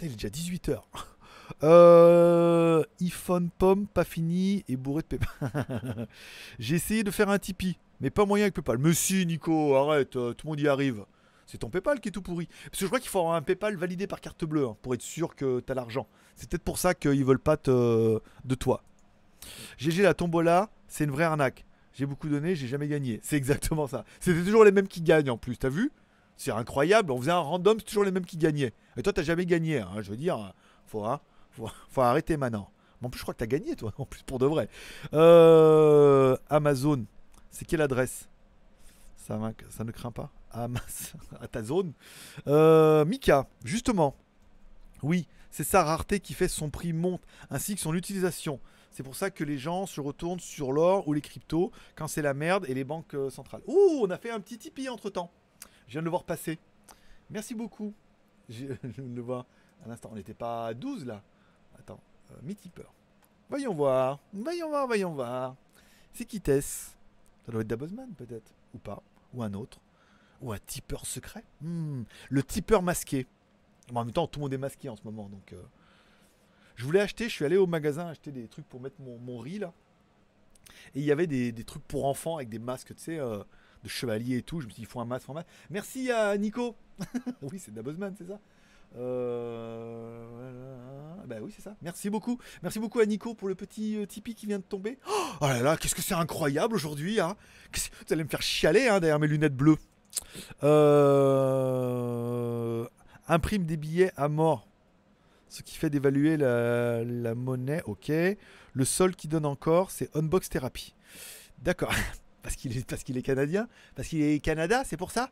[0.00, 0.80] Il est déjà 18h.
[1.64, 6.06] Euh, iPhone pomme, pas fini et bourré de PayPal.
[6.60, 8.78] J'ai essayé de faire un Tipeee, mais pas moyen avec PayPal.
[8.78, 11.04] Mais si, Nico, arrête, euh, tout le monde y arrive.
[11.50, 12.46] C'est ton PayPal qui est tout pourri.
[12.46, 14.94] Parce que je crois qu'il faut avoir un PayPal validé par carte bleue hein, pour
[14.94, 16.06] être sûr que tu as l'argent.
[16.36, 18.20] C'est peut-être pour ça qu'ils veulent pas te...
[18.44, 18.84] de toi.
[19.78, 21.64] GG la tombola, c'est une vraie arnaque.
[21.92, 23.18] J'ai beaucoup donné, j'ai jamais gagné.
[23.24, 24.04] C'est exactement ça.
[24.20, 25.90] C'était toujours les mêmes qui gagnent en plus, t'as vu?
[26.36, 27.10] C'est incroyable.
[27.10, 28.72] On faisait un random, c'est toujours les mêmes qui gagnaient.
[28.96, 29.80] Et toi, t'as jamais gagné.
[29.80, 29.90] hein.
[30.00, 30.54] Je veux dire,
[30.86, 31.20] faut, hein,
[31.50, 32.70] faut, faut arrêter maintenant.
[33.00, 34.68] Mais en plus, je crois que t'as gagné, toi, en plus, pour de vrai.
[35.14, 37.04] Euh, Amazon,
[37.50, 38.29] c'est quelle adresse?
[39.20, 41.92] Ça, ne craint pas Amaz- à ta zone.
[42.46, 44.16] Euh, Mika, justement.
[45.02, 48.60] Oui, c'est sa rareté qui fait son prix monte, ainsi que son utilisation.
[48.90, 52.22] C'est pour ça que les gens se retournent sur l'or ou les cryptos quand c'est
[52.22, 53.62] la merde et les banques euh, centrales.
[53.66, 55.30] Ouh, on a fait un petit Tipeee entre temps.
[55.86, 56.58] Je viens de le voir passer.
[57.30, 57.94] Merci beaucoup.
[58.48, 59.46] Je, le vois
[59.84, 60.10] à l'instant.
[60.12, 61.22] On n'était pas à 12 là.
[61.78, 62.00] Attends,
[62.32, 62.52] euh.
[63.48, 65.54] Voyons voir, voyons voir, voyons voir.
[66.12, 66.96] C'est qui Tess?
[67.46, 69.02] Ça doit être Dabosman peut-être, ou pas,
[69.34, 69.80] ou un autre,
[70.40, 71.44] ou un tipeur secret.
[71.60, 73.26] Hmm, le tipeur masqué.
[73.94, 75.52] en même temps, tout le monde est masqué en ce moment, donc.
[75.52, 75.62] euh,
[76.76, 79.58] Je voulais acheter, je suis allé au magasin acheter des trucs pour mettre mon, riz
[79.58, 79.72] là.
[80.94, 83.42] Et il y avait des, trucs pour enfants avec des masques, tu sais, euh,
[83.82, 84.60] de chevalier et tout.
[84.60, 85.48] Je me suis dit, il faut un masque, un masque.
[85.68, 86.76] Merci à Nico.
[87.42, 88.38] oui, c'est Dabosman, c'est ça?
[88.96, 90.26] Euh.
[91.26, 91.76] Bah oui, c'est ça.
[91.80, 92.38] Merci beaucoup.
[92.62, 94.98] Merci beaucoup à Nico pour le petit euh, Tipeee qui vient de tomber.
[95.40, 97.20] Oh là là, qu'est-ce que c'est incroyable aujourd'hui.
[97.20, 97.36] Hein
[97.72, 99.76] Vous allez me faire chialer hein, derrière mes lunettes bleues.
[100.64, 101.84] Euh,
[103.28, 104.66] imprime des billets à mort.
[105.48, 107.82] Ce qui fait d'évaluer la, la monnaie.
[107.86, 108.10] Ok.
[108.72, 110.94] Le seul qui donne encore, c'est Unbox Therapy.
[111.58, 111.92] D'accord.
[112.42, 115.30] Parce qu'il est, parce qu'il est canadien Parce qu'il est Canada, c'est pour ça?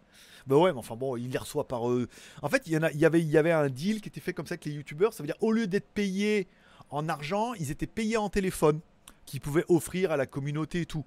[0.49, 2.09] Bah ouais, mais enfin bon, il les reçoit par eux.
[2.41, 4.09] En fait, il y, en a, il, y avait, il y avait un deal qui
[4.09, 5.13] était fait comme ça avec les youtubeurs.
[5.13, 6.49] Ça veut dire, au lieu d'être payés
[6.89, 8.81] en argent, ils étaient payés en téléphone.
[9.27, 11.05] Qu'ils pouvaient offrir à la communauté et tout.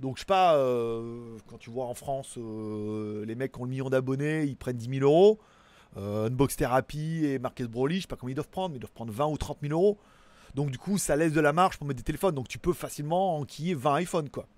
[0.00, 3.64] Donc, je sais pas, euh, quand tu vois en France, euh, les mecs qui ont
[3.64, 5.38] le million d'abonnés, ils prennent 10 000 euros.
[5.96, 8.80] Euh, Unbox Therapy et Market Broly, je sais pas combien ils doivent prendre, mais ils
[8.80, 9.98] doivent prendre 20 ou 30 000 euros.
[10.56, 12.34] Donc, du coup, ça laisse de la marge pour mettre des téléphones.
[12.34, 14.48] Donc, tu peux facilement enquiller 20 iPhones, quoi.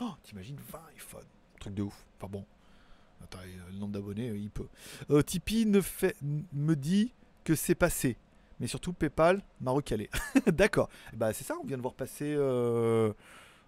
[0.00, 1.26] Oh, t'imagines 20 iPhones.
[1.60, 2.06] Truc de ouf.
[2.16, 2.46] Enfin bon.
[3.22, 3.38] Attends,
[3.72, 4.66] le nombre d'abonnés, euh, il peut.
[5.10, 6.16] Euh, Tipeee ne fait,
[6.52, 7.12] me dit
[7.44, 8.16] que c'est passé.
[8.60, 10.10] Mais surtout, PayPal m'a recalé.
[10.46, 10.88] D'accord.
[11.14, 12.34] Bah, c'est ça, on vient de voir passer.
[12.36, 13.12] euh,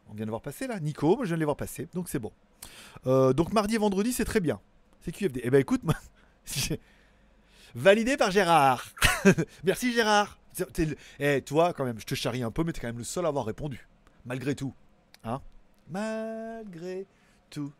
[0.08, 0.80] On vient de voir passer là.
[0.80, 1.88] Nico, moi je viens de les voir passer.
[1.94, 2.32] Donc c'est bon.
[3.04, 4.60] Donc mardi et vendredi, c'est très bien.
[5.00, 5.40] C'est QFD.
[5.44, 5.94] Eh ben écoute, moi,
[7.74, 8.84] validé par Gérard.
[9.64, 10.38] Merci Gérard.
[11.20, 13.24] Eh, toi, quand même, je te charrie un peu, mais t'es quand même le seul
[13.24, 13.86] à avoir répondu.
[14.26, 14.74] Malgré tout.
[15.24, 15.40] Hein
[15.88, 17.06] Malgré
[17.48, 17.72] tout,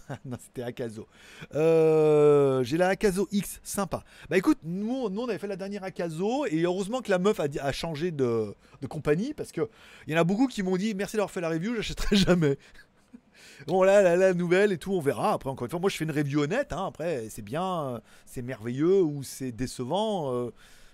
[0.24, 1.06] non, c'était Akazo.
[1.54, 4.02] Euh, J'ai la Akazo X, sympa.
[4.28, 7.38] Bah écoute, nous, nous, on avait fait la dernière Akazo et heureusement que la meuf
[7.40, 9.68] a, changé de, de compagnie parce que
[10.06, 12.58] il y en a beaucoup qui m'ont dit merci d'avoir fait la review, j'achèterai jamais.
[13.66, 15.32] Bon là, là, la nouvelle et tout, on verra.
[15.32, 16.72] Après, encore une fois, moi je fais une review honnête.
[16.72, 16.86] hein.
[16.86, 20.32] Après, c'est bien, c'est merveilleux ou c'est décevant.
[20.34, 20.50] euh,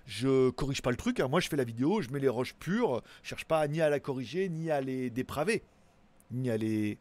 [0.06, 1.20] je corrige pas le truc.
[1.20, 1.28] hein.
[1.28, 3.02] Moi, je fais la vidéo, je mets les roches pures.
[3.22, 5.62] Je cherche pas ni à la corriger, ni à les dépraver,
[6.30, 6.98] ni à les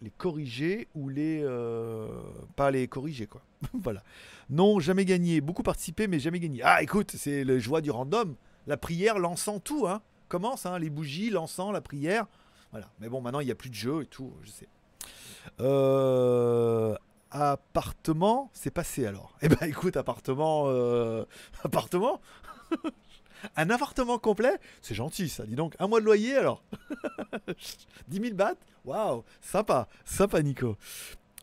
[0.00, 2.08] les corriger ou les euh,
[2.56, 3.42] pas les corriger quoi.
[3.74, 4.02] voilà.
[4.50, 5.40] Non, jamais gagné.
[5.40, 6.60] Beaucoup participé, mais jamais gagné.
[6.62, 8.34] Ah, écoute, c'est le joie du random.
[8.66, 9.86] La prière, l'encens, tout.
[9.86, 10.00] Hein.
[10.28, 12.26] Commence, hein, les bougies, l'encens, la prière.
[12.70, 12.88] Voilà.
[13.00, 14.68] Mais bon, maintenant, il n'y a plus de jeu et tout, je sais.
[15.60, 16.94] Euh,
[17.30, 19.36] appartement, c'est passé alors.
[19.42, 20.64] Eh ben écoute, appartement...
[20.66, 21.24] euh,
[21.62, 22.20] appartement?
[23.56, 25.74] Un appartement complet C'est gentil ça, dis donc.
[25.78, 26.62] Un mois de loyer alors
[28.08, 30.76] 10 000 bahts Waouh, sympa, sympa Nico.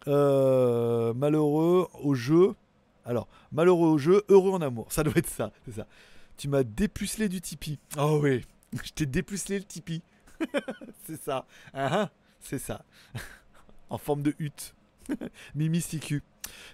[0.08, 2.56] Euh, malheureux au jeu.
[3.06, 4.92] Alors, malheureux au jeu, heureux en amour.
[4.92, 5.86] Ça doit être ça, c'est ça.
[6.38, 7.80] Tu m'as dépucelé du Tipeee.
[7.98, 8.44] Oh oui,
[8.84, 10.02] je t'ai dépucelé le Tipeee.
[11.06, 11.46] c'est ça.
[11.74, 12.84] Ah, ah, c'est ça.
[13.90, 14.76] en forme de hutte.
[15.54, 16.24] Mimi Sticu.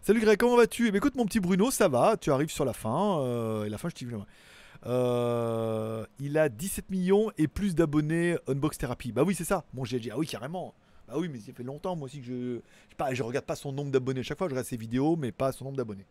[0.01, 0.87] Salut Greg, comment vas-tu?
[0.87, 3.19] Eh bien, Écoute mon petit Bruno, ça va, tu arrives sur la fin.
[3.21, 4.07] euh, et la fin, je t'y.
[4.85, 9.11] Euh, il a 17 millions et plus d'abonnés Unbox Therapy.
[9.11, 10.09] Bah oui, c'est ça, mon GLG.
[10.11, 10.73] Ah oui, carrément.
[11.07, 12.59] Bah oui, mais ça fait longtemps, moi aussi, que je.
[13.13, 14.21] Je, regarde pas son nombre d'abonnés.
[14.23, 16.05] Chaque fois, je regarde ses vidéos, mais pas son nombre d'abonnés.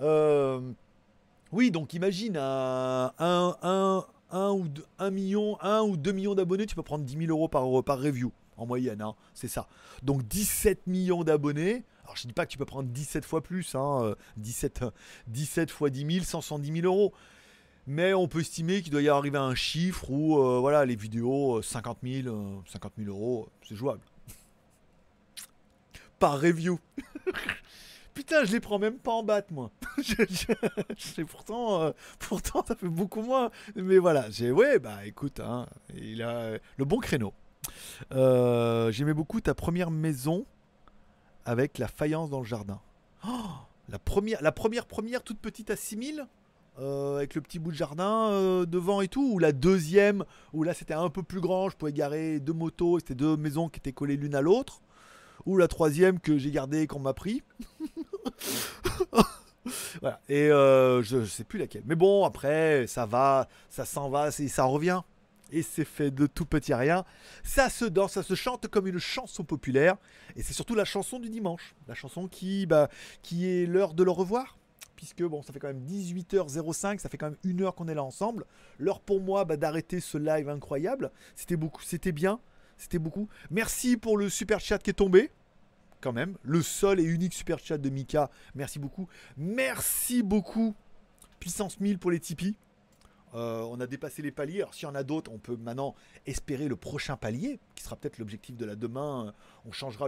[0.00, 0.60] Euh,
[1.50, 6.34] oui, donc imagine un, un, un, un ou deux, un million, un ou 2 millions
[6.34, 7.64] d'abonnés, tu peux prendre 10 000 euros par,
[7.98, 9.68] review en moyenne, hein, c'est ça.
[10.02, 11.84] Donc 17 millions d'abonnés.
[12.04, 14.90] Alors je dis pas que tu peux prendre 17 fois plus, hein, euh, 17, euh,
[15.28, 17.12] 17 fois 10 000, 170 000 euros.
[17.86, 20.94] Mais on peut estimer qu'il doit y arriver à un chiffre où euh, voilà, les
[20.94, 24.02] vidéos, euh, 50 000, euh, 50 000 euros, c'est jouable.
[26.18, 26.78] Par review.
[28.14, 29.70] Putain, je les prends même pas en batte, moi.
[31.28, 33.50] pourtant, euh, pourtant, ça fait beaucoup moins.
[33.74, 37.32] Mais voilà, j'ai, ouais, bah écoute, hein, il a le bon créneau.
[38.12, 40.44] Euh, J'aimais beaucoup ta première maison
[41.46, 42.80] avec la faïence dans le jardin.
[43.26, 43.50] Oh,
[43.88, 46.26] la première, la première, première toute petite à 6000
[46.78, 50.62] euh, avec le petit bout de jardin euh, devant et tout, ou la deuxième où
[50.62, 53.78] là c'était un peu plus grand, je pouvais garer deux motos, c'était deux maisons qui
[53.78, 54.80] étaient collées l'une à l'autre,
[55.44, 57.42] ou la troisième que j'ai gardée qu'on m'a pris.
[60.00, 61.82] voilà, et euh, je, je sais plus laquelle.
[61.84, 65.02] Mais bon, après, ça va, ça s'en va, ça revient.
[65.54, 67.04] Et c'est fait de tout petit rien.
[67.44, 69.96] Ça se danse, ça se chante comme une chanson populaire.
[70.34, 71.74] Et c'est surtout la chanson du dimanche.
[71.86, 72.88] La chanson qui, bah,
[73.20, 74.56] qui est l'heure de le revoir.
[75.02, 77.94] Puisque bon, ça fait quand même 18h05, ça fait quand même une heure qu'on est
[77.94, 78.46] là ensemble.
[78.78, 81.10] L'heure pour moi bah, d'arrêter ce live incroyable.
[81.34, 82.38] C'était beaucoup, c'était bien,
[82.76, 83.28] c'était beaucoup.
[83.50, 85.32] Merci pour le super chat qui est tombé.
[86.00, 88.30] Quand même, le seul et unique super chat de Mika.
[88.54, 89.08] Merci beaucoup.
[89.36, 90.76] Merci beaucoup
[91.40, 92.54] puissance 1000 pour les Tipeee.
[93.34, 94.60] Euh, on a dépassé les paliers.
[94.60, 95.96] Alors, s'il y en a d'autres, on peut maintenant
[96.26, 99.34] espérer le prochain palier, qui sera peut-être l'objectif de la demain.
[99.64, 100.06] On changera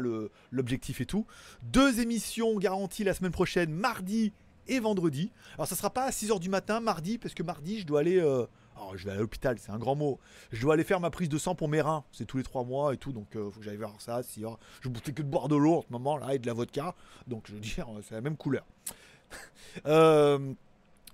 [0.52, 1.26] l'objectif et tout.
[1.64, 4.32] Deux émissions garanties la semaine prochaine, mardi
[4.68, 5.30] et vendredi.
[5.54, 8.18] Alors, ça sera pas à 6h du matin, mardi, parce que mardi, je dois aller.
[8.18, 8.46] Euh,
[8.96, 10.18] je vais à l'hôpital, c'est un grand mot.
[10.52, 12.04] Je dois aller faire ma prise de sang pour mes reins.
[12.12, 14.22] C'est tous les trois mois et tout, donc il euh, faut que j'aille voir ça.
[14.22, 14.44] Si,
[14.80, 16.94] je ne que de boire de l'eau en ce moment, là, et de la vodka.
[17.26, 18.64] Donc, je veux dire, c'est la même couleur.
[19.86, 20.54] euh.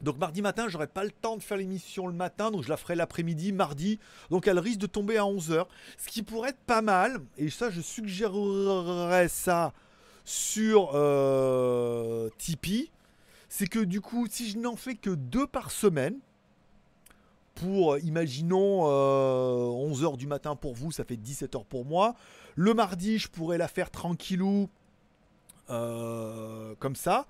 [0.00, 2.78] Donc mardi matin, j'aurai pas le temps de faire l'émission le matin, donc je la
[2.78, 3.98] ferai l'après-midi, mardi.
[4.30, 5.66] Donc elle risque de tomber à 11h.
[5.98, 9.74] Ce qui pourrait être pas mal, et ça je suggérerais ça
[10.24, 12.90] sur euh, Tipeee,
[13.50, 16.16] c'est que du coup, si je n'en fais que deux par semaine,
[17.56, 22.14] pour, imaginons, 11h euh, du matin pour vous, ça fait 17h pour moi.
[22.54, 24.70] Le mardi, je pourrais la faire tranquillou,
[25.68, 27.26] euh, comme ça.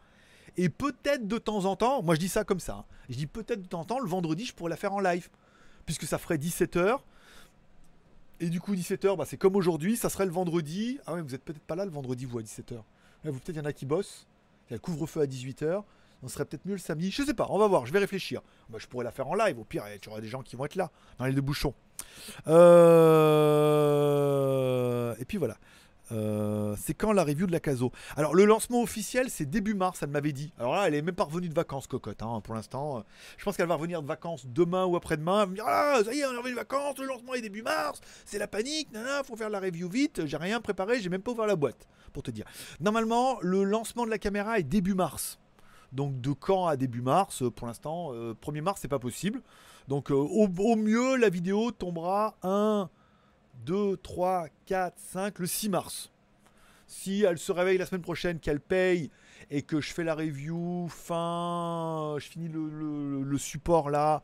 [0.59, 2.84] Et peut-être de temps en temps, moi je dis ça comme ça, hein.
[3.09, 5.30] je dis peut-être de temps en temps, le vendredi, je pourrais la faire en live.
[5.86, 6.98] Puisque ça ferait 17h.
[8.40, 10.98] Et du coup, 17h, bah, c'est comme aujourd'hui, ça serait le vendredi.
[11.06, 12.74] Ah ouais, vous êtes peut-être pas là le vendredi, vous, à 17h.
[13.24, 14.26] vous, peut-être, il y en a qui bossent.
[14.68, 15.82] Il y a le couvre-feu à 18h.
[16.22, 17.10] On serait peut-être mieux le samedi.
[17.10, 18.42] Je sais pas, on va voir, je vais réfléchir.
[18.68, 19.59] Bah, je pourrais la faire en live.
[19.59, 21.74] Au pire, tu auras des gens qui vont être là, dans les deux bouchons.
[22.47, 23.80] Euh...
[25.18, 25.56] Et puis voilà.
[26.12, 27.92] Euh, c'est quand la review de la Caso?
[28.16, 30.52] Alors le lancement officiel c'est début mars, elle m'avait dit.
[30.59, 33.05] Alors là elle est même pas revenue de vacances cocotte hein, pour l'instant.
[33.36, 35.42] Je pense qu'elle va revenir de vacances demain ou après-demain.
[35.42, 37.34] Elle va me dire ah ça y est on est revenu de vacances, le lancement
[37.34, 40.26] est début mars, c'est la panique, il faut faire la review vite.
[40.26, 42.47] J'ai rien préparé, j'ai même pas ouvert la boîte pour te dire.
[42.80, 45.38] Normalement le lancement de la caméra est début mars.
[45.93, 49.43] Donc de quand à début mars, pour l'instant, 1er euh, mars c'est pas possible.
[49.89, 52.89] Donc euh, au, mieux la vidéo tombera un
[53.67, 56.11] 2, 3, 4, 5, le 6 mars.
[56.87, 59.11] Si elle se réveille la semaine prochaine, qu'elle paye
[59.51, 64.23] et que je fais la review fin, je finis le, support là,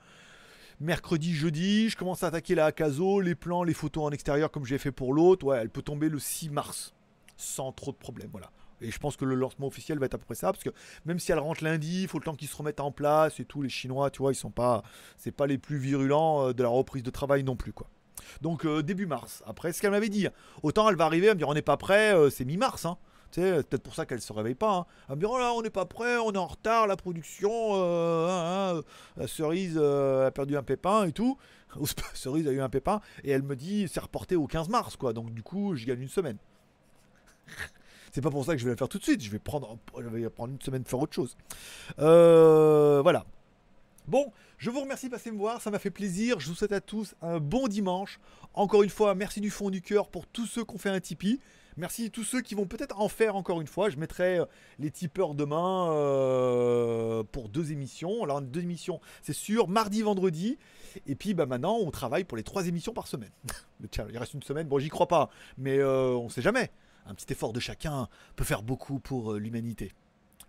[0.81, 4.65] mercredi, jeudi, je commence à attaquer la Akazo, les plans, les photos en extérieur comme
[4.65, 6.95] j'ai fait pour l'autre, ouais, elle peut tomber le 6 mars
[7.37, 8.51] sans trop de problèmes, voilà.
[8.81, 10.71] Et je pense que le lancement officiel va être à peu près ça, parce que
[11.05, 13.45] même si elle rentre lundi, il faut le temps qu'ils se remettent en place et
[13.45, 13.63] tout.
[13.63, 14.83] Les Chinois, tu vois, ils sont pas,
[15.17, 17.89] c'est pas les plus virulents euh, de la reprise de travail non plus, quoi.
[18.41, 19.43] Donc euh, début mars.
[19.47, 20.29] Après, ce qu'elle m'avait dit.
[20.63, 22.85] Autant elle va arriver, elle me dire on n'est pas prêt, euh, c'est mi-mars.
[22.85, 22.97] Hein.
[23.33, 24.75] Sais, peut-être pour ça qu'elle se réveille pas.
[24.75, 24.87] Hein.
[25.09, 28.29] Elle me dit oh on n'est pas prêt, on est en retard, la production, euh,
[28.31, 28.83] hein,
[29.17, 31.37] la cerise a perdu un pépin et tout.
[32.15, 35.13] cerise a eu un pépin et elle me dit c'est reporté au 15 mars quoi.
[35.13, 36.39] Donc du coup, je gagne une semaine.
[38.17, 39.23] C'est pas pour ça que je vais la faire tout de suite.
[39.23, 41.37] Je vais prendre, une semaine pour faire autre chose.
[41.99, 43.27] voilà.
[44.09, 46.41] Bon, je vous remercie de passer me voir, ça m'a fait plaisir.
[46.41, 48.21] Je vous souhaite à tous un bon dimanche.
[48.55, 50.99] Encore une fois, merci du fond du cœur pour tous ceux qui ont fait un
[50.99, 51.41] Tipeee.
[51.77, 53.91] Merci à tous ceux qui vont peut-être en faire encore une fois.
[53.91, 54.47] Je mettrai euh,
[54.79, 58.25] les tipeurs demain euh, pour deux émissions.
[58.25, 60.57] Alors, deux émissions, c'est sûr, mardi, vendredi.
[61.07, 63.33] Et puis bah, maintenant, on travaille pour les trois émissions par semaine.
[63.91, 64.69] Tiens, il reste une semaine.
[64.69, 65.29] Bon, j'y crois pas,
[65.59, 66.71] mais euh, on sait jamais.
[67.07, 69.93] Un petit effort de chacun peut faire beaucoup pour l'humanité.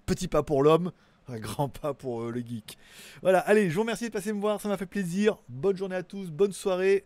[0.05, 0.91] Petit pas pour l'homme,
[1.27, 2.77] un grand pas pour euh, le geek.
[3.21, 5.37] Voilà, allez, je vous remercie de passer me voir, ça m'a fait plaisir.
[5.49, 7.05] Bonne journée à tous, bonne soirée.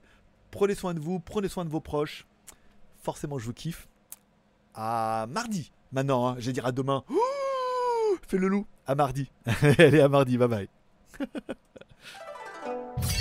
[0.51, 2.27] Prenez soin de vous, prenez soin de vos proches.
[3.01, 3.87] Forcément, je vous kiffe.
[4.75, 7.03] À mardi, maintenant, hein, je vais à demain.
[8.27, 9.29] fais le loup, à mardi.
[9.79, 10.69] allez, à mardi, bye bye.